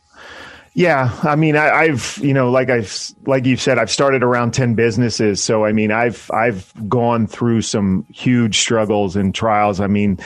Yeah, 0.74 1.18
I 1.22 1.36
mean, 1.36 1.56
I, 1.56 1.86
have 1.86 2.18
you 2.20 2.34
know, 2.34 2.50
like 2.50 2.68
I've 2.68 3.10
like 3.24 3.46
you've 3.46 3.62
said, 3.62 3.78
I've 3.78 3.90
started 3.90 4.22
around 4.22 4.52
ten 4.52 4.74
businesses, 4.74 5.42
so 5.42 5.64
I 5.64 5.72
mean, 5.72 5.90
I've 5.90 6.30
I've 6.32 6.70
gone 6.86 7.26
through 7.26 7.62
some 7.62 8.04
huge 8.12 8.58
struggles 8.58 9.16
and 9.16 9.34
trials. 9.34 9.80
I 9.80 9.86
mean, 9.86 10.18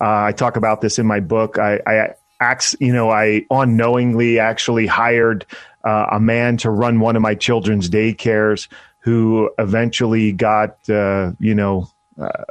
uh, 0.00 0.24
I 0.24 0.32
talk 0.32 0.56
about 0.56 0.80
this 0.80 0.98
in 0.98 1.06
my 1.06 1.20
book. 1.20 1.58
I, 1.58 1.80
I 1.86 2.14
acts, 2.40 2.74
you 2.80 2.94
know, 2.94 3.10
I 3.10 3.44
unknowingly 3.50 4.38
actually 4.38 4.86
hired 4.86 5.44
uh, 5.84 6.06
a 6.12 6.18
man 6.18 6.56
to 6.58 6.70
run 6.70 7.00
one 7.00 7.14
of 7.14 7.20
my 7.20 7.34
children's 7.34 7.90
daycares 7.90 8.68
who 9.00 9.50
eventually 9.58 10.32
got, 10.32 10.88
uh, 10.88 11.32
you 11.38 11.54
know, 11.54 11.88
uh, 12.20 12.44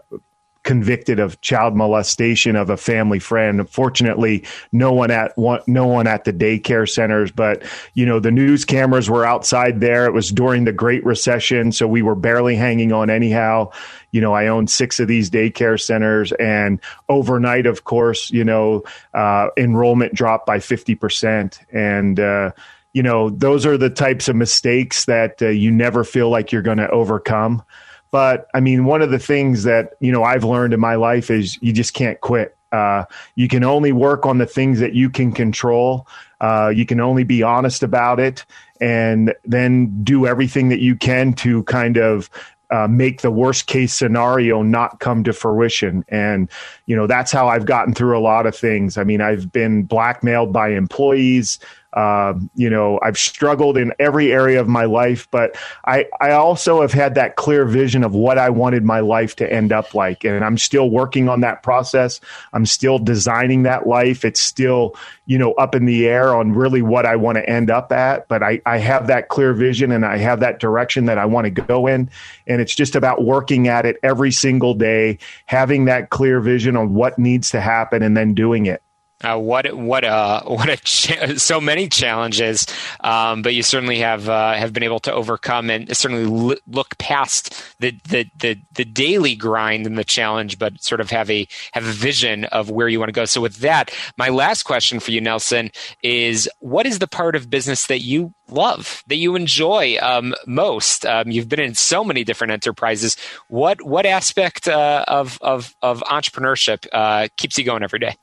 convicted 0.64 1.20
of 1.20 1.42
child 1.42 1.76
molestation 1.76 2.56
of 2.56 2.70
a 2.70 2.78
family 2.78 3.18
friend. 3.18 3.68
Fortunately, 3.68 4.46
no 4.72 4.92
one 4.92 5.10
at 5.10 5.36
one, 5.38 5.62
no 5.66 5.88
one 5.88 6.06
at 6.06 6.26
the 6.26 6.34
daycare 6.34 6.88
centers, 6.88 7.32
but 7.32 7.64
you 7.96 8.06
know 8.06 8.20
the 8.20 8.30
news 8.30 8.66
cameras 8.66 9.10
were 9.10 9.26
outside 9.26 9.80
there. 9.80 10.06
It 10.06 10.14
was 10.14 10.30
during 10.30 10.66
the 10.66 10.74
Great 10.74 11.04
Recession, 11.04 11.72
so 11.72 11.88
we 11.88 12.02
were 12.02 12.14
barely 12.14 12.56
hanging 12.56 12.92
on 12.92 13.10
anyhow. 13.10 13.72
You 14.12 14.22
know, 14.22 14.34
I 14.34 14.48
own 14.48 14.68
six 14.68 15.00
of 15.00 15.08
these 15.08 15.32
daycare 15.32 15.80
centers, 15.80 16.34
and 16.34 16.80
overnight, 17.08 17.66
of 17.66 17.84
course, 17.84 18.30
you 18.30 18.44
know, 18.44 18.84
uh, 19.14 19.48
enrollment 19.58 20.14
dropped 20.14 20.46
by 20.46 20.60
fifty 20.60 20.94
percent, 20.94 21.62
and 21.72 22.20
uh, 22.20 22.52
you 22.94 23.04
know, 23.04 23.30
those 23.30 23.66
are 23.66 23.78
the 23.78 23.90
types 23.90 24.28
of 24.28 24.36
mistakes 24.36 25.06
that 25.06 25.42
uh, 25.42 25.48
you 25.48 25.72
never 25.72 26.04
feel 26.04 26.30
like 26.30 26.52
you're 26.52 26.62
going 26.62 26.78
to 26.78 26.90
overcome. 26.90 27.64
But 28.12 28.48
I 28.54 28.60
mean, 28.60 28.86
one 28.86 29.02
of 29.02 29.12
the 29.12 29.20
things 29.20 29.64
that, 29.64 29.94
you 30.00 30.12
know, 30.12 30.24
I've 30.24 30.44
learned 30.44 30.74
in 30.74 30.80
my 30.80 30.96
life 30.96 31.30
is 31.30 31.58
you 31.62 31.72
just 31.72 31.94
can't 31.94 32.20
quit. 32.22 32.56
Uh, 32.72 33.06
you 33.36 33.48
can 33.48 33.64
only 33.64 33.92
work 33.92 34.26
on 34.26 34.38
the 34.38 34.46
things 34.46 34.80
that 34.80 34.94
you 34.94 35.10
can 35.10 35.32
control. 35.32 36.08
Uh, 36.42 36.72
you 36.74 36.86
can 36.86 37.00
only 37.00 37.24
be 37.24 37.44
honest 37.44 37.84
about 37.84 38.20
it 38.20 38.46
and 38.80 39.34
then 39.44 40.04
do 40.04 40.26
everything 40.26 40.70
that 40.70 40.80
you 40.80 40.96
can 40.96 41.34
to 41.34 41.64
kind 41.64 41.98
of 41.98 42.30
uh, 42.72 42.88
make 42.88 43.22
the 43.22 43.32
worst 43.32 43.66
case 43.66 43.94
scenario 43.94 44.62
not 44.62 45.00
come 45.00 45.24
to 45.24 45.34
fruition. 45.34 46.06
And, 46.08 46.50
you 46.86 46.96
know, 46.96 47.08
that's 47.08 47.32
how 47.32 47.48
I've 47.48 47.66
gotten 47.66 47.94
through 47.94 48.18
a 48.18 48.22
lot 48.22 48.46
of 48.46 48.56
things. 48.56 48.98
I 48.98 49.04
mean, 49.04 49.22
I've 49.22 49.52
been 49.52 49.84
blackmailed 49.84 50.54
by 50.54 50.70
employees. 50.70 51.60
Um, 51.94 52.50
you 52.54 52.70
know, 52.70 53.00
I've 53.02 53.18
struggled 53.18 53.78
in 53.78 53.94
every 53.98 54.32
area 54.32 54.62
of 54.62 54.68
my 54.68 54.86
life, 54.86 55.28
but 55.32 55.58
I, 55.86 56.06
I 56.22 56.32
also 56.32 56.82
have 56.82 56.94
had 56.94 57.16
that 57.16 57.36
clear 57.36 57.66
vision 57.66 58.04
of 58.04 58.14
what 58.14 58.38
I 58.38 58.52
wanted 58.52 58.84
my 58.84 59.00
life 59.00 59.36
to 59.38 59.52
end 59.52 59.72
up 59.72 59.96
like. 59.96 60.24
And 60.24 60.46
I'm 60.46 60.58
still 60.58 60.90
working 60.90 61.30
on 61.30 61.42
that 61.42 61.64
process. 61.64 62.20
I'm 62.54 62.68
still 62.68 63.00
designing 63.00 63.64
that 63.64 63.88
life. 63.88 64.24
It's 64.24 64.40
still, 64.40 64.96
you 65.26 65.38
know, 65.38 65.54
up 65.54 65.74
in 65.74 65.86
the 65.86 66.08
air 66.08 66.36
on 66.36 66.52
really 66.52 66.84
what 66.84 67.08
I 67.08 67.16
want 67.16 67.38
to 67.38 67.50
end 67.50 67.72
up 67.72 67.92
at. 67.92 68.28
But 68.28 68.44
I, 68.44 68.62
I 68.68 68.78
have 68.78 69.08
that 69.08 69.30
clear 69.30 69.54
vision 69.54 69.92
and 69.92 70.06
I 70.06 70.18
have 70.18 70.42
that 70.42 70.60
direction 70.60 71.06
that 71.06 71.18
I 71.18 71.26
want 71.26 71.46
to 71.46 71.52
go 71.52 71.88
in. 71.88 72.10
And 72.46 72.62
it's 72.62 72.76
just 72.76 72.96
about 72.96 73.24
working 73.24 73.68
at 73.68 73.88
it 73.88 73.98
every 74.04 74.32
single 74.32 74.76
day, 74.76 75.18
having 75.48 75.86
that 75.86 76.12
clear 76.12 76.40
vision 76.40 76.76
on 76.76 76.94
what 76.94 77.18
needs 77.18 77.50
to 77.52 77.62
happen 77.62 78.04
and 78.04 78.16
then 78.16 78.36
doing 78.36 78.68
it. 78.68 78.84
Uh, 79.22 79.38
what 79.38 79.74
what 79.74 80.06
uh 80.06 80.42
what 80.48 80.70
a 80.70 80.78
cha- 80.78 81.36
so 81.36 81.60
many 81.60 81.90
challenges, 81.90 82.66
um, 83.02 83.42
but 83.42 83.54
you 83.54 83.62
certainly 83.62 84.00
have 84.00 84.30
uh, 84.30 84.54
have 84.54 84.72
been 84.72 84.84
able 84.84 85.00
to 85.00 85.12
overcome 85.12 85.70
and 85.70 85.96
certainly 85.96 86.24
l- 86.52 86.58
look 86.68 86.98
past 87.00 87.54
the, 87.80 87.92
the 88.08 88.30
the 88.38 88.58
the 88.74 88.86
daily 88.86 89.36
grind 89.36 89.86
and 89.86 89.98
the 89.98 90.06
challenge, 90.06 90.58
but 90.58 90.82
sort 90.82 91.02
of 91.02 91.10
have 91.10 91.30
a 91.30 91.46
have 91.74 91.86
a 91.86 91.92
vision 91.92 92.46
of 92.46 92.70
where 92.70 92.88
you 92.88 92.98
want 92.98 93.10
to 93.10 93.14
go. 93.14 93.26
So 93.26 93.42
with 93.42 93.58
that, 93.58 93.94
my 94.18 94.30
last 94.30 94.64
question 94.64 95.02
for 95.02 95.12
you, 95.12 95.20
Nelson, 95.20 95.70
is 96.02 96.50
what 96.60 96.86
is 96.86 97.00
the 97.00 97.08
part 97.08 97.36
of 97.36 97.50
business 97.50 97.88
that 97.88 98.00
you 98.00 98.34
love 98.50 99.04
that 99.08 99.18
you 99.18 99.36
enjoy 99.36 99.98
um, 100.02 100.34
most? 100.48 101.06
Um, 101.06 101.30
you've 101.30 101.50
been 101.50 101.60
in 101.60 101.76
so 101.76 102.06
many 102.06 102.24
different 102.24 102.52
enterprises. 102.54 103.18
What 103.50 103.82
what 103.82 104.06
aspect 104.06 104.70
uh, 104.70 105.04
of 105.10 105.38
of 105.42 105.76
of 105.82 106.02
entrepreneurship 106.04 106.88
uh, 106.94 107.28
keeps 107.36 107.58
you 107.58 107.66
going 107.66 107.84
every 107.84 108.00
day? 108.00 108.16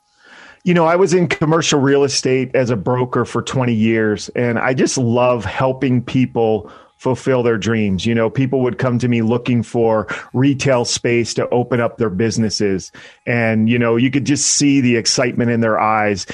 You 0.67 0.75
know, 0.75 0.85
I 0.85 0.97
was 0.97 1.15
in 1.15 1.29
commercial 1.29 1.79
real 1.79 2.03
estate 2.03 2.51
as 2.53 2.71
a 2.71 2.77
broker 2.77 3.25
for 3.25 3.41
20 3.41 3.73
years, 3.73 4.29
and 4.31 4.59
I 4.59 4.75
just 4.75 4.99
love 4.99 5.45
helping 5.45 6.03
people 6.03 6.73
fulfill 6.97 7.45
their 7.45 7.57
dreams. 7.57 8.05
You 8.05 8.17
know, 8.17 8.29
people 8.29 8.63
would 8.63 8.77
come 8.77 8.99
to 8.99 9.07
me 9.07 9.23
looking 9.23 9.63
for 9.63 10.09
retail 10.33 10.85
space 10.85 11.35
to 11.35 11.49
open 11.51 11.79
up 11.79 11.99
their 11.99 12.11
businesses. 12.11 12.91
And, 13.27 13.69
you 13.69 13.79
know, 13.79 13.95
you 13.95 14.11
could 14.11 14.27
just 14.27 14.45
see 14.45 14.81
the 14.81 14.97
excitement 14.97 15.53
in 15.53 15.61
their 15.61 15.79
eyes 15.79 16.27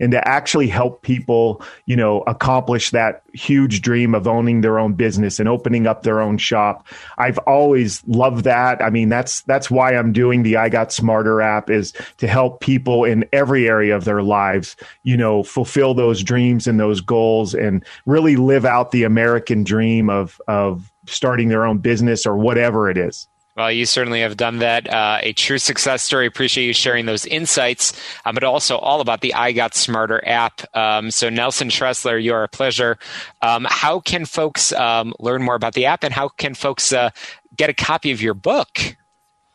and 0.00 0.12
to 0.12 0.28
actually 0.28 0.68
help 0.68 1.02
people, 1.02 1.62
you 1.86 1.96
know, 1.96 2.22
accomplish 2.26 2.90
that 2.90 3.22
huge 3.32 3.82
dream 3.82 4.14
of 4.14 4.26
owning 4.26 4.60
their 4.60 4.78
own 4.78 4.94
business 4.94 5.38
and 5.38 5.48
opening 5.48 5.86
up 5.86 6.02
their 6.02 6.20
own 6.20 6.38
shop. 6.38 6.86
I've 7.16 7.38
always 7.38 8.02
loved 8.06 8.44
that. 8.44 8.82
I 8.82 8.90
mean, 8.90 9.08
that's 9.08 9.42
that's 9.42 9.70
why 9.70 9.94
I'm 9.94 10.12
doing 10.12 10.42
the 10.42 10.56
I 10.56 10.68
Got 10.68 10.92
Smarter 10.92 11.40
app 11.40 11.70
is 11.70 11.92
to 12.18 12.26
help 12.26 12.60
people 12.60 13.04
in 13.04 13.24
every 13.32 13.68
area 13.68 13.96
of 13.96 14.04
their 14.04 14.22
lives, 14.22 14.76
you 15.02 15.16
know, 15.16 15.42
fulfill 15.42 15.94
those 15.94 16.22
dreams 16.22 16.66
and 16.66 16.78
those 16.78 17.00
goals 17.00 17.54
and 17.54 17.84
really 18.06 18.36
live 18.36 18.64
out 18.64 18.90
the 18.90 19.04
American 19.04 19.64
dream 19.64 20.10
of 20.10 20.40
of 20.46 20.92
starting 21.06 21.48
their 21.48 21.64
own 21.64 21.78
business 21.78 22.26
or 22.26 22.36
whatever 22.36 22.90
it 22.90 22.98
is. 22.98 23.28
Well, 23.58 23.72
you 23.72 23.86
certainly 23.86 24.20
have 24.20 24.36
done 24.36 24.60
that. 24.60 24.88
Uh, 24.88 25.18
a 25.20 25.32
true 25.32 25.58
success 25.58 26.04
story. 26.04 26.28
Appreciate 26.28 26.64
you 26.64 26.72
sharing 26.72 27.06
those 27.06 27.26
insights, 27.26 27.92
um, 28.24 28.34
but 28.34 28.44
also 28.44 28.78
all 28.78 29.00
about 29.00 29.20
the 29.20 29.34
I 29.34 29.50
Got 29.50 29.74
Smarter 29.74 30.22
app. 30.24 30.62
Um, 30.76 31.10
so, 31.10 31.28
Nelson 31.28 31.68
Tressler, 31.68 32.22
you 32.22 32.34
are 32.34 32.44
a 32.44 32.48
pleasure. 32.48 32.98
Um, 33.42 33.66
how 33.68 33.98
can 33.98 34.26
folks 34.26 34.72
um, 34.74 35.12
learn 35.18 35.42
more 35.42 35.56
about 35.56 35.74
the 35.74 35.86
app, 35.86 36.04
and 36.04 36.14
how 36.14 36.28
can 36.28 36.54
folks 36.54 36.92
uh, 36.92 37.10
get 37.56 37.68
a 37.68 37.74
copy 37.74 38.12
of 38.12 38.22
your 38.22 38.34
book? 38.34 38.96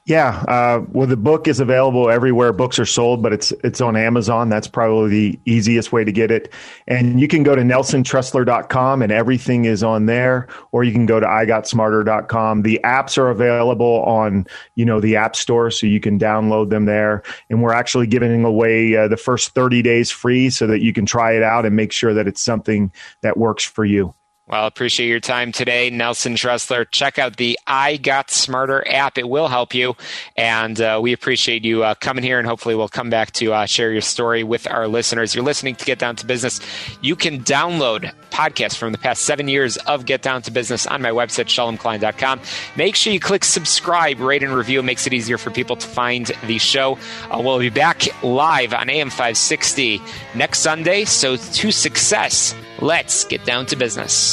Yeah, 0.06 0.44
uh, 0.50 0.84
well, 0.90 1.08
the 1.08 1.16
book 1.16 1.48
is 1.48 1.62
available 1.62 2.10
everywhere 2.10 2.52
books 2.52 2.78
are 2.78 2.86
sold, 2.86 3.24
but 3.24 3.32
it's 3.32 3.52
it's 3.64 3.80
on 3.80 3.96
Amazon. 3.96 4.50
That's 4.50 4.68
probably 4.68 5.10
the 5.10 5.40
easiest 5.46 5.94
way 5.94 6.04
to 6.04 6.12
get 6.12 6.30
it. 6.30 6.52
And 6.90 7.22
you 7.22 7.30
can 7.30 7.42
go 7.44 7.56
to 7.56 7.62
nelsontressler.com 7.62 9.02
and 9.02 9.14
everything 9.14 9.64
is 9.64 9.82
on 9.82 10.06
there, 10.06 10.50
or 10.74 10.84
you 10.84 10.92
can 10.92 11.06
go 11.06 11.22
to 11.22 11.26
igotsmarter.com. 11.26 12.64
The 12.64 12.82
apps 12.84 13.18
are 13.18 13.30
available 13.30 14.04
on 14.04 14.46
you 14.76 14.84
know 14.84 15.00
the 15.00 15.16
App 15.16 15.38
Store, 15.38 15.72
so 15.72 15.88
you 15.88 16.02
can 16.02 16.20
download 16.20 16.70
them 16.70 16.84
there. 16.84 17.24
And 17.50 17.64
we're 17.64 17.72
actually 17.74 18.08
giving 18.08 18.44
away 18.44 18.98
uh, 18.98 19.08
the 19.08 19.16
first 19.16 19.52
30 19.52 19.82
days 19.84 20.12
free, 20.12 20.50
so 20.50 20.68
that 20.68 20.82
you 20.82 20.92
can 20.92 21.06
try 21.06 21.32
it 21.32 21.44
out 21.44 21.66
and 21.66 21.78
make 21.78 21.94
sure 21.94 22.14
that 22.14 22.28
it's 22.28 22.42
something 22.42 22.92
that 23.22 23.38
works 23.38 23.64
for 23.64 23.86
you. 23.86 24.14
Well, 24.46 24.68
appreciate 24.68 25.08
your 25.08 25.22
time 25.22 25.54
today, 25.54 25.90
Nelson 25.90 26.34
Tressler. 26.36 26.86
Check 26.92 27.18
out 27.18 27.38
the 27.38 27.58
I 27.66 27.96
Got 27.96 28.30
Smarter 28.30 28.86
app. 28.92 29.18
It 29.18 29.30
will 29.30 29.48
help 29.48 29.74
you. 29.74 29.96
And 30.36 30.82
uh, 30.82 31.00
we 31.02 31.14
appreciate 31.14 31.64
you 31.64 31.86
uh, 31.86 31.96
coming 31.96 32.26
here, 32.26 32.40
and 32.40 32.48
hopefully, 32.48 32.76
we'll 32.76 32.90
come 32.90 33.10
back 33.10 33.32
to 33.34 33.54
uh, 33.54 33.66
share 33.66 33.94
your 33.94 34.02
story 34.02 34.44
with 34.44 34.70
our 34.70 34.90
listeners. 34.90 35.34
You're 35.34 35.46
listening 35.46 35.76
to 35.76 35.86
Get 35.86 35.98
Down 35.98 36.18
to 36.18 36.26
Business. 36.26 36.60
You 37.02 37.16
can 37.16 37.40
download 37.44 38.14
podcasts 38.32 38.76
from 38.76 38.92
the 38.92 38.98
past 38.98 39.24
seven 39.24 39.48
years 39.48 39.78
of 39.78 40.06
Get 40.06 40.22
Down 40.22 40.42
to 40.42 40.52
Business 40.52 40.86
on 40.88 41.02
my 41.02 41.12
website, 41.12 41.46
shalomklein.com. 41.46 42.42
Make 42.76 42.98
sure 42.98 43.14
you 43.14 43.22
click 43.22 43.46
subscribe, 43.46 44.20
rate, 44.20 44.44
and 44.44 44.54
review. 44.54 44.80
It 44.80 44.84
makes 44.84 45.08
it 45.08 45.14
easier 45.14 45.38
for 45.38 45.52
people 45.52 45.78
to 45.78 45.88
find 45.88 46.30
the 46.48 46.58
show. 46.58 46.98
Uh, 47.32 47.42
we'll 47.42 47.60
be 47.60 47.70
back 47.70 48.04
live 48.22 48.74
on 48.74 48.90
AM 48.90 49.10
560 49.10 50.02
next 50.36 50.60
Sunday. 50.60 51.06
So, 51.06 51.38
to 51.38 51.72
success, 51.72 52.54
let's 52.82 53.24
get 53.24 53.46
down 53.46 53.68
to 53.68 53.78
business. 53.78 54.33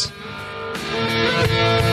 Música 0.88 1.89